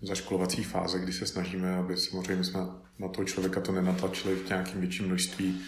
zaškolovací 0.02 0.64
fáze, 0.64 0.98
kdy 0.98 1.12
se 1.12 1.26
snažíme, 1.26 1.76
aby 1.76 1.96
samozřejmě 1.96 2.44
jsme 2.44 2.60
na 2.98 3.08
toho 3.08 3.24
člověka 3.24 3.60
to 3.60 3.72
nenatlačili 3.72 4.34
v 4.34 4.48
nějakém 4.48 4.80
větším 4.80 5.06
množství. 5.06 5.60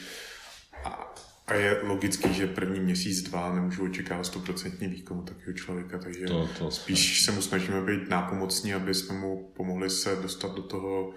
A, 0.85 1.15
a 1.47 1.55
je 1.55 1.81
logický, 1.83 2.35
že 2.35 2.47
první 2.47 2.81
měsíc, 2.81 3.23
dva 3.23 3.55
nemůžu 3.55 3.85
očekávat 3.85 4.27
stoprocentní 4.27 4.89
výkon 4.89 5.25
takového 5.25 5.53
člověka, 5.53 5.99
takže 5.99 6.27
to, 6.27 6.49
to 6.59 6.71
spíš 6.71 7.23
se 7.23 7.33
mu 7.33 7.43
snažíme 7.43 7.81
být 7.81 8.09
nápomocní, 8.09 8.75
aby 8.75 8.95
jsme 8.95 9.19
mu 9.19 9.53
pomohli 9.57 9.91
se 9.91 10.17
dostat 10.17 10.55
do 10.55 10.63
toho 10.63 11.15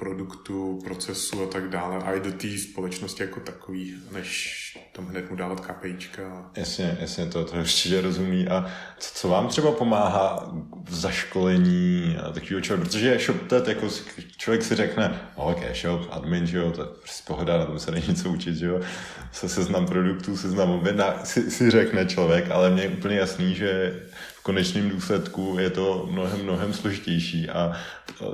produktu, 0.00 0.80
procesu 0.84 1.42
a 1.42 1.46
tak 1.46 1.68
dále 1.68 1.96
a 1.96 2.12
i 2.12 2.20
do 2.20 2.32
té 2.32 2.58
společnosti 2.58 3.22
jako 3.22 3.40
takový, 3.40 3.94
než 4.12 4.56
tam 4.92 5.06
hned 5.06 5.30
mu 5.30 5.36
dávat 5.36 5.60
KPIčka. 5.60 6.50
Jasně, 6.56 6.98
jasně, 7.00 7.26
to, 7.26 7.44
to 7.44 7.56
určitě 7.56 8.00
rozumí. 8.00 8.48
A 8.48 8.70
co, 8.98 9.14
co 9.14 9.28
vám 9.28 9.48
třeba 9.48 9.72
pomáhá 9.72 10.52
v 10.84 10.94
zaškolení 10.94 12.16
a 12.22 12.32
takového 12.32 12.60
člověka? 12.60 12.84
Protože 12.84 13.18
ShopTet, 13.18 13.68
jako 13.68 13.88
člověk 14.36 14.62
si 14.62 14.74
řekne, 14.74 15.20
ok, 15.34 15.60
shop, 15.74 16.08
admin, 16.10 16.46
že 16.46 16.58
jo, 16.58 16.72
to 16.72 16.82
je 16.82 16.88
prostě 17.00 17.22
pohoda, 17.26 17.58
na 17.58 17.66
tom 17.66 17.78
se 17.78 17.90
není 17.90 18.14
co 18.14 18.30
učit, 18.30 18.56
že 18.56 18.66
jo. 18.66 18.80
Se 19.32 19.48
seznam 19.48 19.86
produktů, 19.86 20.36
seznam 20.36 20.70
objedná, 20.70 21.24
si, 21.24 21.50
si 21.50 21.70
řekne 21.70 22.06
člověk, 22.06 22.50
ale 22.50 22.70
mně 22.70 22.82
je 22.82 22.88
úplně 22.88 23.16
jasný, 23.16 23.54
že 23.54 24.00
v 24.34 24.42
konečném 24.42 24.90
důsledku 24.90 25.56
je 25.58 25.70
to 25.70 26.08
mnohem, 26.10 26.42
mnohem 26.42 26.72
složitější 26.74 27.50
a 27.50 27.72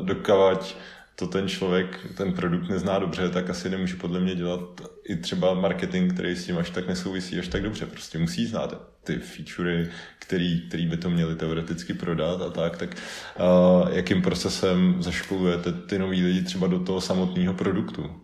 dokavať 0.03 0.77
to 1.17 1.27
ten 1.27 1.49
člověk, 1.49 2.07
ten 2.17 2.33
produkt 2.33 2.69
nezná 2.69 2.99
dobře, 2.99 3.31
tak 3.31 3.51
asi 3.51 3.71
nemůže 3.71 3.97
podle 3.97 4.21
mě 4.21 4.35
dělat 4.35 4.61
i 5.05 5.17
třeba 5.17 5.55
marketing, 5.55 6.13
který 6.15 6.37
s 6.37 6.47
tím 6.47 6.59
až 6.59 6.71
tak 6.71 6.89
nesouvisí 6.89 7.39
až 7.39 7.49
tak 7.49 7.63
dobře. 7.63 7.87
Prostě 7.87 8.19
musí 8.19 8.47
znát 8.47 8.91
ty 9.05 9.19
featurey, 9.19 9.91
který, 10.19 10.69
který 10.69 10.87
by 10.87 10.97
to 10.97 11.11
měli 11.11 11.37
teoreticky 11.37 11.95
prodat 11.95 12.43
a 12.43 12.51
tak, 12.51 12.77
tak 12.77 12.91
uh, 12.91 13.91
jakým 13.97 14.23
procesem 14.23 15.03
zaškolujete 15.03 15.73
ty 15.73 15.99
nový 15.99 16.23
lidi 16.23 16.43
třeba 16.43 16.67
do 16.67 16.81
toho 16.81 17.01
samotného 17.01 17.55
produktu? 17.55 18.21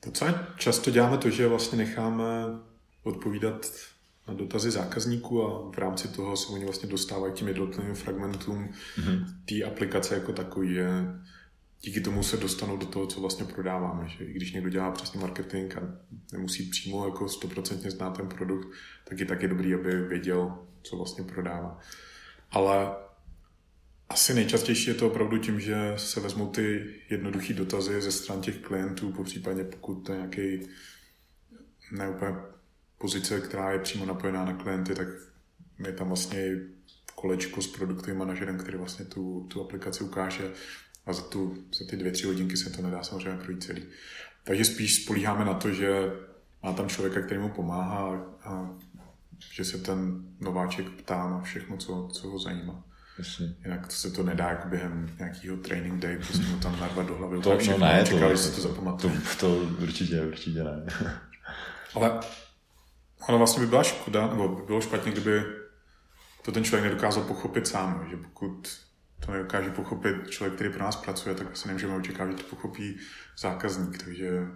To, 0.00 0.10
co 0.10 0.26
často 0.56 0.90
děláme, 0.90 1.18
to, 1.18 1.30
že 1.30 1.48
vlastně 1.48 1.78
necháme 1.78 2.24
odpovídat 3.02 3.66
na 4.30 4.36
dotazy 4.36 4.70
zákazníků 4.70 5.42
a 5.42 5.70
v 5.70 5.78
rámci 5.78 6.08
toho 6.08 6.36
se 6.36 6.52
oni 6.52 6.64
vlastně 6.64 6.88
dostávají 6.88 7.32
těm 7.32 7.48
jednotlivým 7.48 7.94
fragmentům 7.94 8.68
mm-hmm. 8.68 9.24
té 9.48 9.64
aplikace 9.64 10.14
jako 10.14 10.32
takový, 10.32 10.74
že 10.74 10.88
díky 11.80 12.00
tomu 12.00 12.22
se 12.22 12.36
dostanou 12.36 12.76
do 12.76 12.86
toho, 12.86 13.06
co 13.06 13.20
vlastně 13.20 13.44
prodáváme. 13.44 14.08
Že 14.08 14.24
i 14.24 14.32
když 14.32 14.52
někdo 14.52 14.70
dělá 14.70 14.90
přesně 14.90 15.20
marketing 15.20 15.76
a 15.76 15.80
nemusí 16.32 16.62
přímo 16.70 17.04
jako 17.04 17.28
stoprocentně 17.28 17.90
znát 17.90 18.16
ten 18.16 18.28
produkt, 18.28 18.68
tak 19.08 19.18
je 19.18 19.26
taky 19.26 19.48
dobrý, 19.48 19.74
aby 19.74 20.02
věděl, 20.02 20.58
co 20.82 20.96
vlastně 20.96 21.24
prodává. 21.24 21.78
Ale 22.50 22.90
asi 24.08 24.34
nejčastější 24.34 24.90
je 24.90 24.94
to 24.94 25.06
opravdu 25.06 25.38
tím, 25.38 25.60
že 25.60 25.92
se 25.96 26.20
vezmou 26.20 26.46
ty 26.46 26.94
jednoduché 27.10 27.54
dotazy 27.54 28.00
ze 28.00 28.12
stran 28.12 28.40
těch 28.40 28.58
klientů, 28.58 29.12
po 29.12 29.24
případě 29.24 29.64
pokud 29.64 29.94
to 29.94 30.12
je 30.12 30.18
nějaký 30.18 30.68
neúplně 31.92 32.36
pozice, 33.00 33.40
která 33.40 33.72
je 33.72 33.78
přímo 33.78 34.06
napojená 34.06 34.44
na 34.44 34.52
klienty, 34.52 34.94
tak 34.94 35.08
je 35.86 35.92
tam 35.92 36.08
vlastně 36.08 36.56
kolečko 37.14 37.62
s 37.62 37.66
produktovým 37.66 38.18
manažerem, 38.18 38.58
který 38.58 38.78
vlastně 38.78 39.04
tu, 39.04 39.46
tu 39.48 39.64
aplikaci 39.64 40.04
ukáže 40.04 40.50
a 41.06 41.12
za, 41.12 41.22
tu, 41.22 41.64
za 41.78 41.84
ty 41.90 41.96
dvě, 41.96 42.12
tři 42.12 42.26
hodinky 42.26 42.56
se 42.56 42.70
to 42.70 42.82
nedá 42.82 43.02
samozřejmě 43.02 43.42
projít 43.44 43.62
celý. 43.62 43.82
Takže 44.44 44.64
spíš 44.64 45.02
spolíháme 45.04 45.44
na 45.44 45.54
to, 45.54 45.72
že 45.72 46.12
má 46.62 46.72
tam 46.72 46.88
člověka, 46.88 47.20
který 47.20 47.40
mu 47.40 47.48
pomáhá 47.48 48.26
a 48.44 48.70
že 49.52 49.64
se 49.64 49.78
ten 49.78 50.22
nováček 50.40 50.90
ptá 50.90 51.30
na 51.30 51.40
všechno, 51.40 51.76
co, 51.76 52.08
co 52.12 52.28
ho 52.28 52.38
zajímá. 52.38 52.84
Jasně. 53.18 53.54
Jinak 53.64 53.86
to 53.86 53.92
se 53.92 54.10
to 54.10 54.22
nedá 54.22 54.50
jako 54.50 54.68
během 54.68 55.16
nějakého 55.18 55.56
training 55.56 56.00
day, 56.00 56.16
prostě 56.16 56.46
mu 56.46 56.58
tam 56.58 56.80
narvat 56.80 57.06
do 57.06 57.14
hlavy. 57.14 57.40
To, 57.40 57.58
no 57.66 57.78
ne, 57.78 58.04
čeká, 58.06 58.28
to, 58.28 58.62
to, 58.62 58.74
to, 58.74 58.96
to, 58.96 59.10
to, 59.40 59.56
určitě, 59.82 60.20
určitě 60.20 60.64
ne. 60.64 60.86
Ale 61.94 62.20
ono 63.28 63.38
vlastně 63.38 63.60
by 63.60 63.66
byla 63.66 63.82
škoda, 63.82 64.26
nebo 64.26 64.48
by 64.48 64.62
bylo 64.62 64.80
špatně, 64.80 65.12
kdyby 65.12 65.44
to 66.42 66.52
ten 66.52 66.64
člověk 66.64 66.84
nedokázal 66.84 67.24
pochopit 67.24 67.66
sám, 67.66 68.06
že 68.10 68.16
pokud 68.16 68.80
to 69.26 69.32
nedokáže 69.32 69.70
pochopit 69.70 70.30
člověk, 70.30 70.54
který 70.54 70.70
pro 70.70 70.82
nás 70.82 70.96
pracuje, 70.96 71.34
tak 71.34 71.52
asi 71.52 71.68
nemůžeme 71.68 71.96
očekávat, 71.96 72.30
že 72.30 72.36
to 72.36 72.56
pochopí 72.56 72.98
zákazník. 73.38 74.04
Takže 74.04 74.46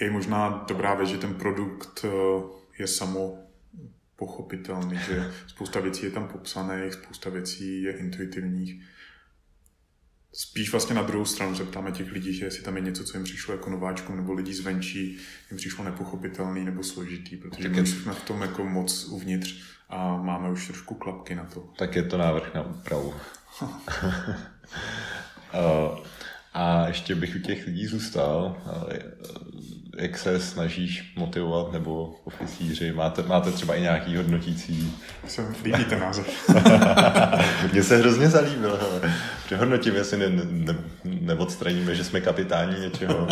je 0.00 0.10
možná 0.10 0.64
dobrá 0.68 0.94
věc, 0.94 1.08
že 1.08 1.18
ten 1.18 1.34
produkt 1.34 2.04
eh, 2.04 2.08
je 2.78 2.86
samo 2.86 3.38
pochopitelný, 4.16 4.98
že 4.98 5.32
spousta 5.46 5.80
věcí 5.80 6.04
je 6.04 6.10
tam 6.10 6.28
popsaných, 6.28 6.94
spousta 6.94 7.30
věcí 7.30 7.82
je 7.82 7.96
intuitivních. 7.96 8.82
Spíš 10.34 10.72
vlastně 10.72 10.94
na 10.94 11.02
druhou 11.02 11.24
stranu 11.24 11.56
se 11.56 11.64
ptáme 11.64 11.92
těch 11.92 12.12
lidí, 12.12 12.34
že 12.34 12.44
jestli 12.44 12.62
tam 12.62 12.76
je 12.76 12.82
něco, 12.82 13.04
co 13.04 13.16
jim 13.16 13.24
přišlo 13.24 13.54
jako 13.54 13.70
nováčkům, 13.70 14.16
nebo 14.16 14.32
lidí 14.32 14.54
zvenčí, 14.54 15.18
jim 15.50 15.56
přišlo 15.56 15.84
nepochopitelný 15.84 16.64
nebo 16.64 16.82
složitý, 16.82 17.36
protože 17.36 17.68
my 17.68 17.86
jsme 17.86 18.12
v 18.14 18.24
tom 18.24 18.42
jako 18.42 18.64
moc 18.64 19.04
uvnitř 19.04 19.62
a 19.88 20.16
máme 20.16 20.50
už 20.50 20.66
trošku 20.66 20.94
klapky 20.94 21.34
na 21.34 21.44
to. 21.44 21.70
Tak 21.78 21.96
je 21.96 22.02
to 22.02 22.18
návrh 22.18 22.54
na 22.54 22.62
úpravu. 22.62 23.14
a 26.54 26.88
ještě 26.88 27.14
bych 27.14 27.36
u 27.36 27.38
těch 27.38 27.66
lidí 27.66 27.86
zůstal. 27.86 28.62
Jak 29.98 30.18
se 30.18 30.40
snažíš 30.40 31.14
motivovat 31.16 31.72
nebo 31.72 32.14
oficíři? 32.24 32.92
Máte, 32.92 33.22
máte 33.22 33.52
třeba 33.52 33.74
i 33.74 33.80
nějaký 33.80 34.16
hodnotící? 34.16 34.98
Se 35.28 35.54
líbí 35.64 35.84
ten 35.84 36.00
název. 36.00 36.50
Mně 37.72 37.82
se 37.82 37.96
hrozně 37.96 38.28
zalíbil. 38.28 38.78
Hele. 38.80 39.14
Přehodnotím, 39.44 39.94
jestli 39.94 40.18
ne, 40.18 40.44
ne, 40.44 40.76
neodstraníme, 41.04 41.94
že 41.94 42.04
jsme 42.04 42.20
kapitáni 42.20 42.80
něčeho. 42.80 43.28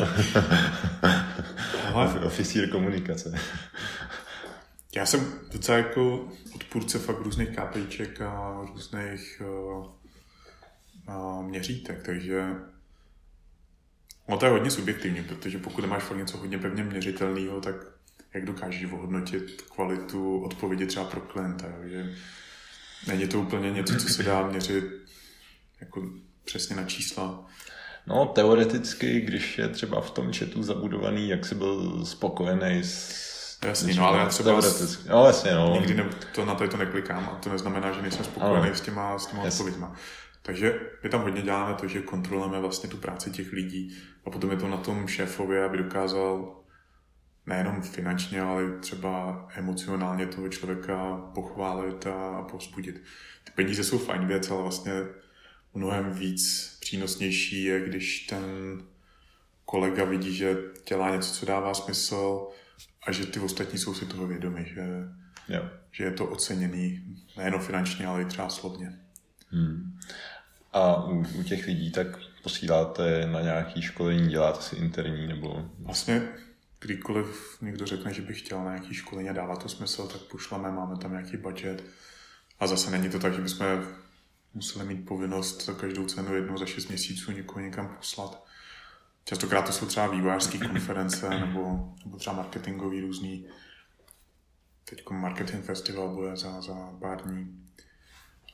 Oficír 2.25 2.71
komunikace. 2.71 3.35
Já 4.97 5.07
jsem 5.07 5.33
docela 5.53 5.79
jako 5.79 6.29
odpůrce 6.55 6.99
fakt 6.99 7.19
různých 7.19 7.49
KPIček 7.49 8.21
a 8.21 8.61
různých 8.73 9.43
uh, 9.45 9.87
uh, 11.09 11.45
měřítek, 11.45 12.03
takže 12.07 12.45
no 14.29 14.37
to 14.37 14.47
je 14.47 14.53
hodně 14.53 14.71
subjektivní, 14.71 15.25
protože 15.25 15.59
pokud 15.59 15.85
máš 15.85 16.03
fakt 16.03 16.19
něco 16.19 16.39
hodně 16.39 16.59
pevně 16.59 16.85
měřitelného, 16.85 17.61
tak 17.61 17.75
jak 18.35 18.45
dokážeš 18.45 18.93
ohodnotit 18.93 19.63
kvalitu 19.63 20.41
odpovědi 20.43 20.87
třeba 20.87 21.05
pro 21.05 21.21
klienta, 21.21 21.67
že 21.85 22.15
není 23.07 23.29
to 23.29 23.41
úplně 23.41 23.71
něco, 23.71 23.97
co 23.97 24.09
se 24.09 24.23
dá 24.23 24.47
měřit 24.47 24.85
jako 25.81 26.03
přesně 26.45 26.77
na 26.77 26.85
čísla. 26.85 27.47
No, 28.07 28.27
teoreticky, 28.27 29.21
když 29.21 29.59
je 29.59 29.69
třeba 29.69 30.01
v 30.01 30.11
tom 30.11 30.33
chatu 30.33 30.63
zabudovaný, 30.63 31.29
jak 31.29 31.47
jsi 31.47 31.55
byl 31.55 32.05
spokojený 32.05 32.85
s 32.85 33.31
Jasně, 33.67 33.95
no 33.95 34.09
ale 34.09 34.19
já 34.19 34.27
třeba 34.27 34.61
no, 35.09 35.27
jasně, 35.27 35.55
no. 35.55 35.73
nikdy 35.73 35.95
ne, 35.95 36.11
to, 36.35 36.45
na 36.45 36.55
to, 36.55 36.69
to 36.69 36.77
neklikám 36.77 37.29
a 37.33 37.35
to 37.35 37.51
neznamená, 37.51 37.93
že 37.93 38.03
nejsem 38.03 38.25
spokojený 38.25 38.69
no. 38.69 38.75
s 38.75 38.81
těma, 38.81 39.19
s 39.19 39.27
těma 39.27 39.43
odpověďma. 39.43 39.97
Takže 40.43 40.81
my 41.03 41.09
tam 41.09 41.23
hodně 41.23 41.43
děláme 41.43 41.75
to, 41.75 41.89
že 41.89 42.03
kontrolujeme 42.03 42.61
vlastně 42.61 42.91
tu 42.91 42.97
práci 42.97 43.31
těch 43.31 43.53
lidí 43.53 43.97
a 44.25 44.31
potom 44.31 44.51
je 44.51 44.57
to 44.57 44.69
na 44.69 44.77
tom 44.77 45.09
šéfovi, 45.09 45.63
aby 45.63 45.79
dokázal 45.79 46.57
nejenom 47.47 47.83
finančně, 47.83 48.41
ale 48.41 48.79
třeba 48.81 49.47
emocionálně 49.55 50.27
toho 50.27 50.49
člověka 50.49 51.17
pochválit 51.35 52.07
a 52.07 52.43
povzbudit. 52.43 53.03
Ty 53.45 53.53
peníze 53.55 53.85
jsou 53.85 53.99
fajn 53.99 54.27
věc, 54.27 54.51
ale 54.51 54.63
vlastně 54.63 54.93
mnohem 55.75 56.13
víc 56.13 56.77
přínosnější 56.81 57.65
je, 57.65 57.89
když 57.89 58.27
ten 58.27 58.43
kolega 59.65 60.05
vidí, 60.05 60.35
že 60.35 60.57
dělá 60.89 61.17
něco, 61.17 61.35
co 61.35 61.47
dává 61.47 61.75
smysl, 61.75 62.49
a 63.07 63.13
že 63.13 63.27
ty 63.27 63.41
ostatní 63.41 63.79
jsou 63.79 63.95
si 63.95 64.07
toho 64.07 64.27
vědomi, 64.27 64.67
že, 64.75 64.85
jo. 65.49 65.69
že 65.91 66.05
je 66.05 66.11
to 66.11 66.27
oceněný 66.27 67.17
nejen 67.37 67.59
finančně, 67.59 68.07
ale 68.07 68.23
i 68.23 68.25
třeba 68.25 68.49
slovně. 68.49 68.99
Hmm. 69.49 69.99
A 70.73 71.05
u, 71.05 71.25
u 71.39 71.43
těch 71.43 71.67
lidí 71.67 71.93
tak 71.93 72.07
posíláte 72.43 73.27
na 73.27 73.41
nějaké 73.41 73.83
školení, 73.83 74.29
děláte 74.29 74.63
si 74.63 74.77
interní 74.77 75.27
nebo... 75.27 75.71
Vlastně 75.79 76.29
kdykoliv 76.81 77.59
někdo 77.61 77.87
řekne, 77.87 78.13
že 78.13 78.23
by 78.23 78.35
chtěl 78.35 78.65
na 78.65 78.71
nějaký 78.71 78.95
školení 78.95 79.31
a 79.31 79.33
dává 79.33 79.57
to 79.57 79.69
smysl, 79.69 80.07
tak 80.07 80.21
pošleme, 80.21 80.71
máme 80.71 80.97
tam 80.97 81.11
nějaký 81.11 81.37
budget. 81.37 81.85
A 82.61 82.67
zase 82.67 82.91
není 82.91 83.09
to 83.09 83.19
tak, 83.19 83.35
že 83.35 83.41
bychom 83.41 83.67
museli 84.55 84.85
mít 84.85 85.07
povinnost 85.07 85.65
za 85.65 85.75
každou 85.75 86.07
cenu 86.07 86.35
jednou 86.35 86.59
za 86.59 86.67
šest 86.67 86.89
měsíců 86.89 87.33
někoho 87.33 87.61
někam 87.61 87.97
poslat. 87.97 88.47
Častokrát 89.25 89.67
to 89.67 89.73
jsou 89.73 89.87
třeba 89.87 90.07
vývojářské 90.07 90.59
konference 90.69 91.31
nebo, 91.31 91.95
nebo 92.05 92.17
třeba 92.17 92.37
marketingový 92.37 93.01
různý. 93.01 93.47
Teď 94.91 95.11
marketing 95.11 95.65
festival 95.65 96.09
bude 96.09 96.37
za, 96.37 96.61
za 96.61 96.75
pár 97.01 97.23
dní. 97.23 97.70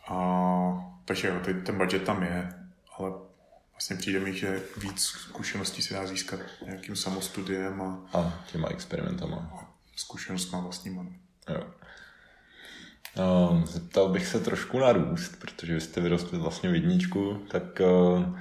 A, 0.09 0.97
takže 1.05 1.29
jo, 1.29 1.41
teď 1.45 1.57
ten 1.67 1.79
budget 1.79 2.03
tam 2.03 2.23
je, 2.23 2.49
ale 2.99 3.13
vlastně 3.73 3.97
přijde 3.97 4.21
mi, 4.21 4.33
že 4.35 4.63
víc 4.77 5.03
zkušeností 5.03 5.83
se 5.83 5.95
dá 5.95 6.07
získat 6.07 6.41
nějakým 6.67 6.97
samostudiem 6.97 7.83
a, 7.83 8.01
a 8.13 8.45
těma 8.53 8.69
experimentama. 8.69 9.37
A 9.37 9.71
zkušenostma 9.97 10.61
vlastníma. 10.61 11.07
Jo. 11.49 11.63
Um, 13.51 13.67
zeptal 13.67 14.09
bych 14.09 14.27
se 14.27 14.41
trošku 14.41 14.79
na 14.79 14.93
růst, 14.93 15.41
protože 15.41 15.75
vy 15.75 15.81
jste 15.81 16.01
vyrostli 16.01 16.39
vlastně 16.39 16.71
v 16.71 16.75
jedničku, 16.75 17.43
tak 17.51 17.63
uh, 17.81 18.39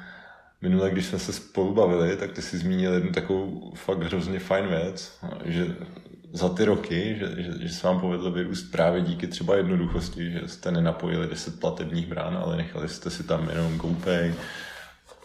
minule, 0.62 0.92
když 0.92 1.06
jsme 1.06 1.20
se 1.20 1.34
spolu 1.34 1.74
bavili, 1.74 2.18
tak 2.18 2.32
ty 2.32 2.42
si 2.42 2.58
zmínil 2.58 2.94
jednu 2.94 3.12
takovou 3.12 3.74
fakt 3.76 4.00
hrozně 4.00 4.40
fajn 4.40 4.68
věc, 4.68 5.20
že 5.46 5.76
za 6.36 6.50
ty 6.50 6.66
roky, 6.66 7.16
že, 7.20 7.44
že, 7.44 7.68
že 7.68 7.74
se 7.74 7.88
vám 7.88 8.00
povedlo 8.00 8.32
vyrůst 8.32 8.72
právě 8.72 9.02
díky 9.02 9.28
třeba 9.28 9.56
jednoduchosti, 9.56 10.32
že 10.32 10.42
jste 10.48 10.72
nenapojili 10.72 11.28
10 11.28 11.60
platebních 11.60 12.08
brán, 12.08 12.38
ale 12.38 12.58
nechali 12.58 12.90
jste 12.90 13.10
si 13.10 13.24
tam 13.24 13.50
jenom 13.50 13.78
GoPay 13.78 14.34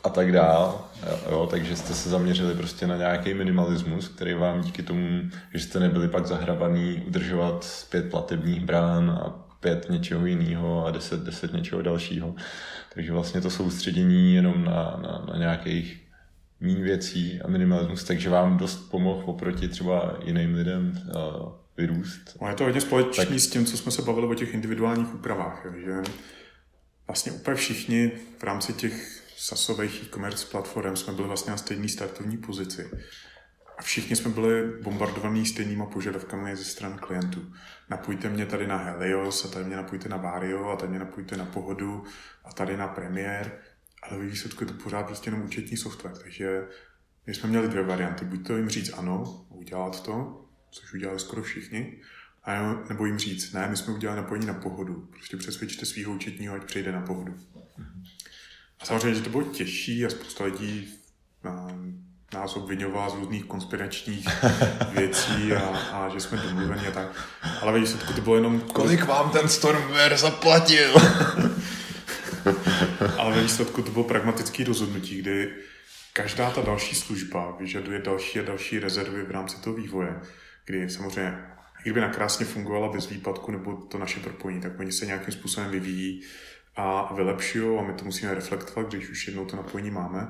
a 0.04 0.08
tak 0.08 0.32
dál. 0.32 0.88
Jo, 1.06 1.18
jo, 1.30 1.48
takže 1.50 1.76
jste 1.76 1.94
se 1.94 2.10
zaměřili 2.10 2.54
prostě 2.54 2.86
na 2.86 2.96
nějaký 2.96 3.34
minimalismus, 3.34 4.08
který 4.08 4.34
vám 4.34 4.60
díky 4.60 4.82
tomu, 4.82 5.22
že 5.54 5.60
jste 5.60 5.80
nebyli 5.80 6.08
pak 6.08 6.26
zahrabaný 6.26 7.02
udržovat 7.06 7.86
pět 7.90 8.10
platebních 8.10 8.64
brán 8.64 9.10
a 9.10 9.46
pět 9.60 9.86
něčeho 9.90 10.26
jiného 10.26 10.86
a 10.86 10.90
deset, 10.90 11.20
deset 11.20 11.52
něčeho 11.52 11.82
dalšího. 11.82 12.34
Takže 12.94 13.12
vlastně 13.12 13.40
to 13.40 13.50
soustředění 13.50 14.34
jenom 14.34 14.64
na, 14.64 15.00
na, 15.02 15.24
na 15.32 15.38
nějakých 15.38 16.09
méně 16.60 16.82
věcí 16.82 17.40
a 17.44 17.48
minimalismus, 17.48 18.04
takže 18.04 18.30
vám 18.30 18.58
dost 18.58 18.76
pomohl 18.76 19.22
oproti 19.26 19.68
třeba 19.68 20.18
jiným 20.24 20.54
lidem 20.54 20.92
uh, 20.92 21.52
vyrůst. 21.76 22.36
A 22.40 22.48
je 22.48 22.54
to 22.54 22.64
hodně 22.64 22.80
společný 22.80 23.24
tak... 23.24 23.40
s 23.40 23.50
tím, 23.50 23.66
co 23.66 23.76
jsme 23.76 23.92
se 23.92 24.02
bavili 24.02 24.26
o 24.26 24.34
těch 24.34 24.54
individuálních 24.54 25.14
úpravách, 25.14 25.66
že 25.84 25.92
vlastně 27.06 27.32
úplně 27.32 27.56
všichni 27.56 28.12
v 28.38 28.42
rámci 28.42 28.72
těch 28.72 29.22
sasových 29.36 30.02
e-commerce 30.02 30.46
platform 30.46 30.96
jsme 30.96 31.12
byli 31.12 31.28
vlastně 31.28 31.50
na 31.50 31.56
stejné 31.56 31.88
startovní 31.88 32.36
pozici. 32.36 32.90
A 33.78 33.82
všichni 33.82 34.16
jsme 34.16 34.30
byli 34.30 34.82
bombardovaní 34.82 35.46
stejnýma 35.46 35.86
požadavkami 35.86 36.56
ze 36.56 36.64
stran 36.64 36.98
klientů. 36.98 37.52
Napojte 37.90 38.28
mě 38.28 38.46
tady 38.46 38.66
na 38.66 38.76
Helios 38.76 39.44
a 39.44 39.48
tady 39.48 39.64
mě 39.64 39.76
napojte 39.76 40.08
na 40.08 40.16
Vario 40.16 40.68
a 40.70 40.76
tady 40.76 40.90
mě 40.90 40.98
napojte 40.98 41.36
na 41.36 41.44
Pohodu 41.44 42.04
a 42.44 42.52
tady 42.52 42.76
na 42.76 42.88
Premiere. 42.88 43.50
Ale 44.02 44.18
ve 44.18 44.26
výsledku 44.26 44.64
je 44.64 44.68
to 44.68 44.82
pořád 44.82 45.06
prostě 45.06 45.30
jenom 45.30 45.42
účetní 45.42 45.76
software. 45.76 46.16
Takže 46.16 46.62
my 47.26 47.34
jsme 47.34 47.48
měli 47.48 47.68
dvě 47.68 47.82
varianty. 47.82 48.24
Buď 48.24 48.46
to 48.46 48.56
jim 48.56 48.68
říct 48.68 48.90
ano, 48.92 49.46
udělat 49.48 50.02
to, 50.02 50.44
což 50.70 50.94
udělali 50.94 51.20
skoro 51.20 51.42
všichni, 51.42 52.00
a 52.44 52.74
nebo 52.88 53.06
jim 53.06 53.18
říct, 53.18 53.52
ne, 53.52 53.68
my 53.68 53.76
jsme 53.76 53.94
udělali 53.94 54.20
napojení 54.20 54.46
na 54.46 54.54
pohodu. 54.54 55.08
Prostě 55.10 55.36
přesvědčte 55.36 55.86
svého 55.86 56.12
účetního, 56.12 56.54
ať 56.54 56.64
přejde 56.64 56.92
na 56.92 57.00
pohodu. 57.00 57.34
A 58.80 58.84
samozřejmě, 58.84 59.14
že 59.14 59.22
to 59.22 59.30
bylo 59.30 59.44
těžší 59.44 60.06
a 60.06 60.10
spousta 60.10 60.44
lidí 60.44 60.88
nás 62.32 62.56
obvinovala 62.56 63.10
z 63.10 63.14
různých 63.14 63.44
konspiračních 63.44 64.28
věcí 64.92 65.52
a, 65.52 65.68
a 65.68 66.08
že 66.08 66.20
jsme 66.20 66.38
domluveni 66.38 66.86
a 66.86 66.90
tak. 66.90 67.28
Ale 67.60 67.72
ve 67.72 67.80
výsledku 67.80 68.12
to 68.12 68.20
bylo 68.20 68.36
jenom... 68.36 68.60
Kolik 68.60 69.04
vám 69.04 69.30
ten 69.30 69.48
Stormware 69.48 70.16
zaplatil? 70.16 70.94
Ale 73.18 73.36
ve 73.36 73.42
výsledku 73.42 73.82
to 73.82 73.90
bylo 73.90 74.04
pragmatický 74.04 74.64
rozhodnutí, 74.64 75.18
kdy 75.18 75.54
každá 76.12 76.50
ta 76.50 76.62
další 76.62 76.96
služba 76.96 77.56
vyžaduje 77.58 77.98
další 77.98 78.40
a 78.40 78.42
další 78.42 78.78
rezervy 78.78 79.22
v 79.22 79.30
rámci 79.30 79.60
toho 79.60 79.76
vývoje, 79.76 80.20
kdy 80.66 80.90
samozřejmě, 80.90 81.38
kdyby 81.82 82.00
nakrásně 82.00 82.46
fungovala 82.46 82.92
bez 82.92 83.08
výpadku 83.08 83.52
nebo 83.52 83.72
to 83.72 83.98
naše 83.98 84.20
propojení, 84.20 84.60
tak 84.60 84.80
oni 84.80 84.92
se 84.92 85.06
nějakým 85.06 85.34
způsobem 85.34 85.70
vyvíjí 85.70 86.22
a 86.76 87.14
vylepšují 87.14 87.78
a 87.78 87.82
my 87.82 87.92
to 87.92 88.04
musíme 88.04 88.34
reflektovat, 88.34 88.88
když 88.88 89.10
už 89.10 89.26
jednou 89.26 89.44
to 89.44 89.56
napojení 89.56 89.90
máme. 89.90 90.28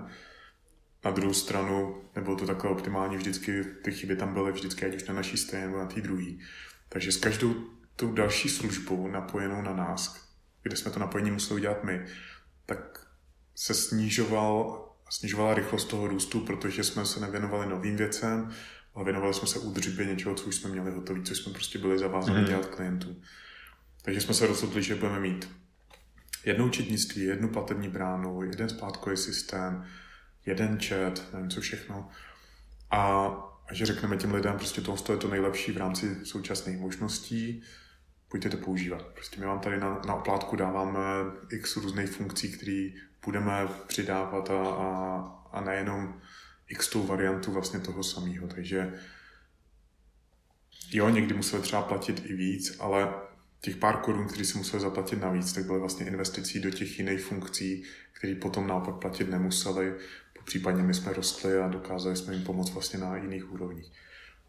Na 1.04 1.10
druhou 1.10 1.32
stranu 1.32 2.02
nebylo 2.16 2.36
to 2.36 2.46
takhle 2.46 2.70
optimální 2.70 3.16
vždycky, 3.16 3.64
ty 3.64 3.92
chyby 3.92 4.16
tam 4.16 4.34
byly 4.34 4.52
vždycky, 4.52 4.86
ať 4.86 4.94
už 4.94 5.04
na 5.04 5.14
naší 5.14 5.36
straně 5.36 5.66
nebo 5.66 5.78
na 5.78 5.86
té 5.86 6.00
druhé. 6.00 6.32
Takže 6.88 7.12
s 7.12 7.16
každou 7.16 7.54
tou 7.96 8.12
další 8.12 8.48
službou 8.48 9.08
napojenou 9.08 9.62
na 9.62 9.74
nás, 9.74 10.29
kde 10.62 10.76
jsme 10.76 10.90
to 10.90 11.00
napojení 11.00 11.30
museli 11.30 11.60
udělat 11.60 11.84
my, 11.84 12.06
tak 12.66 13.06
se 13.54 13.74
snižoval, 13.74 14.86
snižovala 15.10 15.54
rychlost 15.54 15.84
toho 15.84 16.08
růstu, 16.08 16.40
protože 16.40 16.84
jsme 16.84 17.06
se 17.06 17.20
nevěnovali 17.20 17.66
novým 17.66 17.96
věcem, 17.96 18.50
ale 18.94 19.04
věnovali 19.04 19.34
jsme 19.34 19.48
se 19.48 19.58
údržbě 19.58 20.06
něčeho, 20.06 20.34
co 20.34 20.44
už 20.44 20.54
jsme 20.54 20.70
měli 20.70 20.90
hotové, 20.90 21.22
co 21.22 21.34
jsme 21.34 21.52
prostě 21.52 21.78
byli 21.78 21.98
zavázáni 21.98 22.38
mm. 22.38 22.44
dělat 22.44 22.66
klientům. 22.66 23.22
Takže 24.02 24.20
jsme 24.20 24.34
se 24.34 24.46
rozhodli, 24.46 24.82
že 24.82 24.94
budeme 24.94 25.20
mít 25.20 25.48
jedno 26.44 26.66
učitnictví, 26.66 27.22
jednu 27.22 27.48
platební 27.48 27.88
bránu, 27.88 28.42
jeden 28.42 28.68
splátkový 28.68 29.16
systém, 29.16 29.84
jeden 30.46 30.78
chat, 30.80 31.22
nevím 31.32 31.50
co 31.50 31.60
všechno. 31.60 32.08
A, 32.90 33.26
a 33.68 33.74
že 33.74 33.86
řekneme 33.86 34.16
těm 34.16 34.34
lidem, 34.34 34.56
prostě 34.56 34.80
tohle 34.80 35.02
je 35.10 35.16
to 35.16 35.28
nejlepší 35.28 35.72
v 35.72 35.76
rámci 35.76 36.16
současných 36.24 36.78
možností, 36.78 37.62
pojďte 38.30 38.48
to 38.48 38.56
používat. 38.56 39.02
Prostě 39.02 39.40
my 39.40 39.46
vám 39.46 39.60
tady 39.60 39.80
na, 39.80 40.00
na 40.06 40.14
oplátku 40.14 40.56
dáváme 40.56 41.00
x 41.52 41.76
různých 41.76 42.10
funkcí, 42.10 42.52
které 42.52 42.88
budeme 43.24 43.68
přidávat 43.86 44.50
a, 44.50 44.70
a, 44.70 45.18
a 45.52 45.60
nejenom 45.60 46.20
x 46.68 46.88
tou 46.88 47.06
variantu 47.06 47.52
vlastně 47.52 47.80
toho 47.80 48.04
samého. 48.04 48.48
Takže 48.48 49.00
jo, 50.90 51.08
někdy 51.08 51.34
museli 51.34 51.62
třeba 51.62 51.82
platit 51.82 52.22
i 52.26 52.34
víc, 52.34 52.76
ale 52.80 53.14
těch 53.60 53.76
pár 53.76 53.96
korun, 53.96 54.28
které 54.28 54.44
si 54.44 54.58
museli 54.58 54.82
zaplatit 54.82 55.20
navíc, 55.20 55.52
tak 55.52 55.64
byly 55.64 55.80
vlastně 55.80 56.06
investicí 56.06 56.60
do 56.60 56.70
těch 56.70 56.98
jiných 56.98 57.20
funkcí, 57.20 57.84
které 58.12 58.34
potom 58.34 58.66
naopak 58.66 58.94
platit 58.94 59.30
nemuseli. 59.30 59.94
Případně 60.44 60.82
my 60.82 60.94
jsme 60.94 61.12
rostli 61.12 61.58
a 61.58 61.68
dokázali 61.68 62.16
jsme 62.16 62.34
jim 62.34 62.44
pomoct 62.44 62.72
vlastně 62.72 62.98
na 62.98 63.16
jiných 63.16 63.52
úrovních. 63.52 63.92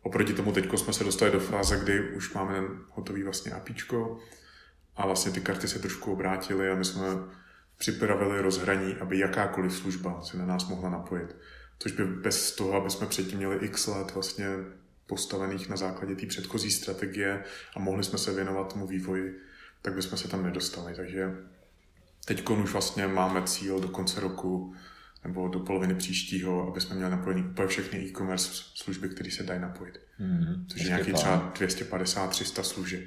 Oproti 0.04 0.34
tomu 0.34 0.52
teď 0.52 0.70
jsme 0.76 0.94
se 0.94 1.04
dostali 1.04 1.32
do 1.32 1.40
fáze, 1.40 1.80
kdy 1.80 2.10
už 2.10 2.34
máme 2.34 2.58
hotový 2.90 3.24
vlastně 3.24 3.52
APIčko 3.52 4.20
a 4.96 5.06
vlastně 5.06 5.32
ty 5.32 5.42
karty 5.42 5.68
se 5.68 5.80
trošku 5.80 6.12
obrátily 6.12 6.70
a 6.70 6.76
my 6.76 6.86
jsme 6.86 7.04
připravili 7.78 8.42
rozhraní, 8.42 8.96
aby 8.96 9.20
jakákoliv 9.20 9.74
služba 9.74 10.22
se 10.22 10.38
na 10.38 10.46
nás 10.46 10.68
mohla 10.68 10.90
napojit. 10.90 11.36
Což 11.80 11.92
by 11.92 12.06
bez 12.06 12.52
toho, 12.56 12.74
aby 12.74 12.90
jsme 12.90 13.08
předtím 13.08 13.38
měli 13.38 13.66
x 13.66 13.88
let 13.88 14.14
vlastně 14.14 14.48
postavených 15.08 15.70
na 15.70 15.76
základě 15.76 16.16
té 16.16 16.26
předchozí 16.26 16.72
strategie 16.72 17.44
a 17.76 17.80
mohli 17.80 18.04
jsme 18.04 18.18
se 18.18 18.34
věnovat 18.34 18.74
tomu 18.74 18.88
vývoji, 18.88 19.40
tak 19.82 19.94
bychom 19.94 20.18
se 20.18 20.28
tam 20.28 20.44
nedostali. 20.44 20.96
Takže 20.96 21.36
teď 22.26 22.50
už 22.50 22.72
vlastně 22.72 23.08
máme 23.08 23.44
cíl 23.44 23.80
do 23.80 23.90
konce 23.90 24.22
roku 24.22 24.76
nebo 25.24 25.48
do 25.48 25.60
poloviny 25.60 25.96
příštího, 25.96 26.68
aby 26.68 26.82
jsme 26.82 26.96
měli 26.96 27.12
napojený 27.12 27.44
úplně 27.44 27.68
všechny 27.68 28.00
e-commerce 28.00 28.50
služby, 28.76 29.10
které 29.10 29.32
se 29.32 29.44
dají 29.44 29.60
napojit. 29.60 30.00
Mm-hmm. 30.20 30.66
Což 30.68 30.82
je 30.82 30.88
nějaký 30.88 31.14
třeba 31.14 31.52
250-300 31.54 32.62
služeb. 32.62 33.04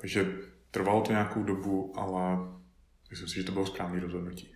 Takže 0.00 0.26
trvalo 0.70 1.00
to 1.00 1.12
nějakou 1.12 1.42
dobu, 1.42 1.92
ale 1.96 2.38
myslím 3.10 3.28
si, 3.28 3.34
že 3.34 3.44
to 3.44 3.52
bylo 3.52 3.66
správné 3.66 4.00
rozhodnutí. 4.00 4.54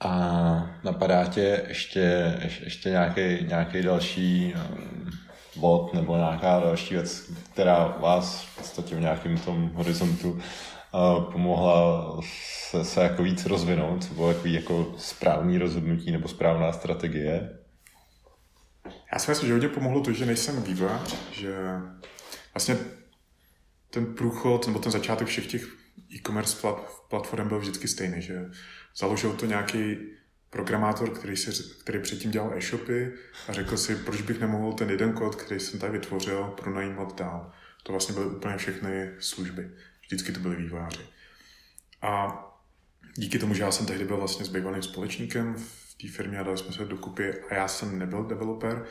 A 0.00 0.80
napadá 0.84 1.26
tě 1.26 1.64
ještě, 1.68 2.34
ještě 2.64 2.90
nějaký, 2.90 3.20
nějaký 3.46 3.82
další 3.82 4.54
um, 4.54 5.10
bod 5.56 5.94
nebo 5.94 6.16
nějaká 6.16 6.60
další 6.60 6.94
věc, 6.94 7.32
která 7.52 7.86
vás 7.86 8.44
v 8.44 8.56
podstatě 8.56 8.96
v 8.96 9.00
nějakém 9.00 9.38
tom 9.38 9.70
horizontu 9.74 10.40
pomohla 11.32 12.20
se, 12.70 12.84
se 12.84 13.02
jako 13.02 13.22
víc 13.22 13.46
rozvinout, 13.46 14.04
co 14.04 14.14
bylo 14.14 14.34
takový 14.34 14.52
jako 14.52 14.94
správný 14.98 15.58
rozhodnutí 15.58 16.12
nebo 16.12 16.28
správná 16.28 16.72
strategie? 16.72 17.58
Já 19.12 19.18
si 19.18 19.30
myslím, 19.30 19.46
že 19.46 19.52
hodně 19.52 19.68
pomohlo 19.68 20.00
to, 20.00 20.12
že 20.12 20.26
nejsem 20.26 20.62
vývojář, 20.62 21.16
že 21.32 21.56
vlastně 22.54 22.76
ten 23.90 24.14
průchod 24.14 24.66
nebo 24.66 24.78
ten 24.78 24.92
začátek 24.92 25.28
všech 25.28 25.46
těch 25.46 25.66
e-commerce 26.14 26.66
platform 27.08 27.48
byl 27.48 27.58
vždycky 27.58 27.88
stejný, 27.88 28.22
že 28.22 28.50
založil 28.96 29.32
to 29.32 29.46
nějaký 29.46 29.96
programátor, 30.50 31.10
který, 31.10 31.36
se, 31.36 31.50
který 31.80 31.98
předtím 31.98 32.30
dělal 32.30 32.58
e-shopy 32.58 33.12
a 33.48 33.52
řekl 33.52 33.76
si, 33.76 33.96
proč 33.96 34.22
bych 34.22 34.40
nemohl 34.40 34.72
ten 34.72 34.90
jeden 34.90 35.12
kód, 35.12 35.34
který 35.34 35.60
jsem 35.60 35.80
tady 35.80 35.92
vytvořil, 35.92 36.44
pronajímat 36.44 37.18
dál. 37.18 37.52
To 37.82 37.92
vlastně 37.92 38.14
byly 38.14 38.26
úplně 38.26 38.56
všechny 38.56 39.10
služby. 39.18 39.70
Vždycky 40.12 40.32
to 40.32 40.40
byli 40.40 40.56
vývojáři. 40.56 41.00
A 42.02 42.38
díky 43.14 43.38
tomu, 43.38 43.54
že 43.54 43.62
já 43.62 43.72
jsem 43.72 43.86
tehdy 43.86 44.04
byl 44.04 44.16
vlastně 44.16 44.44
s 44.44 44.48
bývalým 44.48 44.82
společníkem 44.82 45.54
v 45.54 45.94
té 46.00 46.08
firmě 46.08 46.38
a 46.38 46.42
dali 46.42 46.58
jsme 46.58 46.72
se 46.72 46.84
dokupy 46.84 47.34
a 47.50 47.54
já 47.54 47.68
jsem 47.68 47.98
nebyl 47.98 48.24
developer, 48.24 48.84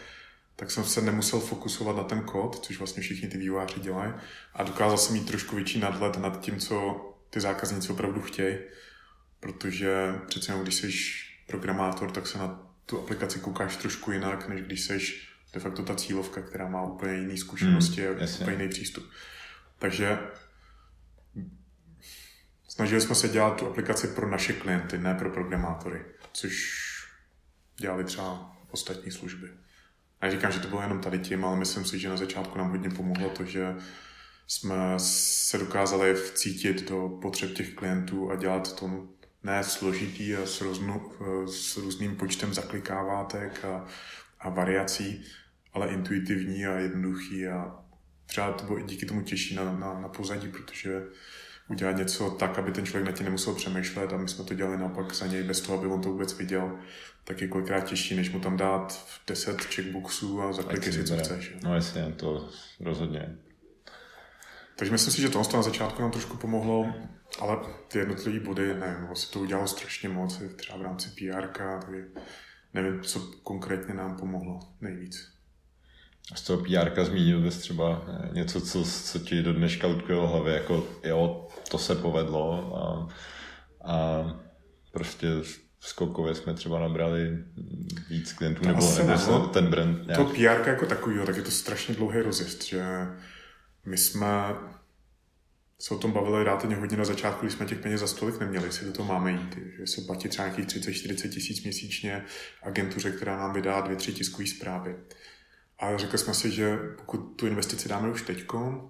tak 0.56 0.72
jsem 0.72 0.84
se 0.84 1.02
nemusel 1.02 1.40
fokusovat 1.40 1.96
na 1.96 2.04
ten 2.04 2.22
kód, 2.22 2.66
což 2.66 2.78
vlastně 2.78 3.04
všichni 3.04 3.28
ty 3.28 3.38
vývojáři 3.38 3.80
dělají 3.80 4.14
a 4.54 4.64
dokázal 4.64 4.98
jsem 4.98 5.14
mít 5.14 5.28
trošku 5.28 5.56
větší 5.56 5.80
nadhled 5.80 6.18
nad 6.18 6.40
tím, 6.40 6.60
co 6.60 7.06
ty 7.30 7.40
zákazníci 7.42 7.92
opravdu 7.92 8.22
chtějí, 8.22 8.58
protože 9.40 10.16
přece 10.28 10.52
jenom 10.52 10.64
když 10.64 10.76
jsi 10.76 10.92
programátor, 11.48 12.12
tak 12.12 12.28
se 12.28 12.38
na 12.38 12.74
tu 12.86 13.00
aplikaci 13.00 13.40
koukáš 13.40 13.76
trošku 13.76 14.12
jinak, 14.12 14.48
než 14.48 14.62
když 14.62 14.82
jsi 14.82 15.00
de 15.54 15.60
facto 15.60 15.84
ta 15.84 15.96
cílovka, 15.96 16.42
která 16.42 16.68
má 16.68 16.84
úplně 16.84 17.14
jiné 17.14 17.38
zkušenosti 17.38 18.02
hmm, 18.02 18.20
a 18.22 18.42
úplně 18.42 18.52
jiný 18.52 18.70
přístup. 18.70 19.10
Takže 19.80 20.18
Snažili 22.76 23.02
jsme 23.02 23.16
se 23.16 23.30
dělat 23.30 23.60
tu 23.60 23.68
aplikaci 23.68 24.08
pro 24.08 24.30
naše 24.30 24.54
klienty, 24.54 24.98
ne 24.98 25.14
pro 25.14 25.30
programátory, 25.30 26.06
což 26.34 26.54
dělali 27.78 28.04
třeba 28.04 28.58
ostatní 28.70 29.12
služby. 29.12 29.48
A 30.22 30.32
říkám, 30.32 30.52
že 30.52 30.60
to 30.60 30.68
bylo 30.68 30.82
jenom 30.82 31.00
tady 31.00 31.20
tím, 31.20 31.46
ale 31.46 31.58
myslím 31.58 31.86
si, 31.86 32.00
že 32.00 32.10
na 32.10 32.18
začátku 32.18 32.58
nám 32.58 32.70
hodně 32.70 32.90
pomohlo 32.90 33.30
to, 33.30 33.46
že 33.46 33.76
jsme 34.48 34.76
se 34.98 35.58
dokázali 35.58 36.14
vcítit 36.14 36.90
do 36.90 37.10
potřeb 37.22 37.54
těch 37.54 37.74
klientů 37.74 38.32
a 38.32 38.36
dělat 38.36 38.76
to 38.76 39.08
ne 39.44 39.64
složitý 39.64 40.36
a 40.36 40.46
s, 40.46 40.62
roznu, 40.62 41.12
s 41.46 41.78
různým 41.78 42.16
počtem 42.16 42.54
zaklikávátek 42.54 43.66
a, 43.66 43.86
a 44.40 44.50
variací, 44.50 45.26
ale 45.74 45.88
intuitivní 45.88 46.66
a 46.66 46.78
jednoduchý 46.78 47.48
a 47.48 47.76
třeba 48.26 48.52
to 48.52 48.66
bylo 48.66 48.80
i 48.80 48.84
díky 48.84 49.06
tomu 49.06 49.22
těžší 49.22 49.56
na, 49.56 49.64
na, 49.64 50.00
na 50.00 50.08
pozadí, 50.08 50.48
protože 50.48 51.02
udělat 51.72 51.98
něco 51.98 52.30
tak, 52.30 52.60
aby 52.60 52.72
ten 52.72 52.86
člověk 52.86 53.06
na 53.06 53.12
tím 53.12 53.26
nemusel 53.26 53.56
přemýšlet 53.56 54.14
a 54.14 54.18
my 54.18 54.28
jsme 54.28 54.44
to 54.44 54.54
dělali 54.54 54.78
naopak 54.78 55.14
za 55.14 55.28
něj 55.28 55.44
bez 55.44 55.62
toho, 55.62 55.78
aby 55.78 55.88
on 55.88 56.02
to 56.02 56.10
vůbec 56.10 56.38
viděl, 56.38 56.80
tak 57.24 57.42
je 57.42 57.48
kolikrát 57.48 57.82
těžší, 57.82 58.16
než 58.16 58.32
mu 58.32 58.40
tam 58.40 58.58
dát 58.58 59.18
10 59.28 59.62
checkboxů 59.62 60.42
a 60.42 60.54
zaklikej 60.54 60.94
si, 60.94 61.04
co 61.04 61.18
chceš. 61.18 61.54
No 61.64 61.76
jasně, 61.76 62.14
to 62.18 62.50
rozhodně. 62.80 63.38
Takže 64.76 64.92
myslím 64.92 65.14
si, 65.14 65.22
že 65.22 65.30
to 65.30 65.44
na 65.54 65.62
začátku 65.62 66.02
nám 66.02 66.12
trošku 66.12 66.38
pomohlo, 66.38 66.94
ale 67.40 67.58
ty 67.88 68.00
jednotlivé 68.00 68.40
body, 68.40 68.68
nevím, 68.68 69.06
vlastně 69.08 69.34
to 69.34 69.40
udělalo 69.40 69.68
strašně 69.68 70.10
moc, 70.10 70.42
třeba 70.56 70.78
v 70.78 70.82
rámci 70.82 71.10
PR, 71.10 71.48
takže 71.48 72.06
nevím, 72.74 73.02
co 73.02 73.20
konkrétně 73.44 73.94
nám 73.94 74.18
pomohlo 74.18 74.60
nejvíc. 74.82 75.31
Z 76.36 76.42
toho 76.42 76.64
PR 76.64 77.04
zmínil 77.04 77.42
bys 77.42 77.58
třeba 77.58 78.06
eh, 78.08 78.30
něco, 78.34 78.62
co, 78.62 78.84
co 78.84 79.20
ti 79.20 79.42
do 79.42 79.54
dneška 79.54 79.88
v 79.88 80.02
hlavě, 80.08 80.54
jako 80.54 80.88
jo, 81.04 81.48
to 81.72 81.78
se 81.78 81.96
povedlo 81.96 82.76
a, 82.78 83.08
a 83.94 84.26
prostě 84.92 85.28
skokově 85.80 86.36
jsme 86.36 86.54
třeba 86.54 86.80
nabrali 86.80 87.38
víc 88.10 88.34
klientů, 88.34 88.68
nebo, 88.68 88.80
nebo 88.98 89.18
se 89.18 89.40
ten 89.54 89.68
brand 89.68 90.08
nějak... 90.08 90.18
To 90.18 90.26
PR 90.26 90.70
jako 90.70 90.86
takový, 90.86 91.20
tak 91.26 91.36
je 91.36 91.42
to 91.42 91.52
strašně 91.52 91.96
dlouhý 91.96 92.20
rozjezd, 92.20 92.64
že 92.64 92.84
my 93.86 93.98
jsme 93.98 94.28
se 95.80 95.94
o 95.94 95.98
tom 95.98 96.12
bavili 96.12 96.44
relativně 96.44 96.76
hodně 96.76 96.98
na 96.98 97.06
začátku, 97.06 97.46
když 97.46 97.54
jsme 97.54 97.66
těch 97.66 97.80
peněz 97.80 98.00
za 98.00 98.08
stolik 98.08 98.40
neměli, 98.40 98.66
jestli 98.66 98.86
do 98.86 98.94
toho 98.94 99.14
máme 99.14 99.32
jít, 99.32 99.58
že 99.78 99.88
se 99.88 100.02
platí 100.02 100.30
třeba 100.30 100.48
nějakých 100.48 100.66
30-40 100.66 101.30
tisíc 101.30 101.64
měsíčně 101.64 102.26
agentuře, 102.64 103.12
která 103.12 103.38
nám 103.38 103.54
vydá 103.54 103.82
dvě, 103.82 103.96
tři 103.96 104.14
tiskové 104.14 104.48
zprávy. 104.48 104.96
A 105.82 105.98
řekli 105.98 106.18
jsme 106.18 106.34
si, 106.34 106.52
že 106.52 106.78
pokud 106.78 107.18
tu 107.18 107.48
investici 107.48 107.90
dáme 107.90 108.10
už 108.10 108.22
teďko, 108.22 108.90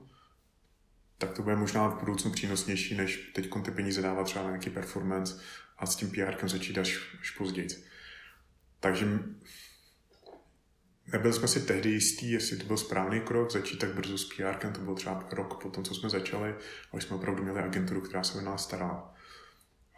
tak 1.17 1.31
to 1.31 1.43
bude 1.43 1.55
možná 1.55 1.87
v 1.87 1.99
budoucnu 1.99 2.31
přínosnější, 2.31 2.95
než 2.95 3.31
teď 3.35 3.49
ty 3.65 3.71
peníze 3.71 4.01
dávat 4.01 4.23
třeba 4.23 4.43
na 4.43 4.49
nějaký 4.49 4.69
performance 4.69 5.41
a 5.77 5.85
s 5.85 5.95
tím 5.95 6.11
PR 6.11 6.47
začít 6.47 6.77
až, 6.77 6.99
až 7.21 7.31
později. 7.31 7.67
Takže 8.79 9.19
nebyli 11.11 11.33
jsme 11.33 11.47
si 11.47 11.61
tehdy 11.61 11.89
jistí, 11.89 12.31
jestli 12.31 12.57
to 12.57 12.65
byl 12.65 12.77
správný 12.77 13.21
krok, 13.21 13.51
začít 13.51 13.77
tak 13.77 13.93
brzo 13.93 14.17
s 14.17 14.25
PR, 14.25 14.71
to 14.73 14.81
byl 14.81 14.95
třeba 14.95 15.27
rok 15.31 15.63
po 15.63 15.69
tom, 15.69 15.83
co 15.83 15.95
jsme 15.95 16.09
začali, 16.09 16.55
ale 16.91 17.01
jsme 17.01 17.15
opravdu 17.15 17.43
měli 17.43 17.59
agenturu, 17.59 18.01
která 18.01 18.23
se 18.23 18.37
o 18.37 18.41
nás 18.41 18.63
starala. 18.63 19.15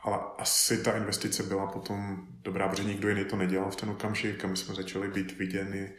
Ale 0.01 0.19
asi 0.37 0.83
ta 0.83 0.97
investice 0.97 1.43
byla 1.43 1.67
potom 1.67 2.27
dobrá, 2.29 2.67
protože 2.67 2.83
nikdo 2.83 3.09
jiný 3.09 3.25
to 3.25 3.35
nedělal 3.35 3.71
v 3.71 3.75
ten 3.75 3.89
okamžik 3.89 4.45
my 4.45 4.57
jsme 4.57 4.75
začali 4.75 5.07
být 5.07 5.37
viděni, 5.37 5.93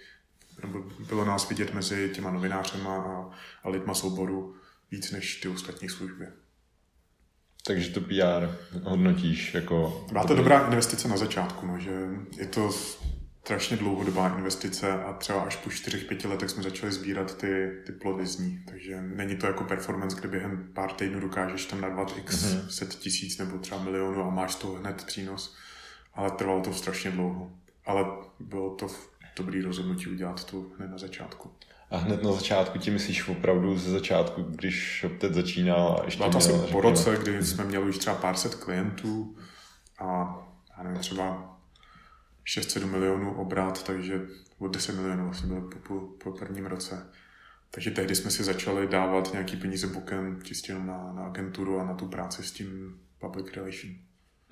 nebo 0.62 0.84
bylo 1.08 1.24
nás 1.24 1.48
vidět 1.48 1.74
mezi 1.74 2.10
těma 2.14 2.30
novinářema 2.30 2.96
a, 2.96 3.30
a 3.62 3.68
lidma 3.68 3.94
z 3.94 4.04
oboru 4.04 4.56
víc 4.90 5.10
než 5.10 5.40
ty 5.40 5.48
ostatní 5.48 5.88
služby. 5.88 6.26
Takže 7.66 7.90
to 7.90 8.00
PR 8.00 8.56
hodnotíš 8.82 9.54
jako... 9.54 10.06
Byla 10.12 10.24
to 10.24 10.34
dobrá 10.34 10.66
investice 10.66 11.08
na 11.08 11.16
začátku, 11.16 11.66
no, 11.66 11.78
že 11.78 11.90
je 12.38 12.46
to 12.46 12.70
strašně 13.44 13.76
dlouhodobá 13.76 14.28
investice 14.28 14.92
a 14.92 15.12
třeba 15.12 15.40
až 15.40 15.56
po 15.56 15.70
4-5 15.70 16.28
letech 16.28 16.50
jsme 16.50 16.62
začali 16.62 16.92
sbírat 16.92 17.38
ty, 17.38 17.70
ty 17.86 17.92
plody 17.92 18.26
z 18.26 18.38
ní. 18.38 18.64
Takže 18.68 19.02
není 19.02 19.36
to 19.36 19.46
jako 19.46 19.64
performance, 19.64 20.16
kde 20.16 20.28
během 20.28 20.70
pár 20.74 20.92
týdnů 20.92 21.20
dokážeš 21.20 21.66
tam 21.66 21.80
narvat 21.80 22.14
x 22.18 22.44
mm-hmm. 22.44 22.68
set 22.68 22.94
tisíc 22.94 23.38
nebo 23.38 23.58
třeba 23.58 23.82
milionu 23.82 24.24
a 24.24 24.30
máš 24.30 24.54
to 24.54 24.66
hned 24.68 25.04
přínos. 25.04 25.56
Ale 26.14 26.30
trvalo 26.30 26.60
to 26.60 26.72
strašně 26.72 27.10
dlouho. 27.10 27.52
Ale 27.86 28.04
bylo 28.40 28.74
to 28.74 28.88
dobrý 29.36 29.62
rozhodnutí 29.62 30.06
udělat 30.06 30.44
to 30.44 30.66
hned 30.78 30.90
na 30.90 30.98
začátku. 30.98 31.50
A 31.90 31.96
hned 31.96 32.22
na 32.22 32.32
začátku 32.32 32.78
ti 32.78 32.90
myslíš 32.90 33.28
opravdu 33.28 33.78
ze 33.78 33.90
začátku, 33.90 34.42
když 34.42 35.06
teď 35.18 35.32
začínal 35.32 35.98
a 36.00 36.04
ještě 36.04 36.18
Bylo 36.18 36.30
to 36.30 36.38
asi 36.38 36.52
po 36.72 36.80
roce, 36.80 37.16
kdy 37.22 37.44
jsme 37.44 37.64
měli 37.64 37.88
už 37.88 37.98
třeba 37.98 38.16
pár 38.16 38.36
set 38.36 38.54
klientů 38.54 39.36
a 39.98 40.38
já 40.76 40.82
nevím, 40.82 40.98
třeba 40.98 41.56
6-7 42.46 42.86
milionů 42.86 43.34
obrat, 43.34 43.82
takže 43.82 44.20
o 44.58 44.68
10 44.68 44.96
milionů 44.96 45.24
vlastně 45.24 45.48
bylo 45.48 45.60
po, 45.60 45.78
po, 45.78 46.00
po 46.00 46.38
prvním 46.38 46.66
roce. 46.66 47.06
Takže 47.70 47.90
tehdy 47.90 48.14
jsme 48.14 48.30
si 48.30 48.44
začali 48.44 48.88
dávat 48.88 49.32
nějaký 49.32 49.56
peníze 49.56 49.86
bokem 49.86 50.42
čistě 50.42 50.72
jenom 50.72 50.86
na, 50.86 51.12
na 51.12 51.26
agenturu 51.26 51.80
a 51.80 51.84
na 51.84 51.94
tu 51.94 52.06
práci 52.08 52.42
s 52.42 52.52
tím 52.52 53.00
public 53.18 53.46
relation. 53.52 53.94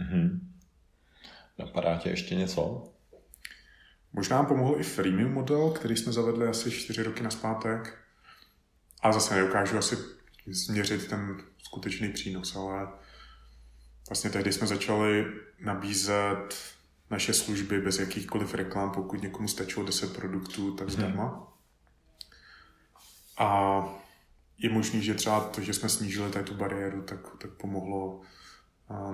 Mm-hmm. 0.01 0.39
Napadá 1.59 1.97
tě 1.99 2.09
ještě 2.09 2.35
něco? 2.35 2.92
Možná 4.13 4.37
nám 4.37 4.47
pomohl 4.47 4.77
i 4.79 4.83
freemium 4.83 5.33
model, 5.33 5.71
který 5.71 5.97
jsme 5.97 6.13
zavedli 6.13 6.49
asi 6.49 6.71
4 6.71 7.03
roky 7.03 7.23
naspátek. 7.23 7.99
A 9.03 9.13
zase 9.13 9.35
neukážu 9.35 9.79
asi 9.79 9.97
změřit 10.47 11.09
ten 11.09 11.43
skutečný 11.59 12.09
přínos, 12.09 12.57
ale 12.57 12.89
vlastně 14.09 14.31
tehdy 14.31 14.53
jsme 14.53 14.67
začali 14.67 15.27
nabízet 15.61 16.55
naše 17.11 17.35
služby 17.35 17.81
bez 17.81 17.99
jakýchkoliv 17.99 18.55
reklam, 18.55 18.91
pokud 18.91 19.23
někomu 19.23 19.49
stačilo 19.49 19.87
10 19.87 20.17
produktů, 20.17 20.75
tak 20.75 20.87
mhm. 20.87 20.97
zdarma. 20.97 21.25
Hmm. 21.25 21.47
A 23.39 23.85
je 24.59 24.71
možný, 24.71 25.03
že 25.03 25.15
třeba 25.15 25.41
to, 25.41 25.61
že 25.61 25.75
jsme 25.75 25.89
snížili 25.89 26.31
tady 26.31 26.45
tu 26.45 26.55
bariéru, 26.55 27.03
tak, 27.03 27.19
tak 27.39 27.51
pomohlo 27.51 28.21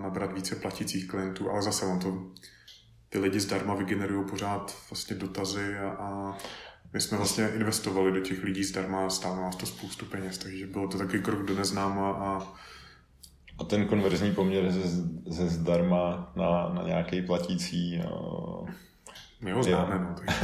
nabrat 0.03 0.33
více 0.33 0.57
platících 0.57 1.09
klientů, 1.09 1.51
ale 1.51 1.63
zase 1.63 1.87
on 1.87 1.99
to, 1.99 2.33
ty 3.09 3.19
lidi 3.19 3.41
zdarma 3.41 3.75
vygenerují 3.75 4.27
pořád 4.31 4.77
vlastně 4.91 5.17
dotazy 5.17 5.79
a, 5.79 5.89
a 5.91 6.39
my 6.93 7.01
jsme 7.01 7.19
vlastně 7.19 7.49
investovali 7.49 8.13
do 8.13 8.21
těch 8.21 8.45
lidí 8.45 8.65
zdarma 8.65 9.07
a 9.07 9.11
stálo 9.11 9.37
nás 9.37 9.57
to 9.57 9.67
spoustu 9.67 10.07
peněz, 10.07 10.39
takže 10.39 10.67
bylo 10.67 10.89
to 10.89 10.99
taky 10.99 11.19
krok 11.19 11.43
do 11.47 11.55
neznáma 11.55 12.11
a 12.11 12.55
a 13.59 13.65
ten 13.65 13.87
konverzní 13.87 14.35
poměr 14.35 14.73
ze, 14.73 14.89
ze 15.27 15.49
zdarma 15.49 16.33
na, 16.37 16.69
na 16.69 16.83
nějaký 16.83 17.23
platící... 17.23 18.03
Uh, 18.11 18.69
My 19.41 19.53
ho 19.53 19.63
známe, 19.63 19.99
no. 19.99 20.17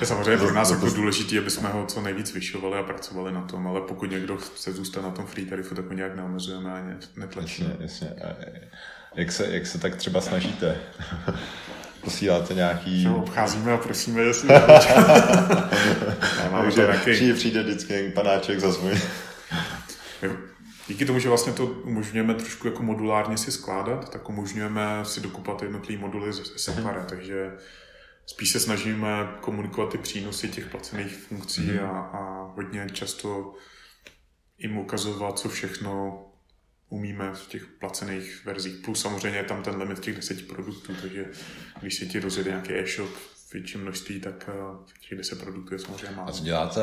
je 0.00 0.06
samozřejmě 0.06 0.36
pro 0.36 0.54
nás 0.54 0.70
jako 0.70 0.90
důležité, 0.90 1.38
aby 1.38 1.50
jsme 1.50 1.68
ho 1.68 1.86
co 1.86 2.00
nejvíc 2.00 2.34
vyšovali 2.34 2.78
a 2.78 2.82
pracovali 2.82 3.32
na 3.32 3.42
tom, 3.42 3.66
ale 3.66 3.80
pokud 3.80 4.10
někdo 4.10 4.36
chce 4.36 4.72
zůstat 4.72 5.02
na 5.02 5.10
tom 5.10 5.26
free 5.26 5.46
tarifu, 5.46 5.74
tak 5.74 5.86
ho 5.86 5.92
nějak 5.92 6.16
neomezujeme 6.16 6.72
a 6.72 6.84
netlačíme. 7.16 7.76
Jasně, 7.80 8.08
jasně. 8.08 8.60
Jak 9.14 9.32
se, 9.32 9.46
jak 9.50 9.66
se 9.66 9.78
tak 9.78 9.96
třeba 9.96 10.20
snažíte? 10.20 10.76
posíláte 12.04 12.54
nějaký... 12.54 13.02
Že 13.02 13.08
obcházíme 13.08 13.72
a 13.72 13.76
prosíme, 13.76 14.22
jestli 14.22 14.48
máme 16.52 16.72
Takže 16.72 17.12
přijde, 17.12 17.34
přijde 17.34 17.62
vždycky 17.62 18.12
panáček 18.14 18.60
za 18.60 18.72
svůj. 18.72 19.00
Díky 20.88 21.04
tomu, 21.04 21.18
že 21.18 21.28
vlastně 21.28 21.52
to 21.52 21.66
umožňujeme 21.66 22.34
trošku 22.34 22.66
jako 22.66 22.82
modulárně 22.82 23.38
si 23.38 23.52
skládat, 23.52 24.10
tak 24.10 24.28
umožňujeme 24.28 25.04
si 25.04 25.20
dokupat 25.20 25.62
jednotlivé 25.62 26.00
moduly 26.00 26.32
separé, 26.32 27.04
takže 27.08 27.52
spíš 28.26 28.50
se 28.50 28.60
snažíme 28.60 29.08
komunikovat 29.40 29.92
ty 29.92 29.98
přínosy 29.98 30.48
těch 30.48 30.66
placených 30.66 31.16
funkcí 31.16 31.60
mm. 31.60 31.78
a, 31.78 32.00
a 32.00 32.42
hodně 32.56 32.86
často 32.92 33.54
jim 34.58 34.78
ukazovat, 34.78 35.38
co 35.38 35.48
všechno 35.48 36.24
umíme 36.88 37.32
v 37.34 37.46
těch 37.48 37.66
placených 37.66 38.44
verzích. 38.44 38.76
Plus 38.84 39.02
samozřejmě 39.02 39.38
je 39.38 39.44
tam 39.44 39.62
ten 39.62 39.76
limit 39.76 39.98
těch 39.98 40.16
deseti 40.16 40.42
produktů, 40.42 40.92
takže 41.00 41.26
když 41.80 41.94
si 41.94 42.06
ti 42.06 42.20
rozjede 42.20 42.50
nějaký 42.50 42.72
e-shop 42.72 43.10
větší 43.52 43.78
množství, 43.78 44.20
tak 44.20 44.48
eh, 44.48 44.92
těch 45.08 45.18
10 45.18 45.40
produktů 45.40 45.74
je 45.74 45.78
samozřejmě 45.78 46.16
málo. 46.16 46.28
A 46.28 46.32
co 46.32 46.44
děláte 46.44 46.80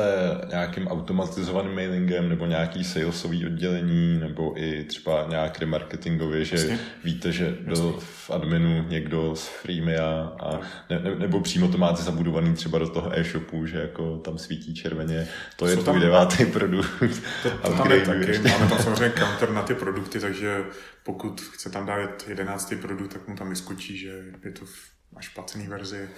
nějakým 0.48 0.88
automatizovaným 0.88 1.74
mailingem 1.74 2.28
nebo 2.28 2.46
nějaký 2.46 2.84
salesový 2.84 3.46
oddělení 3.46 4.18
nebo 4.20 4.62
i 4.62 4.84
třeba 4.84 5.26
nějak 5.28 5.58
remarketingově, 5.58 6.44
že 6.44 6.56
Jasně. 6.56 6.78
víte, 7.04 7.32
že 7.32 7.56
byl 7.60 7.96
v 8.00 8.30
adminu 8.30 8.88
někdo 8.88 9.36
z 9.36 9.48
Freemia 9.48 10.36
a 10.40 10.60
ne, 10.90 11.00
ne, 11.00 11.14
nebo 11.14 11.40
přímo 11.40 11.68
to 11.68 11.78
máte 11.78 12.02
zabudovaný 12.02 12.54
třeba 12.54 12.78
do 12.78 12.88
toho 12.88 13.18
e-shopu, 13.18 13.66
že 13.66 13.78
jako 13.78 14.18
tam 14.18 14.38
svítí 14.38 14.74
červeně, 14.74 15.28
to 15.56 15.66
je 15.66 15.76
tvůj 15.76 16.00
devátý 16.00 16.46
produkt. 16.46 17.22
To, 17.42 17.50
to 17.50 17.72
tam 17.76 17.92
je 17.92 18.00
taky. 18.00 18.38
Máme 18.38 18.68
tam 18.68 18.78
samozřejmě 18.78 19.14
counter 19.18 19.50
na 19.50 19.62
ty 19.62 19.74
produkty, 19.74 20.20
takže 20.20 20.64
pokud 21.02 21.40
chce 21.40 21.70
tam 21.70 21.86
dát 21.86 22.28
jedenáctý 22.28 22.76
produkt, 22.76 23.12
tak 23.12 23.28
mu 23.28 23.36
tam 23.36 23.50
vyskočí, 23.50 23.98
že 23.98 24.24
je 24.44 24.52
to 24.52 24.64
v 24.64 24.96
až 25.16 25.28
placený 25.28 25.66
verzi 25.66 26.08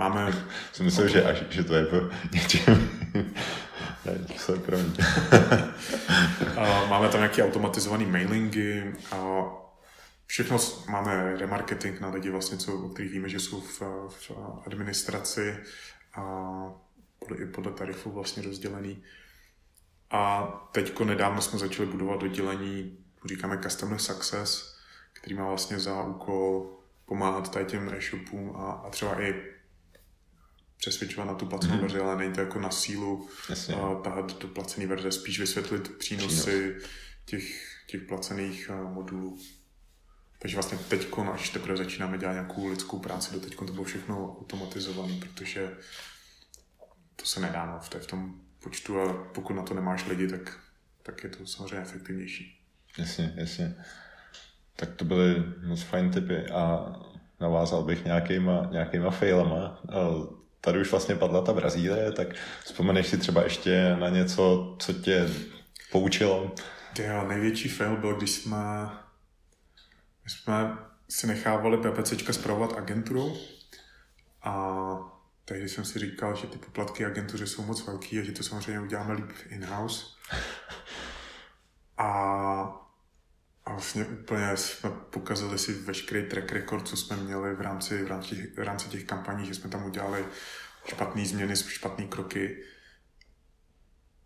Máme... 0.00 0.46
Jsem 0.72 0.86
myslel, 0.86 1.08
že, 1.08 1.24
až, 1.24 1.42
že 1.50 1.64
to 1.64 1.74
je 1.74 1.84
po 1.84 1.96
něčem... 2.32 2.90
se 4.36 4.52
Máme 6.88 7.08
tam 7.08 7.20
nějaké 7.20 7.44
automatizované 7.44 8.06
mailingy 8.06 8.94
a 9.12 9.44
všechno 10.26 10.58
máme 10.88 11.36
remarketing 11.36 12.00
na 12.00 12.10
lidi, 12.10 12.30
vlastně, 12.30 12.58
co, 12.58 12.74
o 12.74 12.88
kterých 12.88 13.12
víme, 13.12 13.28
že 13.28 13.40
jsou 13.40 13.60
v, 13.60 13.82
v 14.08 14.32
administraci 14.66 15.56
a 16.14 16.22
podle, 17.18 17.36
i 17.36 17.46
podle 17.46 17.72
tarifu 17.72 18.10
vlastně 18.10 18.42
rozdělený. 18.42 19.02
A 20.10 20.42
teďko 20.72 21.04
nedávno 21.04 21.42
jsme 21.42 21.58
začali 21.58 21.88
budovat 21.88 22.22
oddělení, 22.22 22.98
říkáme 23.28 23.58
Customer 23.58 23.98
Success, 23.98 24.76
který 25.12 25.36
má 25.36 25.48
vlastně 25.48 25.78
za 25.78 26.02
úkol 26.02 26.76
pomáhat 27.06 27.52
tady 27.52 27.64
těm 27.64 27.88
e-shopům 27.88 28.56
a, 28.56 28.72
a 28.72 28.90
třeba 28.90 29.22
i 29.22 29.59
přesvědčovat 30.80 31.26
na 31.26 31.34
tu 31.34 31.46
placenou 31.46 31.74
mm. 31.74 31.80
verzi, 31.80 31.98
ale 31.98 32.16
není 32.16 32.32
to 32.32 32.40
jako 32.40 32.58
na 32.58 32.70
sílu 32.70 33.28
uh, 33.68 34.02
tahat 34.02 34.42
do 34.42 34.48
placené 34.48 34.86
verze, 34.86 35.12
spíš 35.12 35.40
vysvětlit 35.40 35.96
přínosy 35.98 36.74
Přínos. 36.78 36.90
těch, 37.24 37.44
těch 37.86 38.02
placených 38.02 38.70
uh, 38.70 38.92
modulů. 38.92 39.38
Takže 40.38 40.56
vlastně 40.56 40.78
teď, 40.88 41.06
až 41.32 41.48
teprve 41.50 41.76
začínáme 41.76 42.18
dělat 42.18 42.32
nějakou 42.32 42.66
lidskou 42.66 42.98
práci, 42.98 43.34
do 43.34 43.40
teď 43.40 43.56
to 43.56 43.64
bylo 43.64 43.84
všechno 43.84 44.36
automatizované, 44.40 45.14
protože 45.16 45.70
to 47.16 47.26
se 47.26 47.40
nedá 47.40 47.66
no, 47.66 47.78
v, 47.80 47.88
té, 47.88 47.98
v 47.98 48.06
tom 48.06 48.40
počtu 48.62 49.00
a 49.00 49.24
pokud 49.34 49.52
na 49.54 49.62
to 49.62 49.74
nemáš 49.74 50.06
lidi, 50.06 50.28
tak, 50.28 50.58
tak 51.02 51.24
je 51.24 51.30
to 51.30 51.46
samozřejmě 51.46 51.78
efektivnější. 51.78 52.60
Jasně, 52.98 53.32
jasně. 53.36 53.84
Tak 54.76 54.94
to 54.94 55.04
byly 55.04 55.44
moc 55.62 55.82
fajn 55.82 56.10
typy 56.10 56.46
a 56.46 56.92
navázal 57.40 57.82
bych 57.82 58.04
nějakýma, 58.04 58.68
nějakýma 58.72 59.10
failama. 59.10 59.82
Tady 60.60 60.80
už 60.80 60.90
vlastně 60.90 61.14
padla 61.14 61.42
ta 61.42 61.52
Brazílie, 61.52 62.12
tak 62.12 62.28
vzpomeneš 62.64 63.06
si 63.06 63.18
třeba 63.18 63.42
ještě 63.42 63.96
na 64.00 64.08
něco, 64.08 64.76
co 64.78 64.92
tě 64.92 65.28
poučilo? 65.92 66.54
Jo, 66.98 67.24
největší 67.28 67.68
fail 67.68 67.96
byl, 67.96 68.14
když 68.14 68.30
jsme, 68.30 68.90
my 70.24 70.30
jsme 70.30 70.78
si 71.08 71.26
nechávali 71.26 71.76
PPCčka 71.76 72.32
zpravovat 72.32 72.78
agenturu 72.78 73.36
a 74.42 74.86
tehdy 75.44 75.68
jsem 75.68 75.84
si 75.84 75.98
říkal, 75.98 76.36
že 76.36 76.46
ty 76.46 76.58
poplatky 76.58 77.04
agentuře 77.04 77.46
jsou 77.46 77.62
moc 77.62 77.86
velký 77.86 78.18
a 78.18 78.22
že 78.22 78.32
to 78.32 78.42
samozřejmě 78.42 78.80
uděláme 78.80 79.14
líp 79.14 79.30
in-house. 79.48 80.06
A, 81.98 82.89
a 83.70 83.72
vlastně 83.72 84.04
úplně 84.04 84.56
jsme 84.56 84.90
pokazali 85.10 85.58
si 85.58 85.72
veškerý 85.72 86.28
track 86.28 86.52
record, 86.52 86.88
co 86.88 86.96
jsme 86.96 87.16
měli 87.16 87.54
v 87.54 87.60
rámci, 87.60 88.04
v 88.04 88.06
rámci, 88.06 88.52
v 88.56 88.58
rámci 88.58 88.88
těch 88.88 89.04
kampaní, 89.04 89.46
že 89.46 89.54
jsme 89.54 89.70
tam 89.70 89.84
udělali 89.86 90.24
špatné 90.86 91.26
změny, 91.26 91.56
špatné 91.56 92.06
kroky. 92.06 92.64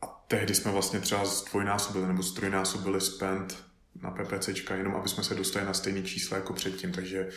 A 0.02 0.24
tehdy 0.28 0.54
jsme 0.54 0.72
vlastně 0.72 1.00
třeba 1.00 1.24
zdvojnásobili 1.24 2.06
nebo 2.06 2.22
strojnásobili 2.22 3.00
spend 3.00 3.64
na 4.02 4.10
PPCčka, 4.10 4.74
jenom 4.74 4.94
aby 4.94 5.08
jsme 5.08 5.24
se 5.24 5.34
dostali 5.34 5.66
na 5.66 5.74
stejné 5.74 6.02
čísla 6.02 6.36
jako 6.36 6.52
předtím, 6.52 6.92
takže 6.92 7.28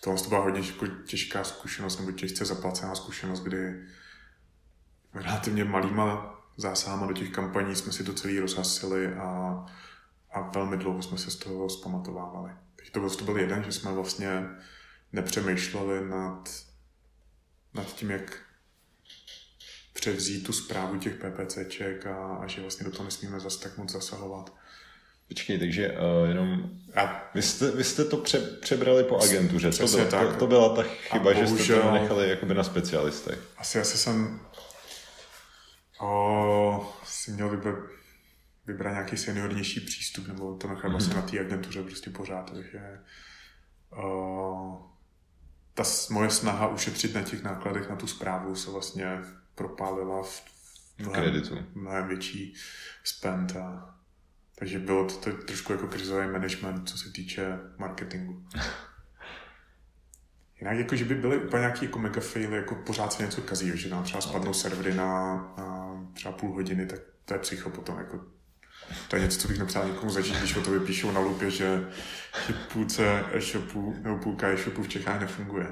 to 0.00 0.16
byla 0.28 0.40
hodně 0.40 0.62
těžká 1.06 1.44
zkušenost 1.44 1.98
nebo 1.98 2.12
těžce 2.12 2.44
zaplacená 2.44 2.94
zkušenost, 2.94 3.40
kdy 3.40 3.82
relativně 5.14 5.64
malýma 5.64 6.38
zásahama 6.56 7.06
do 7.06 7.12
těch 7.12 7.30
kampaní 7.30 7.76
jsme 7.76 7.92
si 7.92 8.04
to 8.04 8.12
celý 8.12 8.38
rozhasili 8.38 9.14
a, 9.14 9.66
a 10.32 10.40
velmi 10.40 10.76
dlouho 10.76 11.02
jsme 11.02 11.18
se 11.18 11.30
z 11.30 11.36
toho 11.36 11.70
zpamatovávali. 11.70 12.50
Takže 12.76 12.92
to 12.92 13.00
byl, 13.00 13.10
to 13.10 13.24
byl 13.24 13.36
jeden, 13.36 13.64
že 13.64 13.72
jsme 13.72 13.92
vlastně 13.92 14.44
nepřemýšleli 15.12 16.08
nad, 16.08 16.48
nad 17.74 17.94
tím, 17.94 18.10
jak 18.10 18.38
převzít 19.92 20.46
tu 20.46 20.52
zprávu 20.52 20.98
těch 20.98 21.14
PPCček 21.14 22.06
a, 22.06 22.36
a 22.36 22.46
že 22.46 22.60
vlastně 22.60 22.84
do 22.84 22.90
toho 22.92 23.04
nesmíme 23.04 23.40
zase 23.40 23.60
tak 23.60 23.78
moc 23.78 23.92
zasahovat. 23.92 24.54
Počkej, 25.28 25.58
takže 25.58 25.90
uh, 25.90 26.28
jenom... 26.28 26.70
A 26.94 27.30
vy 27.34 27.42
jste, 27.42 27.70
vy 27.70 27.84
jste 27.84 28.04
to 28.04 28.16
pře, 28.16 28.38
přebrali 28.40 29.04
po 29.04 29.18
agentuře. 29.18 29.70
To, 29.70 29.86
byl, 29.86 30.06
tak. 30.06 30.32
To, 30.32 30.38
to 30.38 30.46
byla 30.46 30.76
ta 30.76 30.82
chyba, 30.82 31.32
bohužel, 31.32 31.56
že 31.56 31.64
jste 31.64 31.80
to 31.80 31.90
nechali 31.92 32.28
jakoby 32.28 32.54
na 32.54 32.64
specialistech. 32.64 33.38
Asi, 33.56 33.80
asi 33.80 33.98
jsem 33.98 34.40
o, 36.00 36.94
si 37.04 37.30
měl 37.30 37.48
vybrat, 37.48 37.78
vybrat 38.66 38.90
nějaký 38.90 39.16
seniornější 39.16 39.80
přístup, 39.80 40.28
nebo 40.28 40.56
to 40.56 40.68
nechal 40.68 40.82
mm-hmm. 40.82 40.92
vlastně 40.92 41.14
na 41.14 41.22
té 41.22 41.40
agentuře 41.40 41.82
prostě 41.82 42.10
pořád, 42.10 42.52
takže 42.52 43.00
o, 43.90 44.90
ta 45.74 45.82
moje 46.10 46.30
snaha 46.30 46.68
ušetřit 46.68 47.14
na 47.14 47.22
těch 47.22 47.42
nákladech 47.42 47.88
na 47.88 47.96
tu 47.96 48.06
zprávu 48.06 48.54
se 48.54 48.70
vlastně 48.70 49.18
propálila 49.54 50.22
v 50.22 50.42
mnohem, 50.98 51.22
kreditu. 51.22 51.58
mnohem 51.74 52.08
větší 52.08 52.54
spend 53.04 53.56
a 53.56 53.94
takže 54.54 54.78
bylo 54.78 55.06
to, 55.06 55.14
to 55.14 55.32
trošku 55.32 55.72
jako 55.72 55.86
krizový 55.86 56.26
management, 56.26 56.88
co 56.88 56.98
se 56.98 57.12
týče 57.12 57.58
marketingu. 57.78 58.46
Jinak 60.60 60.78
jako, 60.78 60.96
že 60.96 61.04
by 61.04 61.14
byly 61.14 61.38
úplně 61.38 61.60
nějaký 61.60 61.84
jako 61.84 61.98
mega 61.98 62.20
faily, 62.20 62.56
jako 62.56 62.74
pořád 62.74 63.12
se 63.12 63.22
něco 63.22 63.42
kazí, 63.42 63.72
že 63.74 63.88
nám 63.88 64.04
třeba 64.04 64.20
spadnou 64.20 64.54
servery 64.54 64.94
na, 64.94 65.34
na 65.58 65.96
třeba 66.14 66.32
půl 66.32 66.54
hodiny, 66.54 66.86
tak 66.86 67.00
to 67.24 67.34
je 67.34 67.40
psycho 67.40 67.70
potom 67.70 67.98
jako 67.98 68.24
to 69.08 69.16
je 69.16 69.22
něco, 69.22 69.38
co 69.38 69.48
bych 69.48 69.58
nepřál 69.58 69.88
někomu 69.88 70.10
začít, 70.12 70.36
když 70.36 70.56
o 70.56 70.60
to 70.60 70.70
vypíšou 70.70 71.10
na 71.12 71.20
lupě, 71.20 71.50
že, 71.50 71.88
že 72.46 72.54
půlce 72.72 73.24
e-shopu 73.32 73.96
nebo 74.00 74.18
půlka 74.18 74.48
e-shopu 74.48 74.82
v 74.82 74.88
Čechách 74.88 75.20
nefunguje. 75.20 75.66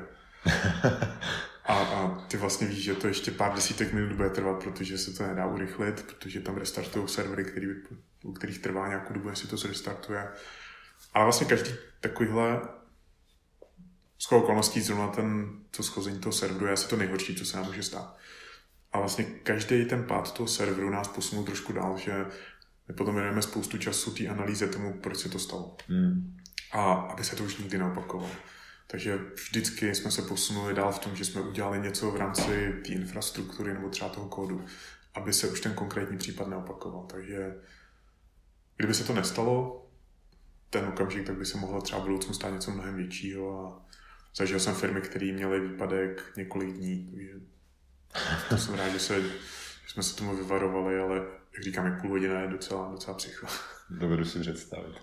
A, 1.65 1.75
a 1.75 2.25
ty 2.29 2.37
vlastně 2.37 2.67
víš, 2.67 2.85
že 2.85 2.95
to 2.95 3.07
ještě 3.09 3.31
pár 3.31 3.55
desítek 3.55 3.93
minut 3.93 4.13
bude 4.13 4.31
trvat, 4.31 4.65
protože 4.65 4.99
se 4.99 5.13
to 5.13 5.27
nedá 5.27 5.47
urychlit, 5.47 6.03
protože 6.03 6.41
tam 6.41 6.57
restartují 6.57 7.09
servery, 7.09 7.45
který, 7.45 7.67
u 8.25 8.33
kterých 8.33 8.59
trvá 8.59 8.89
nějakou 8.89 9.15
dobu, 9.15 9.29
jestli 9.29 9.49
to 9.49 9.57
zrestartuje. 9.57 10.29
Ale 11.15 11.25
vlastně 11.25 11.47
každý 11.47 11.71
takovýhle 12.01 12.61
z 14.19 14.33
okolností 14.33 14.81
zrovna 14.81 15.09
ten, 15.09 15.51
to 15.71 15.83
schození 15.83 16.19
toho 16.19 16.33
serveru 16.33 16.67
je 16.67 16.73
asi 16.73 16.89
to 16.89 16.97
nejhorší, 16.97 17.37
co 17.37 17.45
se 17.45 17.57
nám 17.57 17.67
může 17.67 17.83
stát. 17.83 18.17
A 18.93 18.99
vlastně 18.99 19.25
každý 19.25 19.85
ten 19.85 20.05
pád 20.05 20.33
toho 20.33 20.47
serveru 20.47 20.91
nás 20.91 21.09
posunul 21.09 21.45
trošku 21.45 21.73
dál, 21.73 21.99
že 21.99 22.27
my 22.91 22.95
potom 22.95 23.15
věnujeme 23.15 23.43
spoustu 23.43 23.79
času 23.79 24.11
té 24.11 24.29
analýze 24.29 24.69
tomu, 24.69 24.93
proč 24.93 25.19
se 25.19 25.29
to 25.29 25.39
stalo. 25.39 25.77
Hmm. 25.89 26.37
A 26.73 26.93
aby 26.93 27.25
se 27.25 27.37
to 27.37 27.45
už 27.45 27.57
nikdy 27.57 27.79
neopakovalo. 27.79 28.31
Takže 28.87 29.19
vždycky 29.35 29.95
jsme 29.95 30.11
se 30.11 30.23
posunuli 30.23 30.75
dál 30.75 30.93
v 30.93 30.99
tom, 30.99 31.17
že 31.17 31.25
jsme 31.25 31.41
udělali 31.41 31.81
něco 31.81 32.11
v 32.11 32.17
rámci 32.17 32.73
té 32.87 32.93
infrastruktury 32.93 33.75
nebo 33.75 33.89
třeba 33.89 34.11
toho 34.11 34.29
kódu, 34.29 34.65
aby 35.15 35.33
se 35.33 35.49
už 35.49 35.61
ten 35.61 35.75
konkrétní 35.75 36.19
případ 36.19 36.49
neopakoval. 36.49 37.07
Takže 37.07 37.55
kdyby 38.77 38.95
se 38.95 39.05
to 39.05 39.15
nestalo, 39.15 39.87
ten 40.71 40.85
okamžik, 40.85 41.27
tak 41.27 41.37
by 41.37 41.47
se 41.47 41.59
mohlo 41.59 41.81
třeba 41.81 42.01
v 42.01 42.05
budoucnu 42.05 42.35
stát 42.35 42.51
něco 42.51 42.71
mnohem 42.71 42.97
většího 42.97 43.67
a 43.67 43.87
zažil 44.37 44.61
jsem 44.61 44.75
firmy, 44.75 45.01
které 45.01 45.33
měly 45.33 45.69
výpadek 45.69 46.33
několik 46.37 46.73
dní, 46.73 47.11
takže 47.11 47.35
to 48.49 48.57
jsem 48.57 48.75
rád, 48.75 48.89
že, 48.89 48.99
se, 48.99 49.23
že 49.23 49.29
jsme 49.89 50.03
se 50.03 50.17
tomu 50.17 50.37
vyvarovali, 50.37 50.99
ale 50.99 51.40
jak 51.55 51.63
říkám, 51.63 52.01
půl 52.01 52.11
hodina 52.11 52.41
je 52.41 52.49
docela, 52.49 52.89
docela 52.91 53.17
psycho. 53.17 53.47
Dovedu 53.91 54.25
si 54.25 54.41
představit. 54.41 54.97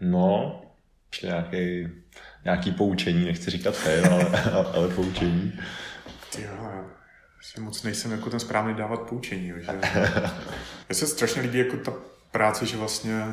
No, 0.00 0.62
ještě 1.10 1.26
nějaký, 1.26 1.88
nějaký 2.44 2.72
poučení, 2.72 3.24
nechci 3.24 3.50
říkat 3.50 3.76
fail, 3.76 4.06
ale, 4.12 4.42
ale 4.74 4.88
poučení. 4.88 5.60
Ty 6.32 6.42
jo, 6.42 6.50
já 7.56 7.62
moc 7.62 7.82
nejsem 7.82 8.10
jako 8.10 8.30
ten 8.30 8.40
správný 8.40 8.74
dávat 8.74 9.00
poučení. 9.00 9.48
Že? 9.48 9.72
Mně 10.88 10.94
se 10.94 11.06
strašně 11.06 11.42
líbí 11.42 11.58
jako 11.58 11.76
ta 11.76 11.92
práce, 12.30 12.66
že 12.66 12.76
vlastně, 12.76 13.24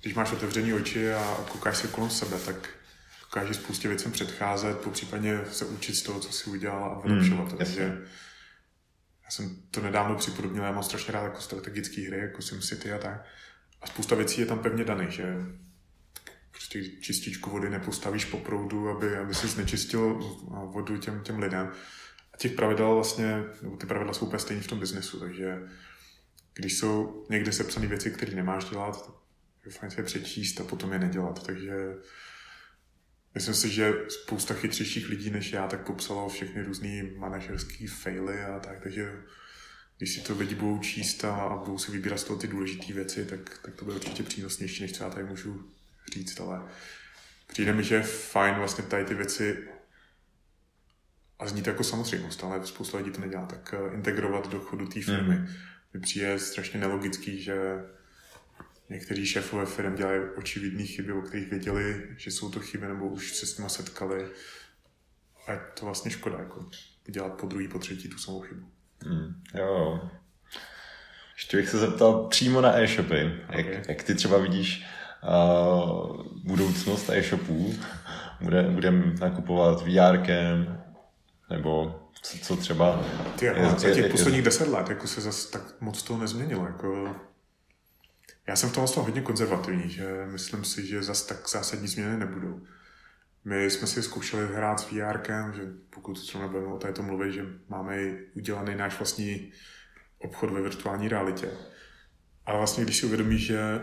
když 0.00 0.14
máš 0.14 0.32
otevřený 0.32 0.72
oči 0.72 1.12
a 1.12 1.36
koukáš 1.52 1.76
se 1.76 1.88
kolem 1.88 2.10
sebe, 2.10 2.36
tak 2.46 2.68
dokážeš 3.20 3.56
spoustě 3.56 3.88
věcem 3.88 4.12
předcházet, 4.12 4.78
po 4.78 4.90
případně 4.90 5.38
se 5.50 5.64
učit 5.64 5.94
z 5.94 6.02
toho, 6.02 6.20
co 6.20 6.32
si 6.32 6.50
udělal 6.50 6.84
a 6.84 7.06
vylepšovat. 7.06 7.48
Hmm, 7.48 7.58
Takže 7.58 7.98
já 9.30 9.34
jsem 9.34 9.56
to 9.70 9.80
nedávno 9.80 10.16
připodobnil, 10.16 10.64
já 10.64 10.72
mám 10.72 10.82
strašně 10.82 11.12
rád 11.12 11.22
jako 11.22 11.40
strategické 11.40 12.00
hry, 12.08 12.18
jako 12.18 12.42
SimCity 12.42 12.92
a 12.92 12.98
tak. 12.98 13.26
A 13.82 13.86
spousta 13.86 14.14
věcí 14.14 14.40
je 14.40 14.46
tam 14.46 14.58
pevně 14.58 14.84
daných, 14.84 15.10
že 15.10 15.36
prostě 16.50 16.90
čističku 17.00 17.50
vody 17.50 17.70
nepostavíš 17.70 18.24
po 18.24 18.38
proudu, 18.38 18.88
aby, 18.88 19.16
aby 19.16 19.34
si 19.34 19.48
znečistil 19.48 20.14
vodu 20.72 20.98
těm, 20.98 21.20
těm 21.22 21.38
lidem. 21.38 21.70
A 22.34 22.36
těch 22.36 22.52
pravidel 22.52 22.94
vlastně, 22.94 23.44
nebo 23.62 23.76
ty 23.76 23.86
pravidla 23.86 24.12
jsou 24.12 24.26
úplně 24.26 24.38
stejné 24.38 24.62
v 24.62 24.66
tom 24.66 24.78
biznesu, 24.80 25.20
takže 25.20 25.58
když 26.54 26.78
jsou 26.78 27.26
někde 27.30 27.52
sepsané 27.52 27.86
věci, 27.86 28.10
které 28.10 28.34
nemáš 28.34 28.64
dělat, 28.64 29.06
tak 29.06 29.14
je 29.66 29.72
fajn 29.72 29.90
se 29.90 30.00
je 30.00 30.04
přečíst 30.04 30.60
a 30.60 30.64
potom 30.64 30.92
je 30.92 30.98
nedělat. 30.98 31.46
Takže 31.46 31.74
myslím 33.34 33.54
si, 33.54 33.70
že 33.70 33.94
spousta 34.08 34.54
chytřejších 34.54 35.08
lidí 35.08 35.30
než 35.30 35.52
já 35.52 35.66
tak 35.66 35.86
popsalo 35.86 36.28
všechny 36.28 36.62
různé 36.62 37.02
manažerské 37.16 37.88
faily 37.88 38.42
a 38.42 38.60
tak, 38.60 38.82
takže 38.82 39.22
když 39.98 40.14
si 40.14 40.20
to 40.20 40.38
lidi 40.38 40.54
budou 40.54 40.78
číst 40.78 41.24
a, 41.24 41.34
a 41.34 41.56
budou 41.56 41.78
si 41.78 41.92
vybírat 41.92 42.18
z 42.18 42.24
toho 42.24 42.38
ty 42.38 42.46
důležité 42.46 42.92
věci, 42.92 43.24
tak, 43.24 43.58
tak 43.62 43.74
to 43.74 43.84
bude 43.84 43.96
určitě 43.96 44.22
přínosnější, 44.22 44.82
než 44.82 44.92
co 44.92 45.04
já 45.04 45.10
tady 45.10 45.26
můžu 45.26 45.70
říct, 46.12 46.40
ale 46.40 46.62
přijde 47.46 47.72
mi, 47.72 47.84
že 47.84 47.94
je 47.94 48.02
fajn 48.02 48.54
vlastně 48.54 48.84
tady 48.84 49.04
ty 49.04 49.14
věci 49.14 49.68
a 51.38 51.46
zní 51.46 51.62
to 51.62 51.70
jako 51.70 51.84
samozřejmost, 51.84 52.44
ale 52.44 52.66
spousta 52.66 52.98
lidí 52.98 53.10
to 53.10 53.20
nedělá, 53.20 53.46
tak 53.46 53.74
eh, 53.74 53.94
integrovat 53.94 54.50
do 54.50 54.60
chodu 54.60 54.86
té 54.86 55.02
firmy. 55.02 55.34
Mm. 55.34 55.48
Mi 55.94 56.00
přijde 56.00 56.38
strašně 56.38 56.80
nelogický, 56.80 57.42
že 57.42 57.54
někteří 58.90 59.26
šéfové 59.26 59.66
firm 59.66 59.94
dělají 59.94 60.20
očividné 60.36 60.84
chyby, 60.84 61.12
o 61.12 61.22
kterých 61.22 61.50
věděli, 61.50 62.06
že 62.16 62.30
jsou 62.30 62.50
to 62.50 62.60
chyby, 62.60 62.86
nebo 62.86 63.06
už 63.06 63.36
se 63.36 63.46
s 63.46 63.58
nimi 63.58 63.70
setkali. 63.70 64.26
A 65.46 65.52
je 65.52 65.60
to 65.78 65.84
vlastně 65.84 66.10
škoda, 66.10 66.38
jako 66.38 66.70
dělat 67.06 67.40
po 67.40 67.46
druhý, 67.46 67.68
po 67.68 67.78
třetí 67.78 68.08
tu 68.08 68.18
samou 68.18 68.40
chybu. 68.40 68.66
Mm, 69.06 69.42
jo, 69.54 69.66
jo. 69.66 70.10
Ještě 71.34 71.56
bych 71.56 71.68
se 71.68 71.78
zeptal 71.78 72.28
přímo 72.28 72.60
na 72.60 72.78
e-shopy. 72.78 73.40
Okay. 73.48 73.64
Jak, 73.64 73.88
jak 73.88 74.02
ty 74.02 74.14
třeba 74.14 74.38
vidíš 74.38 74.86
uh, 75.22 76.26
budoucnost 76.44 77.10
e-shopů? 77.10 77.74
Bude, 78.40 78.62
budeme 78.62 79.14
nakupovat 79.20 79.82
VR 79.82 80.18
nebo 81.50 82.00
co, 82.22 82.38
co 82.38 82.56
třeba... 82.56 83.04
Ty, 83.38 83.44
je, 83.44 83.54
za 83.78 83.88
těch 83.90 84.04
je, 84.04 84.08
posledních 84.08 84.42
deset 84.42 84.68
let 84.68 84.88
jako 84.88 85.06
se 85.06 85.20
zase 85.20 85.50
tak 85.50 85.62
moc 85.80 86.02
toho 86.02 86.20
nezměnilo. 86.20 86.66
Jako... 86.66 87.16
Já 88.46 88.56
jsem 88.56 88.70
v 88.70 88.72
tom 88.72 88.80
vlastně 88.80 89.02
hodně 89.02 89.20
konzervativní, 89.20 89.90
že 89.90 90.26
myslím 90.26 90.64
si, 90.64 90.86
že 90.86 91.02
zase 91.02 91.34
tak 91.34 91.48
zásadní 91.48 91.88
změny 91.88 92.18
nebudou. 92.18 92.60
My 93.44 93.70
jsme 93.70 93.86
si 93.86 94.02
zkoušeli 94.02 94.54
hrát 94.54 94.80
s 94.80 94.90
VR, 94.90 95.20
že 95.54 95.62
pokud 95.90 96.26
třeba 96.26 96.48
budeme 96.48 96.72
o 96.72 96.78
této 96.78 97.02
mluvit, 97.02 97.32
že 97.32 97.44
máme 97.68 97.96
udělaný 98.34 98.74
náš 98.74 98.98
vlastní 98.98 99.52
obchod 100.18 100.50
ve 100.50 100.60
virtuální 100.62 101.08
realitě. 101.08 101.50
Ale 102.46 102.58
vlastně, 102.58 102.84
když 102.84 102.96
si 102.96 103.06
uvědomíš, 103.06 103.46
že 103.46 103.80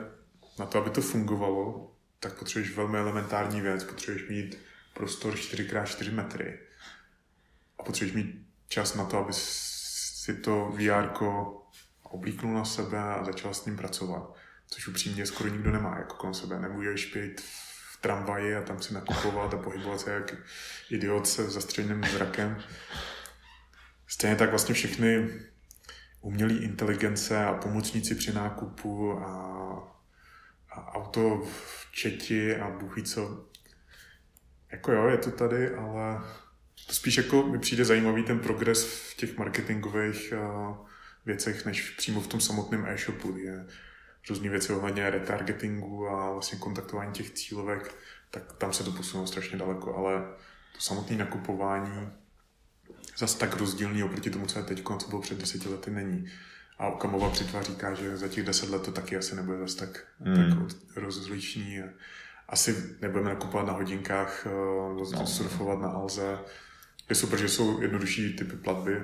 na 0.59 0.65
to, 0.65 0.77
aby 0.77 0.89
to 0.89 1.01
fungovalo, 1.01 1.95
tak 2.19 2.39
potřebuješ 2.39 2.75
velmi 2.75 2.97
elementární 2.97 3.61
věc. 3.61 3.83
Potřebuješ 3.83 4.29
mít 4.29 4.57
prostor 4.93 5.33
4x4 5.33 6.13
metry 6.13 6.59
a 7.79 7.83
potřebuješ 7.83 8.15
mít 8.15 8.47
čas 8.67 8.95
na 8.95 9.05
to, 9.05 9.17
aby 9.17 9.33
si 9.33 10.33
to 10.33 10.71
VR 10.75 11.09
oblíknul 12.03 12.53
na 12.53 12.65
sebe 12.65 12.99
a 12.99 13.23
začal 13.23 13.53
s 13.53 13.65
ním 13.65 13.77
pracovat. 13.77 14.35
Což 14.69 14.87
upřímně 14.87 15.25
skoro 15.25 15.49
nikdo 15.49 15.71
nemá 15.71 15.97
jako 15.97 16.15
kolem 16.15 16.33
sebe. 16.33 16.59
Nemůžeš 16.59 17.13
být 17.13 17.41
v 17.41 18.01
tramvaji 18.01 18.55
a 18.55 18.61
tam 18.61 18.81
si 18.81 18.93
nakupovat 18.93 19.53
a 19.53 19.57
pohybovat 19.57 20.01
se 20.01 20.11
jak 20.11 20.35
idiot 20.89 21.27
se 21.27 21.49
zastřeným 21.49 22.03
zrakem. 22.11 22.63
Stejně 24.07 24.35
tak 24.35 24.49
vlastně 24.49 24.75
všechny 24.75 25.29
umělé 26.21 26.53
inteligence 26.53 27.45
a 27.45 27.53
pomocníci 27.53 28.15
při 28.15 28.33
nákupu 28.33 29.19
a, 29.19 29.27
a 30.71 30.93
auto 30.93 31.41
v 31.45 31.91
četi 31.91 32.55
a 32.55 32.69
bůh 32.69 33.03
co. 33.03 33.45
Jako 34.71 34.91
jo, 34.91 35.07
je 35.07 35.17
to 35.17 35.31
tady, 35.31 35.75
ale 35.75 36.21
to 36.87 36.93
spíš 36.93 37.17
jako 37.17 37.43
mi 37.43 37.59
přijde 37.59 37.85
zajímavý 37.85 38.23
ten 38.23 38.39
progres 38.39 38.85
v 38.85 39.15
těch 39.15 39.37
marketingových 39.37 40.33
uh, 40.37 40.77
věcech, 41.25 41.65
než 41.65 41.89
přímo 41.89 42.21
v 42.21 42.27
tom 42.27 42.41
samotném 42.41 42.85
e-shopu. 42.85 43.37
Je 43.37 43.65
různé 44.29 44.49
věci 44.49 44.73
ohledně 44.73 45.09
retargetingu 45.09 46.07
a 46.07 46.31
vlastně 46.31 46.59
kontaktování 46.59 47.13
těch 47.13 47.31
cílovek, 47.31 47.95
tak 48.31 48.53
tam 48.53 48.73
se 48.73 48.83
to 48.83 48.91
posunulo 48.91 49.27
strašně 49.27 49.57
daleko, 49.57 49.95
ale 49.95 50.21
to 50.73 50.81
samotné 50.81 51.17
nakupování 51.17 52.09
zas 53.17 53.35
tak 53.35 53.55
rozdílný 53.55 54.03
oproti 54.03 54.29
tomu, 54.29 54.45
co 54.45 54.59
je 54.59 54.65
teď, 54.65 54.83
co 54.99 55.09
bylo 55.09 55.21
před 55.21 55.37
deseti 55.37 55.69
lety, 55.69 55.91
není. 55.91 56.27
A 56.79 56.87
Okamova 56.87 57.29
přitva 57.29 57.61
říká, 57.61 57.93
že 57.93 58.17
za 58.17 58.27
těch 58.27 58.45
deset 58.45 58.69
let 58.69 58.81
to 58.81 58.91
taky 58.91 59.17
asi 59.17 59.35
nebude 59.35 59.57
zase 59.57 59.77
tak, 59.77 60.05
hmm. 60.19 60.49
tak 60.49 60.77
rozlišný. 60.95 61.81
Asi 62.49 62.95
nebudeme 63.01 63.29
nakupovat 63.29 63.67
na 63.67 63.73
hodinkách, 63.73 64.45
eh, 64.45 64.49
no. 65.15 65.27
surfovat 65.27 65.79
na 65.79 65.89
Alze. 65.89 66.39
Je 67.09 67.15
super, 67.15 67.39
že 67.39 67.49
jsou 67.49 67.81
jednodušší 67.81 68.35
typy 68.35 68.55
platby, 68.55 69.03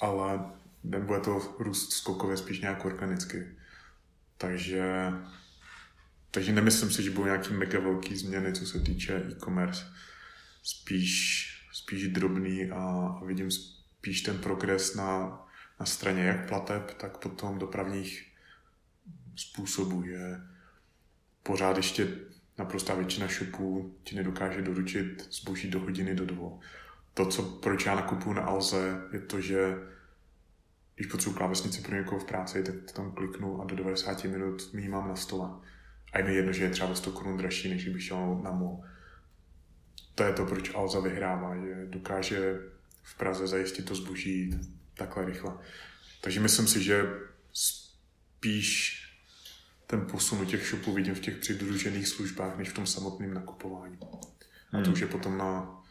ale 0.00 0.40
nebude 0.84 1.20
to 1.20 1.54
růst 1.58 1.92
skokově, 1.92 2.36
spíš 2.36 2.60
nějak 2.60 2.84
organicky. 2.84 3.46
Takže, 4.38 5.10
takže 6.30 6.52
nemyslím 6.52 6.90
si, 6.90 7.02
že 7.02 7.10
budou 7.10 7.24
nějaký 7.24 7.52
mega 7.54 7.80
velký 7.80 8.16
změny, 8.16 8.52
co 8.52 8.66
se 8.66 8.80
týče 8.80 9.16
e-commerce. 9.16 9.84
Spíš 10.62 11.52
spíš 11.76 12.08
drobný 12.08 12.70
a 12.70 13.12
vidím 13.24 13.50
spíš 13.50 14.22
ten 14.22 14.38
progres 14.38 14.94
na, 14.94 15.40
na 15.80 15.86
straně 15.86 16.22
jak 16.22 16.48
plateb, 16.48 16.94
tak 16.94 17.18
potom 17.18 17.58
dopravních 17.58 18.32
způsobů, 19.36 20.02
je 20.04 20.40
pořád 21.42 21.76
ještě 21.76 22.08
naprostá 22.58 22.94
většina 22.94 23.26
shopů 23.26 23.94
ti 24.02 24.16
nedokáže 24.16 24.62
doručit 24.62 25.28
zboží 25.30 25.70
do 25.70 25.80
hodiny 25.80 26.14
do 26.14 26.26
dvou. 26.26 26.60
To, 27.14 27.26
co, 27.26 27.42
proč 27.42 27.86
já 27.86 27.94
nakupuju 27.94 28.34
na 28.34 28.42
Alze, 28.42 29.00
je 29.12 29.20
to, 29.20 29.40
že 29.40 29.74
když 30.96 31.06
potřebuji 31.06 31.36
klávesnici 31.36 31.82
pro 31.82 31.96
někoho 31.96 32.20
v 32.20 32.24
práci, 32.24 32.62
tak 32.62 32.92
tam 32.92 33.12
kliknu 33.12 33.62
a 33.62 33.64
do 33.64 33.76
90 33.76 34.24
minut 34.24 34.72
mi 34.72 34.88
mám 34.88 35.08
na 35.08 35.16
stole. 35.16 35.50
A 36.12 36.18
je 36.18 36.24
mi 36.24 36.34
jedno, 36.34 36.52
že 36.52 36.64
je 36.64 36.70
třeba 36.70 36.94
100 36.94 37.12
korun 37.12 37.36
dražší, 37.36 37.70
než 37.70 37.88
bych 37.88 38.02
šel 38.02 38.40
na 38.44 38.50
mol 38.50 38.82
to 40.16 40.22
je 40.22 40.32
to, 40.32 40.46
proč 40.46 40.74
Alza 40.74 41.00
vyhrává, 41.00 41.56
že 41.56 41.86
dokáže 41.86 42.60
v 43.02 43.18
Praze 43.18 43.46
zajistit 43.46 43.84
to 43.84 43.94
zboží 43.94 44.60
takhle 44.94 45.24
rychle. 45.24 45.52
Takže 46.20 46.40
myslím 46.40 46.66
si, 46.66 46.82
že 46.82 47.04
spíš 47.52 49.02
ten 49.86 50.06
posun 50.10 50.40
u 50.40 50.44
těch 50.44 50.66
shopů 50.68 50.92
vidím 50.92 51.14
v 51.14 51.20
těch 51.20 51.36
přidružených 51.36 52.08
službách, 52.08 52.58
než 52.58 52.70
v 52.70 52.74
tom 52.74 52.86
samotném 52.86 53.34
nakupování. 53.34 53.98
A 54.72 54.76
to 54.76 54.84
hmm. 54.84 54.92
už 54.92 55.00
je 55.00 55.06
potom 55.06 55.38
na, 55.38 55.82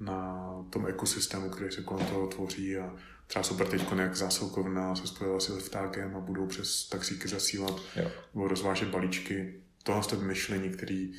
na 0.00 0.48
tom 0.70 0.86
ekosystému, 0.86 1.50
který 1.50 1.72
se 1.72 1.82
kolem 1.82 2.06
toho 2.06 2.26
tvoří 2.26 2.76
a 2.76 2.96
třeba 3.34 3.42
super 3.44 3.66
teď 3.66 3.86
jak 3.98 4.16
zásilkovna 4.16 4.96
se 4.96 5.06
spojila 5.06 5.40
s 5.40 5.48
liftákem 5.48 6.16
a 6.16 6.20
budou 6.20 6.46
přes 6.46 6.88
taxíky 6.88 7.28
zasílat 7.28 7.80
jo. 7.96 8.10
nebo 8.34 8.48
rozvážet 8.48 8.88
balíčky. 8.88 9.60
Tohle 9.82 10.02
je 10.12 10.18
myšlení, 10.18 10.70
který 10.70 11.12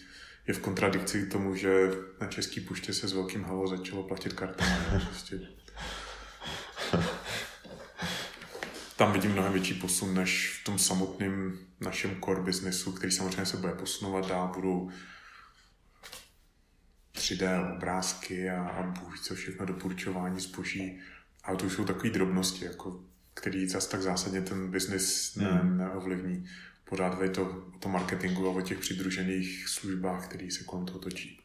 je 0.48 0.54
v 0.54 0.60
kontradikci 0.60 1.22
k 1.22 1.32
tomu, 1.32 1.56
že 1.56 1.90
na 2.22 2.28
Český 2.28 2.62
puště 2.62 2.94
se 2.94 3.08
s 3.08 3.14
velkým 3.14 3.44
halo 3.44 3.68
začalo 3.68 4.04
platit 4.04 4.34
kartami. 4.34 4.72
prostě. 5.06 5.40
Tam 8.96 9.14
vidím 9.14 9.32
mnohem 9.32 9.54
větší 9.54 9.74
posun 9.74 10.14
než 10.14 10.60
v 10.62 10.64
tom 10.64 10.80
samotném 10.80 11.60
našem 11.80 12.22
core 12.26 12.42
businessu, 12.42 12.92
který 12.92 13.12
samozřejmě 13.12 13.46
se 13.46 13.58
bude 13.58 13.74
posunovat 13.74 14.28
dál, 14.28 14.52
budou 14.56 14.90
3D 17.16 17.76
obrázky 17.76 18.50
a, 18.50 18.68
a 18.68 18.84
bůh 18.84 19.20
co 19.20 19.36
všechno 19.36 19.66
doporučování 19.66 20.40
zboží. 20.40 21.02
Ale 21.46 21.58
to 21.58 21.66
už 21.66 21.74
jsou 21.74 21.86
takové 21.86 22.10
drobnosti, 22.10 22.66
jako, 22.66 23.00
který 23.34 23.68
zase 23.70 23.90
tak 23.90 24.02
zásadně 24.02 24.42
ten 24.42 24.72
biznis 24.72 25.36
ne, 25.36 25.52
hmm. 25.52 25.78
neovlivní 25.78 26.46
pořád 26.90 27.22
je 27.22 27.30
to 27.30 27.42
o 27.76 27.80
tom 27.80 27.92
marketingu 27.92 28.48
a 28.48 28.52
o 28.52 28.62
těch 28.62 28.80
přidružených 28.80 29.68
službách, 29.68 30.28
které 30.28 30.52
se 30.52 30.64
kolem 30.64 30.86
toho 30.86 31.00
točí. 31.00 31.40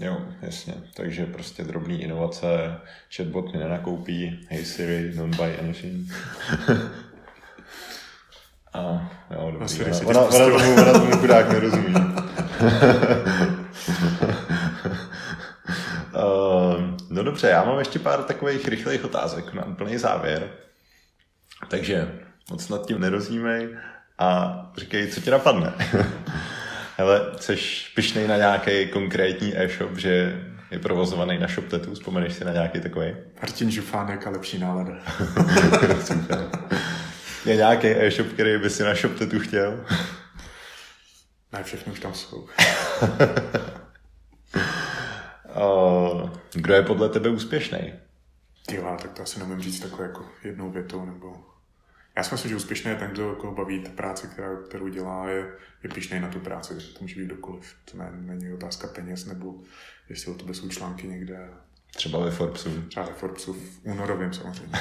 Jo, 0.00 0.20
jasně. 0.42 0.74
Takže 0.96 1.26
prostě 1.26 1.64
drobný 1.64 2.02
inovace, 2.02 2.48
chatbot 3.16 3.52
mi 3.52 3.58
nenakoupí, 3.58 4.46
hey 4.48 4.64
Siri, 4.64 5.12
don't 5.16 5.36
buy 5.36 5.58
anything. 5.58 6.12
a 8.72 9.12
jo, 9.30 9.50
dobrý. 9.58 9.82
Ona, 10.04 10.20
ona, 10.20 10.20
ona, 10.20 10.58
tomu, 10.58 10.74
ona 10.74 10.92
tomu 10.92 11.16
chudák 11.16 11.52
nerozumí. 11.52 11.94
uh, 16.14 16.98
no 17.10 17.22
dobře, 17.38 17.48
já 17.48 17.64
mám 17.64 17.78
ještě 17.78 17.98
pár 17.98 18.22
takových 18.22 18.68
rychlých 18.68 19.04
otázek 19.04 19.54
na 19.54 19.66
úplný 19.66 19.98
závěr. 19.98 20.50
Takže 21.68 22.12
moc 22.50 22.68
nad 22.68 22.86
tím 22.86 23.00
nerozímej 23.00 23.76
a 24.18 24.56
říkej, 24.76 25.06
co 25.06 25.20
ti 25.20 25.30
napadne. 25.30 25.72
Hele, 26.96 27.32
jsi 27.40 27.56
pišnej 27.94 28.28
na 28.28 28.36
nějaký 28.36 28.86
konkrétní 28.86 29.58
e-shop, 29.58 29.96
že 29.96 30.42
je 30.70 30.78
provozovaný 30.78 31.38
na 31.38 31.48
ShopTetu, 31.48 31.94
vzpomeneš 31.94 32.34
si 32.34 32.44
na 32.44 32.52
nějaký 32.52 32.80
takový? 32.80 33.16
Martin 33.42 33.70
Žufánek 33.70 34.26
a 34.26 34.30
lepší 34.30 34.58
nálada. 34.58 34.92
je 37.44 37.56
nějaký 37.56 37.86
e-shop, 37.86 38.26
který 38.26 38.58
by 38.58 38.70
si 38.70 38.82
na 38.82 38.94
ShopTetu 38.94 39.40
chtěl? 39.40 39.84
Ne, 41.52 41.62
všechno 41.62 41.92
už 41.92 42.00
tam 42.00 42.14
jsou. 42.14 42.48
Kdo 46.54 46.74
je 46.74 46.82
podle 46.82 47.08
tebe 47.08 47.28
úspěšný? 47.28 47.92
Jo, 48.72 48.96
tak 49.02 49.12
to 49.12 49.22
asi 49.22 49.38
nemůžu 49.38 49.60
říct 49.60 49.80
takové 49.80 50.04
jako 50.04 50.24
jednou 50.44 50.70
větou 50.70 51.04
nebo 51.04 51.36
já 52.18 52.24
si 52.24 52.34
myslím, 52.34 52.48
že 52.48 52.56
úspěšný 52.56 52.90
je 52.90 52.96
ten, 52.96 53.10
kdo 53.10 53.34
koho 53.34 53.54
baví 53.54 53.80
ta 53.80 53.90
práce, 53.90 54.26
která, 54.26 54.48
kterou 54.68 54.88
dělá, 54.88 55.28
je, 55.28 55.46
je 55.82 55.90
pišný 55.94 56.20
na 56.20 56.28
tu 56.28 56.40
práci. 56.40 56.74
To 56.74 56.98
může 57.00 57.20
být 57.20 57.26
kdokoliv. 57.26 57.74
To 57.90 57.98
ne, 57.98 58.10
není 58.12 58.52
otázka 58.52 58.88
peněz, 58.88 59.26
nebo 59.26 59.54
jestli 60.08 60.32
o 60.32 60.34
tebe 60.34 60.54
jsou 60.54 60.68
články 60.68 61.06
někde. 61.06 61.48
Třeba 61.96 62.18
ve 62.18 62.30
Forbesu. 62.30 62.82
Třeba 62.88 63.06
ve 63.06 63.12
Forbesu, 63.12 63.52
v 63.52 63.80
únorovém 63.82 64.32
samozřejmě. 64.32 64.78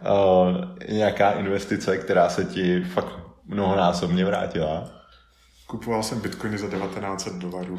uh, 0.00 0.56
nějaká 0.88 1.32
investice, 1.32 1.98
která 1.98 2.28
se 2.28 2.44
ti 2.44 2.84
fakt 2.84 3.18
mnohonásobně 3.44 4.24
vrátila? 4.24 5.01
Kupoval 5.72 6.02
jsem 6.02 6.20
bitcoiny 6.20 6.58
za 6.58 6.68
1900 6.68 7.32
dolarů. 7.32 7.78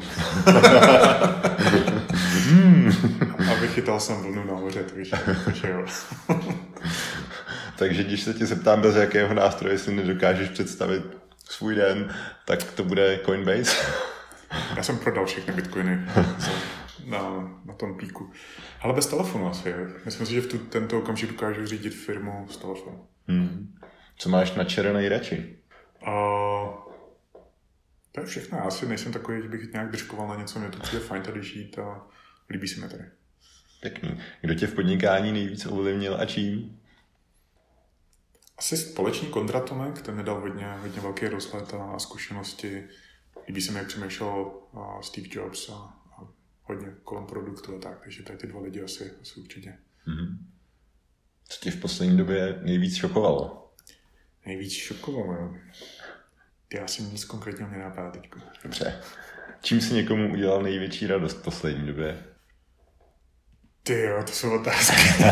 Hmm. 2.48 2.92
A 3.50 3.54
vychytal 3.60 4.00
jsem 4.00 4.16
vlnu 4.16 4.44
nahoře, 4.44 4.84
takže, 4.94 5.16
takže 5.44 5.70
jo. 5.70 5.86
takže 7.78 8.04
když 8.04 8.22
se 8.22 8.34
tě 8.34 8.46
zeptám, 8.46 8.80
bez 8.80 8.96
jakého 8.96 9.34
nástroje 9.34 9.78
si 9.78 9.94
nedokážeš 9.94 10.48
představit 10.48 11.02
svůj 11.44 11.74
den, 11.74 12.14
tak 12.46 12.72
to 12.72 12.84
bude 12.84 13.20
Coinbase? 13.24 13.86
Já 14.76 14.82
jsem 14.82 14.98
prodal 14.98 15.26
všechny 15.26 15.54
bitcoiny 15.54 16.00
na, 17.06 17.20
na 17.64 17.74
tom 17.74 17.94
píku. 17.96 18.30
Ale 18.80 18.94
bez 18.94 19.06
telefonu 19.06 19.48
asi. 19.48 19.74
Myslím 20.04 20.26
si, 20.26 20.32
že 20.32 20.40
v 20.40 20.46
tu, 20.46 20.58
tento 20.58 20.98
okamžik 20.98 21.30
dokážu 21.30 21.66
řídit 21.66 21.94
firmu 21.94 22.46
z 22.50 22.56
telefonu. 22.56 23.06
Hmm. 23.28 23.74
Co 24.16 24.28
máš 24.28 24.54
na 24.54 24.64
černé 24.64 25.08
radši? 25.08 25.58
Uh, 26.06 26.83
to 28.14 28.20
je 28.20 28.26
všechno. 28.26 28.58
Já 28.58 28.64
asi 28.64 28.86
nejsem 28.86 29.12
takový, 29.12 29.42
že 29.42 29.48
bych 29.48 29.72
nějak 29.72 29.90
držkoval 29.90 30.28
na 30.28 30.36
něco, 30.36 30.58
mě 30.58 30.68
to 30.68 30.78
přijde 30.78 31.04
fajn 31.04 31.22
tady 31.22 31.42
žít 31.42 31.78
a 31.78 32.06
líbí 32.50 32.68
se 32.68 32.80
mi 32.80 32.88
tady. 32.88 33.04
Pěkný. 33.80 34.20
Kdo 34.40 34.54
tě 34.54 34.66
v 34.66 34.74
podnikání 34.74 35.32
nejvíc 35.32 35.66
ovlivnil 35.66 36.16
a 36.20 36.24
čím? 36.24 36.80
Asi 38.58 38.76
společný 38.76 39.28
kontratomek, 39.28 40.02
ten 40.02 40.14
mi 40.14 40.22
dal 40.22 40.40
hodně, 40.40 40.66
hodně 40.66 41.00
velký 41.00 41.28
rozhled 41.28 41.74
a 41.74 41.98
zkušenosti. 41.98 42.88
Líbí 43.48 43.60
se 43.60 43.72
mi, 43.72 43.78
jak 43.78 43.86
přemýšlel 43.86 44.52
Steve 45.02 45.28
Jobs 45.30 45.68
a, 45.68 45.74
a 45.74 46.28
hodně 46.62 46.88
kolem 47.04 47.26
produktu 47.26 47.76
a 47.76 47.78
tak, 47.78 48.00
takže 48.02 48.22
tady 48.22 48.38
ty 48.38 48.46
dva 48.46 48.60
lidi 48.60 48.82
asi, 48.82 49.12
asi 49.22 49.40
určitě. 49.40 49.78
Mm-hmm. 50.06 50.38
Co 51.48 51.60
tě 51.60 51.70
v 51.70 51.80
poslední 51.80 52.16
době 52.16 52.60
nejvíc 52.62 52.96
šokovalo? 52.96 53.72
Nejvíc 54.46 54.72
šokovalo, 54.72 55.32
jo. 55.32 55.54
Já 56.74 56.86
si 56.86 57.02
nic 57.02 57.24
konkrétního 57.24 57.70
mě 57.70 57.78
napadá 57.78 58.10
teď. 58.10 58.30
Dobře. 58.62 59.00
Čím 59.62 59.80
si 59.80 59.94
někomu 59.94 60.32
udělal 60.32 60.62
největší 60.62 61.06
radost 61.06 61.38
v 61.38 61.42
poslední 61.42 61.86
době? 61.86 62.18
Ty 63.82 64.00
jo, 64.00 64.22
to 64.26 64.32
jsou 64.32 64.60
otázky. 64.60 65.24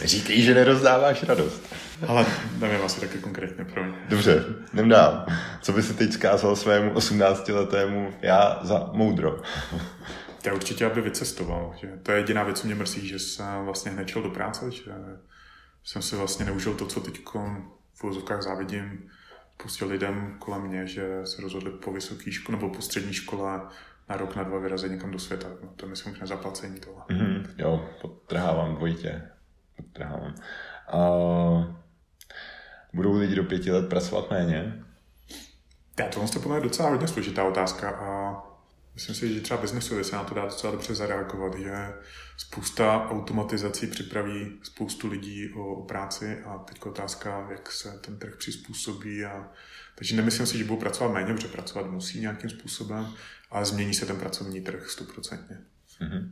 Říkej, 0.04 0.42
že 0.42 0.54
nerozdáváš 0.54 1.22
radost. 1.22 1.74
Ale 2.06 2.26
nevím 2.58 2.84
asi 2.84 3.00
taky 3.00 3.18
konkrétně 3.18 3.64
pro 3.64 3.84
mě. 3.84 3.98
Dobře, 4.08 4.44
jdem 4.74 4.88
dál. 4.88 5.26
Co 5.62 5.72
by 5.72 5.82
si 5.82 5.94
teď 5.94 6.12
zkázal 6.12 6.56
svému 6.56 6.94
18-letému 6.94 8.14
já 8.22 8.60
za 8.62 8.90
moudro? 8.92 9.42
Já 10.44 10.54
určitě, 10.54 10.86
aby 10.86 11.00
vycestoval. 11.00 11.74
Že 11.80 11.88
to 12.02 12.12
je 12.12 12.18
jediná 12.18 12.42
věc, 12.42 12.60
co 12.60 12.66
mě 12.66 12.74
mrzí, 12.74 13.08
že 13.08 13.18
jsem 13.18 13.64
vlastně 13.64 13.90
hned 13.90 14.08
šel 14.08 14.22
do 14.22 14.30
práce, 14.30 14.70
že 14.70 14.92
jsem 15.84 16.02
si 16.02 16.16
vlastně 16.16 16.44
neužil 16.44 16.74
to, 16.74 16.86
co 16.86 17.00
teď 17.00 17.20
v 17.94 18.04
úzovkách 18.04 18.42
závidím, 18.42 19.10
pustil 19.62 19.88
lidem 19.88 20.36
kolem 20.38 20.62
mě, 20.62 20.86
že 20.86 21.26
se 21.26 21.42
rozhodli 21.42 21.70
po 21.70 21.92
vysoké 21.92 22.32
škole 22.32 22.58
nebo 22.58 22.74
po 22.74 22.82
střední 22.82 23.12
škole 23.12 23.60
na 24.08 24.16
rok, 24.16 24.36
na 24.36 24.42
dva 24.42 24.58
vyrazit 24.58 24.92
někam 24.92 25.10
do 25.10 25.18
světa. 25.18 25.48
No, 25.62 25.68
to 25.76 25.86
je 25.86 25.90
myslím 25.90 26.12
už 26.12 26.20
nezaplacení 26.20 26.80
toho. 26.80 27.04
Mm-hmm, 27.08 27.46
jo, 27.58 27.88
podtrhávám 28.00 28.74
dvojitě. 28.74 29.22
Podtrhávám. 29.76 30.34
Uh, 30.94 31.64
budou 32.94 33.18
lidi 33.18 33.34
do 33.34 33.44
pěti 33.44 33.72
let 33.72 33.88
pracovat 33.88 34.30
méně? 34.30 34.84
Já 35.98 36.08
to 36.08 36.40
to 36.42 36.54
je 36.54 36.60
docela 36.60 36.90
hodně 36.90 37.08
složitá 37.08 37.44
otázka 37.44 37.90
a 37.90 38.42
myslím 39.00 39.14
si, 39.14 39.34
že 39.34 39.40
třeba 39.40 39.60
biznesově 39.60 40.04
se 40.04 40.16
na 40.16 40.24
to 40.24 40.34
dá 40.34 40.44
docela 40.44 40.72
dobře 40.72 40.94
zareagovat, 40.94 41.54
že 41.58 41.72
spousta 42.36 43.10
automatizací 43.10 43.86
připraví 43.86 44.58
spoustu 44.62 45.08
lidí 45.08 45.52
o, 45.52 45.74
o 45.74 45.86
práci 45.86 46.38
a 46.44 46.58
teď 46.58 46.82
otázka, 46.82 47.48
jak 47.50 47.72
se 47.72 47.98
ten 48.00 48.18
trh 48.18 48.36
přizpůsobí. 48.36 49.24
A, 49.24 49.48
takže 49.94 50.16
nemyslím 50.16 50.46
si, 50.46 50.58
že 50.58 50.64
budou 50.64 50.80
pracovat 50.80 51.12
méně, 51.12 51.34
protože 51.34 51.48
pracovat 51.48 51.90
musí 51.90 52.20
nějakým 52.20 52.50
způsobem, 52.50 53.06
ale 53.50 53.64
změní 53.64 53.94
se 53.94 54.06
ten 54.06 54.16
pracovní 54.16 54.60
trh 54.60 54.90
stoprocentně. 54.90 55.58
Mm-hmm. 56.00 56.28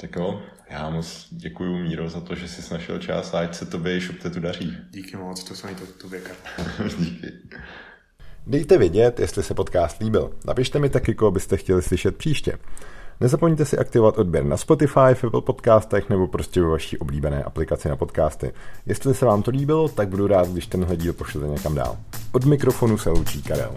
Tak 0.00 0.16
jo, 0.16 0.42
já 0.70 0.90
moc 0.90 1.28
děkuji 1.30 1.78
Míro 1.78 2.08
za 2.08 2.20
to, 2.20 2.34
že 2.34 2.48
jsi 2.48 2.74
našel 2.74 2.98
čas 2.98 3.34
a 3.34 3.38
ať 3.38 3.54
se 3.54 3.66
tobě 3.66 3.96
i 3.96 4.00
tu 4.30 4.40
daří. 4.40 4.76
Díky 4.90 5.16
moc, 5.16 5.44
to 5.44 5.54
se 5.54 5.66
mi 5.66 5.74
to, 5.74 5.86
to. 5.86 6.08
Díky. 6.98 7.32
Dejte 8.46 8.78
vědět, 8.78 9.20
jestli 9.20 9.42
se 9.42 9.54
podcast 9.54 10.00
líbil. 10.00 10.30
Napište 10.46 10.78
mi 10.78 10.88
taky, 10.88 11.14
koho 11.14 11.30
byste 11.30 11.56
chtěli 11.56 11.82
slyšet 11.82 12.16
příště. 12.16 12.58
Nezapomeňte 13.20 13.64
si 13.64 13.78
aktivovat 13.78 14.18
odběr 14.18 14.44
na 14.44 14.56
Spotify, 14.56 15.14
v 15.14 15.24
Apple 15.24 15.42
podcastech 15.42 16.10
nebo 16.10 16.26
prostě 16.26 16.60
ve 16.60 16.68
vaší 16.68 16.98
oblíbené 16.98 17.42
aplikaci 17.42 17.88
na 17.88 17.96
podcasty. 17.96 18.52
Jestli 18.86 19.14
se 19.14 19.26
vám 19.26 19.42
to 19.42 19.50
líbilo, 19.50 19.88
tak 19.88 20.08
budu 20.08 20.26
rád, 20.26 20.48
když 20.48 20.66
tenhle 20.66 20.96
díl 20.96 21.12
pošlete 21.12 21.48
někam 21.48 21.74
dál. 21.74 21.96
Od 22.32 22.44
mikrofonu 22.44 22.98
se 22.98 23.10
loučí 23.10 23.42
Karel. 23.42 23.72